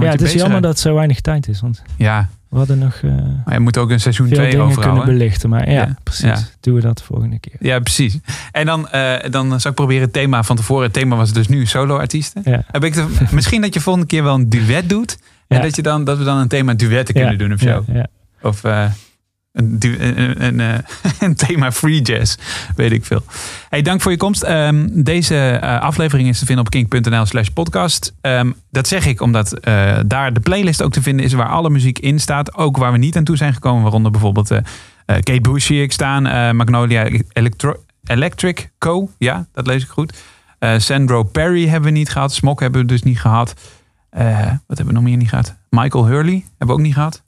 het 0.10 0.20
is 0.20 0.32
jammer 0.32 0.60
dat 0.60 0.70
het 0.70 0.80
zo 0.80 0.94
weinig 0.94 1.20
tijd 1.20 1.48
is. 1.48 1.60
Want 1.60 1.82
Ja, 1.96 2.28
we 2.48 2.56
hadden 2.56 2.78
nog 2.78 2.94
eh, 2.94 3.10
maar 3.44 3.54
je 3.54 3.60
moet 3.60 3.76
ook 3.78 3.90
een 3.90 4.00
seizoen 4.00 4.26
veel 4.28 4.36
2 4.36 4.50
dingen 4.50 4.74
kunnen 4.74 5.04
belichten. 5.04 5.50
Maar 5.50 5.70
ja, 5.70 5.72
Ja, 5.80 5.96
precies. 6.02 6.24
ja. 6.24 6.38
Doen 6.60 6.74
we 6.74 6.80
dat 6.80 6.98
de 6.98 7.04
volgende 7.04 7.38
keer. 7.38 7.56
Ja, 7.60 7.78
precies. 7.80 8.18
En 8.52 8.66
dan, 8.66 8.88
eh, 8.88 9.30
dan 9.30 9.48
zou 9.48 9.68
ik 9.68 9.74
proberen 9.74 10.02
het 10.02 10.12
thema 10.12 10.42
van 10.42 10.56
tevoren. 10.56 10.82
Het 10.84 10.92
thema 10.92 11.16
was 11.16 11.32
dus 11.32 11.48
nu 11.48 11.66
solo-artiesten. 11.66 12.42
Heb 12.66 12.84
ik 12.84 12.94
de- 12.94 13.06
misschien 13.30 13.60
dat 13.60 13.74
je 13.74 13.80
volgende 13.80 14.08
keer 14.08 14.22
wel 14.22 14.34
een 14.34 14.48
duet 14.48 14.88
doet. 14.88 15.18
En 15.48 15.62
dat, 15.62 15.76
je 15.76 15.82
dan, 15.82 16.04
dat 16.04 16.18
we 16.18 16.24
dan 16.24 16.36
een 16.38 16.48
thema 16.48 16.74
duetten 16.74 17.14
kunnen 17.14 17.38
doen 17.38 17.52
of 17.52 17.60
zo. 17.60 17.84
Of 18.42 18.62
een, 19.52 20.44
een, 20.44 20.60
eh, 20.60 20.78
een 21.28 21.34
thema 21.34 21.72
free 21.72 22.00
jazz. 22.00 22.36
Weet 22.76 22.92
ik 22.92 23.04
veel. 23.04 23.22
Hey, 23.68 23.82
dank 23.82 24.00
voor 24.00 24.10
je 24.10 24.16
komst. 24.16 24.42
Ehm, 24.42 24.88
deze 24.92 25.36
eh, 25.36 25.80
aflevering 25.80 26.28
is 26.28 26.38
te 26.38 26.46
vinden 26.46 26.64
op 26.64 26.70
kink.nl 26.70 27.26
slash 27.26 27.48
podcast. 27.48 28.14
Ehm, 28.20 28.52
dat 28.70 28.88
zeg 28.88 29.06
ik 29.06 29.20
omdat 29.20 29.52
eh, 29.52 29.98
daar 30.06 30.32
de 30.32 30.40
playlist 30.40 30.82
ook 30.82 30.92
te 30.92 31.02
vinden 31.02 31.24
is 31.24 31.32
waar 31.32 31.48
alle 31.48 31.70
muziek 31.70 31.98
in 31.98 32.20
staat. 32.20 32.54
Ook 32.54 32.76
waar 32.76 32.92
we 32.92 32.98
niet 32.98 33.16
aan 33.16 33.24
toe 33.24 33.36
zijn 33.36 33.54
gekomen. 33.54 33.82
Waaronder 33.82 34.10
bijvoorbeeld 34.10 34.50
eh, 34.50 34.60
Kate 35.06 35.40
Bush 35.40 35.66
zie 35.66 35.82
ik 35.82 35.92
staan. 35.92 36.56
Magnolia 36.56 37.08
Electric 38.04 38.70
Co. 38.78 39.10
Ja, 39.18 39.46
dat 39.52 39.66
lees 39.66 39.82
ik 39.82 39.88
goed. 39.88 40.16
Sandro 40.76 41.22
Perry 41.22 41.68
hebben 41.68 41.92
we 41.92 41.98
niet 41.98 42.10
gehad. 42.10 42.32
Smok 42.32 42.60
hebben 42.60 42.80
we 42.80 42.86
dus 42.86 43.02
niet 43.02 43.20
gehad. 43.20 43.54
Eh, 44.10 44.46
wat 44.66 44.76
hebben 44.76 44.86
we 44.86 44.92
nog 44.92 45.02
meer 45.02 45.16
niet 45.16 45.28
gehad? 45.28 45.56
Michael 45.70 46.06
Hurley 46.06 46.44
hebben 46.48 46.66
we 46.66 46.72
ook 46.72 46.86
niet 46.86 46.94
gehad. 46.94 47.22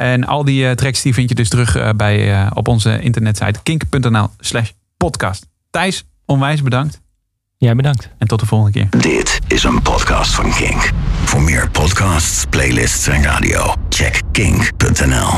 En 0.00 0.26
al 0.26 0.44
die 0.44 0.68
eh, 0.68 0.74
tracks 0.74 1.02
die 1.02 1.14
vind 1.14 1.28
je 1.28 1.34
dus 1.34 1.48
terug 1.48 1.76
eh, 1.76 1.88
bij, 1.96 2.32
eh, 2.32 2.50
op 2.54 2.68
onze 2.68 3.00
internetsite 3.00 3.60
kink.nl 3.62 4.28
slash 4.38 4.70
podcast. 4.96 5.46
Thijs, 5.70 6.04
onwijs 6.24 6.62
bedankt. 6.62 7.00
Jij 7.56 7.74
bedankt. 7.74 8.08
En 8.18 8.26
tot 8.26 8.40
de 8.40 8.46
volgende 8.46 8.78
keer. 8.78 9.00
Dit 9.00 9.38
is 9.46 9.62
een 9.62 9.82
podcast 9.82 10.34
van 10.34 10.52
Kink. 10.52 10.90
Voor 11.24 11.42
meer 11.42 11.70
podcasts, 11.70 12.44
playlists 12.50 13.06
en 13.06 13.22
radio, 13.22 13.74
check 13.88 14.20
kink.nl. 14.32 15.30